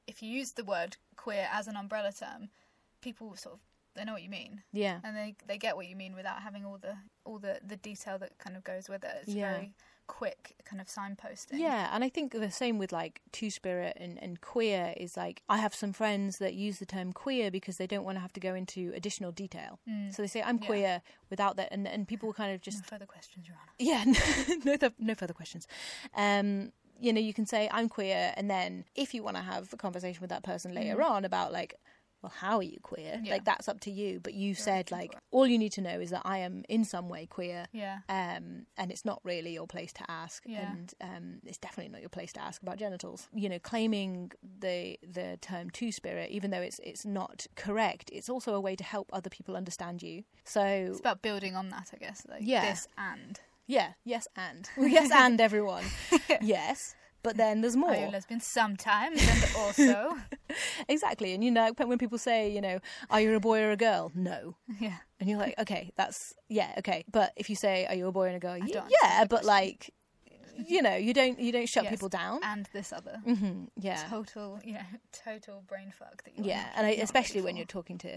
if 0.07 0.23
you 0.23 0.31
use 0.31 0.53
the 0.53 0.65
word 0.65 0.97
queer 1.17 1.49
as 1.53 1.67
an 1.67 1.77
umbrella 1.77 2.13
term, 2.13 2.49
people 3.01 3.35
sort 3.37 3.55
of 3.57 3.61
they 3.97 4.05
know 4.05 4.13
what 4.13 4.23
you 4.23 4.29
mean 4.29 4.63
Yeah. 4.73 5.01
and 5.03 5.17
they 5.17 5.35
they 5.47 5.59
get 5.59 5.75
what 5.77 5.87
you 5.89 5.97
mean 5.97 6.15
without 6.15 6.43
having 6.43 6.65
all 6.65 6.79
the 6.79 6.95
all 7.25 7.39
the 7.39 7.59
the 7.67 7.77
detail 7.77 8.19
that 8.19 8.37
kind 8.39 8.57
of 8.57 8.63
goes 8.65 8.89
with 8.89 9.03
it. 9.05 9.11
It's 9.23 9.35
Yeah. 9.35 9.51
very 9.53 9.75
quick 10.07 10.55
kind 10.65 10.81
of 10.81 10.87
signposting. 10.89 11.59
Yeah, 11.59 11.91
and 11.93 12.03
I 12.05 12.09
think 12.09 12.33
the 12.33 12.51
same 12.51 12.79
with 12.79 12.93
like 12.93 13.21
two 13.33 13.51
spirit 13.51 13.97
and, 14.01 14.21
and 14.23 14.41
queer 14.41 14.95
is 14.97 15.17
like 15.17 15.43
I 15.49 15.59
have 15.59 15.75
some 15.75 15.93
friends 15.93 16.39
that 16.39 16.55
use 16.55 16.79
the 16.79 16.87
term 16.87 17.13
queer 17.13 17.51
because 17.51 17.77
they 17.77 17.87
don't 17.87 18.05
want 18.05 18.17
to 18.17 18.21
have 18.21 18.33
to 18.35 18.41
go 18.41 18.55
into 18.55 18.93
additional 18.95 19.33
detail. 19.33 19.79
Mm. 19.89 20.15
So 20.15 20.23
they 20.23 20.29
say 20.29 20.43
I'm 20.43 20.59
Yeah. 20.61 20.67
queer 20.67 21.03
without 21.31 21.57
that, 21.57 21.69
and 21.73 21.87
and 21.87 22.07
people 22.09 22.33
kind 22.33 22.55
of 22.55 22.61
just 22.61 22.79
No 22.79 22.85
further 22.85 23.07
questions, 23.07 23.47
Your 23.47 23.57
Honour. 23.57 23.73
yeah, 23.79 24.05
no, 24.65 24.77
th- 24.77 24.93
no 24.99 25.15
further 25.15 25.35
questions. 25.35 25.67
Um, 26.15 26.73
you 26.99 27.13
know, 27.13 27.21
you 27.21 27.35
can 27.35 27.45
say 27.47 27.69
I'm 27.73 27.89
queer, 27.89 28.33
and 28.37 28.51
then 28.51 28.85
if 28.95 29.13
you 29.15 29.23
want 29.23 29.37
to 29.37 29.43
have 29.43 29.73
a 29.73 29.77
conversation 29.77 30.21
with 30.23 30.31
that 30.31 30.43
person 30.43 30.75
later 30.75 31.03
on 31.03 31.25
about 31.27 31.53
like, 31.53 31.75
well, 32.27 32.33
how 32.41 32.57
are 32.57 32.63
you 32.63 32.79
queer? 32.83 33.21
Yeah. 33.23 33.35
Like 33.35 33.45
that's 33.45 33.69
up 33.69 33.79
to 33.81 33.91
you. 33.91 34.19
But 34.21 34.35
you 34.35 34.49
You're 34.49 34.57
said 34.57 34.91
like 34.91 35.15
all 35.31 35.47
you 35.47 35.59
need 35.59 35.73
to 35.73 35.81
know 35.81 36.01
is 36.01 36.11
that 36.11 36.23
I 36.25 36.39
am 36.39 36.65
in 36.69 36.85
some 36.85 37.09
way 37.09 37.27
queer. 37.27 37.67
Yeah. 37.73 37.99
Um, 38.09 38.67
and 38.77 38.91
it's 38.91 39.05
not 39.05 39.21
really 39.23 39.53
your 39.55 39.67
place 39.69 39.93
to 39.95 40.05
ask, 40.11 40.43
Yeah. 40.47 40.71
and 40.73 40.95
um, 41.01 41.27
it's 41.45 41.59
definitely 41.59 41.93
not 41.93 42.01
your 42.01 42.09
place 42.11 42.33
to 42.35 42.43
ask 42.43 42.61
about 42.63 42.79
genitals. 42.79 43.29
You 43.33 43.49
know, 43.49 43.59
claiming 43.61 44.33
the 44.61 44.99
the 45.03 45.39
term 45.41 45.71
two 45.71 45.93
spirit, 45.93 46.31
even 46.31 46.51
though 46.51 46.63
it's 46.63 46.81
it's 46.83 47.05
not 47.07 47.47
correct, 47.55 48.11
it's 48.13 48.29
also 48.29 48.55
a 48.55 48.61
way 48.61 48.75
to 48.77 48.85
help 48.85 49.09
other 49.13 49.31
people 49.31 49.57
understand 49.57 50.03
you. 50.03 50.25
So 50.45 50.63
It's 50.65 51.01
about 51.01 51.23
building 51.23 51.55
on 51.55 51.69
that, 51.71 51.91
I 51.95 51.99
guess. 51.99 52.27
Like 52.29 52.41
Yeah. 52.43 52.71
this 52.71 52.89
and 52.99 53.39
yeah, 53.69 53.93
yes, 54.05 54.27
and 54.37 54.69
well, 54.77 54.89
yes, 54.99 55.11
and 55.13 55.41
everyone, 55.41 55.85
yes. 56.41 56.95
But 57.27 57.37
then 57.37 57.61
there's 57.61 57.75
more. 57.77 57.91
are 57.91 57.97
you 58.05 58.07
a 58.07 58.17
lesbian 58.19 58.41
sometimes 58.41 59.21
and 59.33 59.45
also 59.57 60.17
Exactly. 60.89 61.35
And 61.35 61.43
you 61.43 61.51
know, 61.51 61.73
when 61.77 61.99
people 61.99 62.19
say, 62.19 62.49
you 62.49 62.61
know, 62.61 62.79
are 63.11 63.21
you 63.21 63.35
a 63.35 63.41
boy 63.41 63.61
or 63.63 63.73
a 63.73 63.77
girl? 63.77 64.13
No. 64.15 64.55
yeah. 64.81 64.99
And 65.19 65.29
you're 65.29 65.39
like, 65.47 65.59
okay, 65.59 65.91
that's 65.97 66.35
yeah, 66.49 66.73
okay. 66.79 67.05
But 67.11 67.33
if 67.37 67.51
you 67.51 67.57
say, 67.57 67.85
are 67.87 67.95
you 67.97 68.07
a 68.07 68.13
boy 68.13 68.27
and 68.29 68.37
a 68.37 68.39
girl? 68.39 68.53
I 68.53 68.59
Y- 68.61 68.71
don't 68.73 68.93
yeah, 69.03 69.25
but 69.25 69.45
like, 69.45 69.93
you 70.69 70.83
know, 70.83 70.95
you 70.95 71.13
don't 71.13 71.39
you 71.41 71.51
don't 71.51 71.69
shut 71.69 71.85
Yes, 71.85 71.91
people 71.95 72.09
down. 72.09 72.39
And 72.45 72.69
this 72.73 72.93
other 72.93 73.19
hmm 73.25 73.65
Yeah. 73.77 74.05
total, 74.09 74.61
you 74.65 74.75
know, 74.75 74.81
total 75.25 75.63
brain 75.67 75.91
fuck 75.91 76.23
that 76.25 76.39
you. 76.39 76.45
Yeah, 76.45 76.65
and 76.77 76.87
I, 76.87 76.91
especially 76.91 77.41
when 77.43 77.57
you're 77.57 77.67
talking 77.67 77.99
to, 77.99 78.11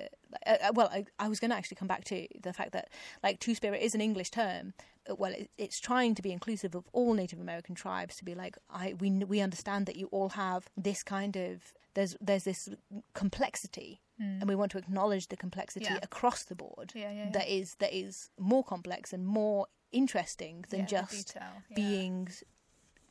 uh, 0.46 0.58
uh, 0.66 0.72
well, 0.74 0.90
I, 0.94 1.06
I 1.18 1.28
was 1.30 1.40
going 1.40 1.52
to 1.52 1.58
actually 1.58 1.78
come 1.82 1.88
back 1.88 2.04
to 2.06 2.28
the 2.42 2.54
fact 2.54 2.72
that 2.74 2.90
like 3.24 3.40
Two 3.40 3.56
Spirit 3.56 3.82
is 3.82 3.96
an 3.96 4.02
English 4.02 4.30
term. 4.30 4.74
Well, 5.18 5.32
it, 5.32 5.50
it's 5.58 5.80
trying 5.80 6.16
to 6.16 6.22
be 6.22 6.32
inclusive 6.32 6.76
of 6.76 6.86
all 6.94 7.14
Native 7.14 7.40
American 7.40 7.76
tribes 7.76 8.16
to 8.18 8.26
be 8.26 8.36
like, 8.36 8.58
I 8.70 8.96
we 9.00 9.10
we 9.12 9.42
understand 9.42 9.86
that 9.86 9.96
you 9.96 10.08
all 10.08 10.30
have 10.30 10.70
this 10.78 11.04
kind 11.04 11.36
of 11.36 11.74
there's 11.94 12.16
there's 12.22 12.44
this 12.44 12.70
complexity, 13.14 14.02
hmm. 14.18 14.40
and 14.40 14.48
we 14.48 14.56
want 14.56 14.72
to 14.72 14.78
acknowledge 14.78 15.28
the 15.28 15.38
complexity. 15.38 15.86
Yeah. 15.86 16.00
across 16.02 16.44
the 16.44 16.56
board. 16.56 16.92
Yeah, 16.96 17.12
yeah. 17.12 17.32
That 17.32 17.50
is 17.50 17.76
that 17.76 17.94
is 17.94 18.30
more 18.38 18.64
complex 18.64 19.14
and 19.14 19.26
more 19.26 19.68
interesting 19.92 20.66
than 20.70 20.86
just 20.88 21.36
being 21.76 22.30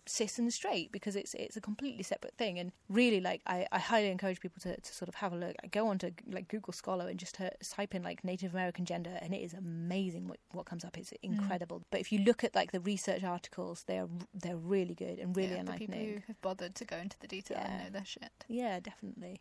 cis 0.09 0.39
and 0.39 0.53
straight 0.53 0.91
because 0.91 1.15
it's 1.17 1.35
it's 1.35 1.57
a 1.57 1.61
completely 1.61 2.03
separate 2.03 2.35
thing 2.37 2.59
and 2.59 2.73
really 2.89 3.21
like 3.21 3.41
I, 3.47 3.67
I 3.71 3.79
highly 3.79 4.09
encourage 4.09 4.41
people 4.41 4.61
to, 4.63 4.81
to 4.81 4.95
sort 4.95 5.09
of 5.09 5.15
have 5.17 5.33
a 5.33 5.37
look 5.37 5.55
go 5.71 5.87
on 5.89 5.99
to 5.99 6.13
like 6.31 6.49
google 6.49 6.73
scholar 6.73 7.09
and 7.09 7.19
just 7.19 7.35
to 7.37 7.51
type 7.69 7.95
in 7.95 8.03
like 8.03 8.25
native 8.25 8.53
american 8.53 8.85
gender 8.85 9.19
and 9.23 9.35
it 9.35 9.39
is 9.43 9.55
amazing 9.55 10.27
what, 10.29 10.39
what 10.53 10.67
comes 10.67 10.85
up 10.85 10.97
it's 10.99 11.13
Mm. 11.13 11.17
incredible 11.23 11.83
but 11.91 12.01
if 12.01 12.11
you 12.13 12.21
look 12.21 12.43
at 12.45 12.55
like 12.55 12.73
the 12.73 12.81
research 12.81 13.23
articles 13.25 13.85
they're 13.87 14.09
they're 14.35 14.57
really 14.57 14.95
good 14.95 15.19
and 15.19 15.37
really 15.37 15.57
yeah, 15.57 15.63
the 15.63 15.73
people 15.73 15.95
who 15.97 16.19
have 16.27 16.41
bothered 16.41 16.75
to 16.77 16.85
go 16.85 16.97
into 16.97 17.19
the 17.21 17.27
detail 17.27 17.59
and 17.65 17.85
know 17.85 17.91
their 17.91 18.05
shit. 18.05 18.31
yeah 18.49 18.81
definitely 18.81 19.41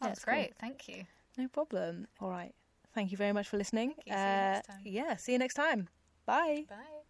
Oh, 0.00 0.06
Yeah, 0.06 0.08
that's 0.10 0.24
cool. 0.24 0.34
great. 0.34 0.54
Thank 0.58 0.88
you. 0.88 1.04
no 1.38 1.48
problem 1.48 2.06
all 2.20 2.28
right 2.30 2.54
thank 2.94 3.10
you 3.12 3.16
very 3.16 3.32
much 3.32 3.48
for 3.48 3.56
listening 3.56 3.94
Thank 3.94 4.06
you. 4.08 4.12
See 4.14 4.18
you 4.18 4.36
next 4.36 4.68
Uh, 4.68 4.72
time. 4.72 4.80
yeah 4.84 5.16
see 5.16 5.32
you 5.32 5.38
next 5.38 5.54
time 5.54 5.88
bye 6.26 6.64
Bye. 6.68 7.01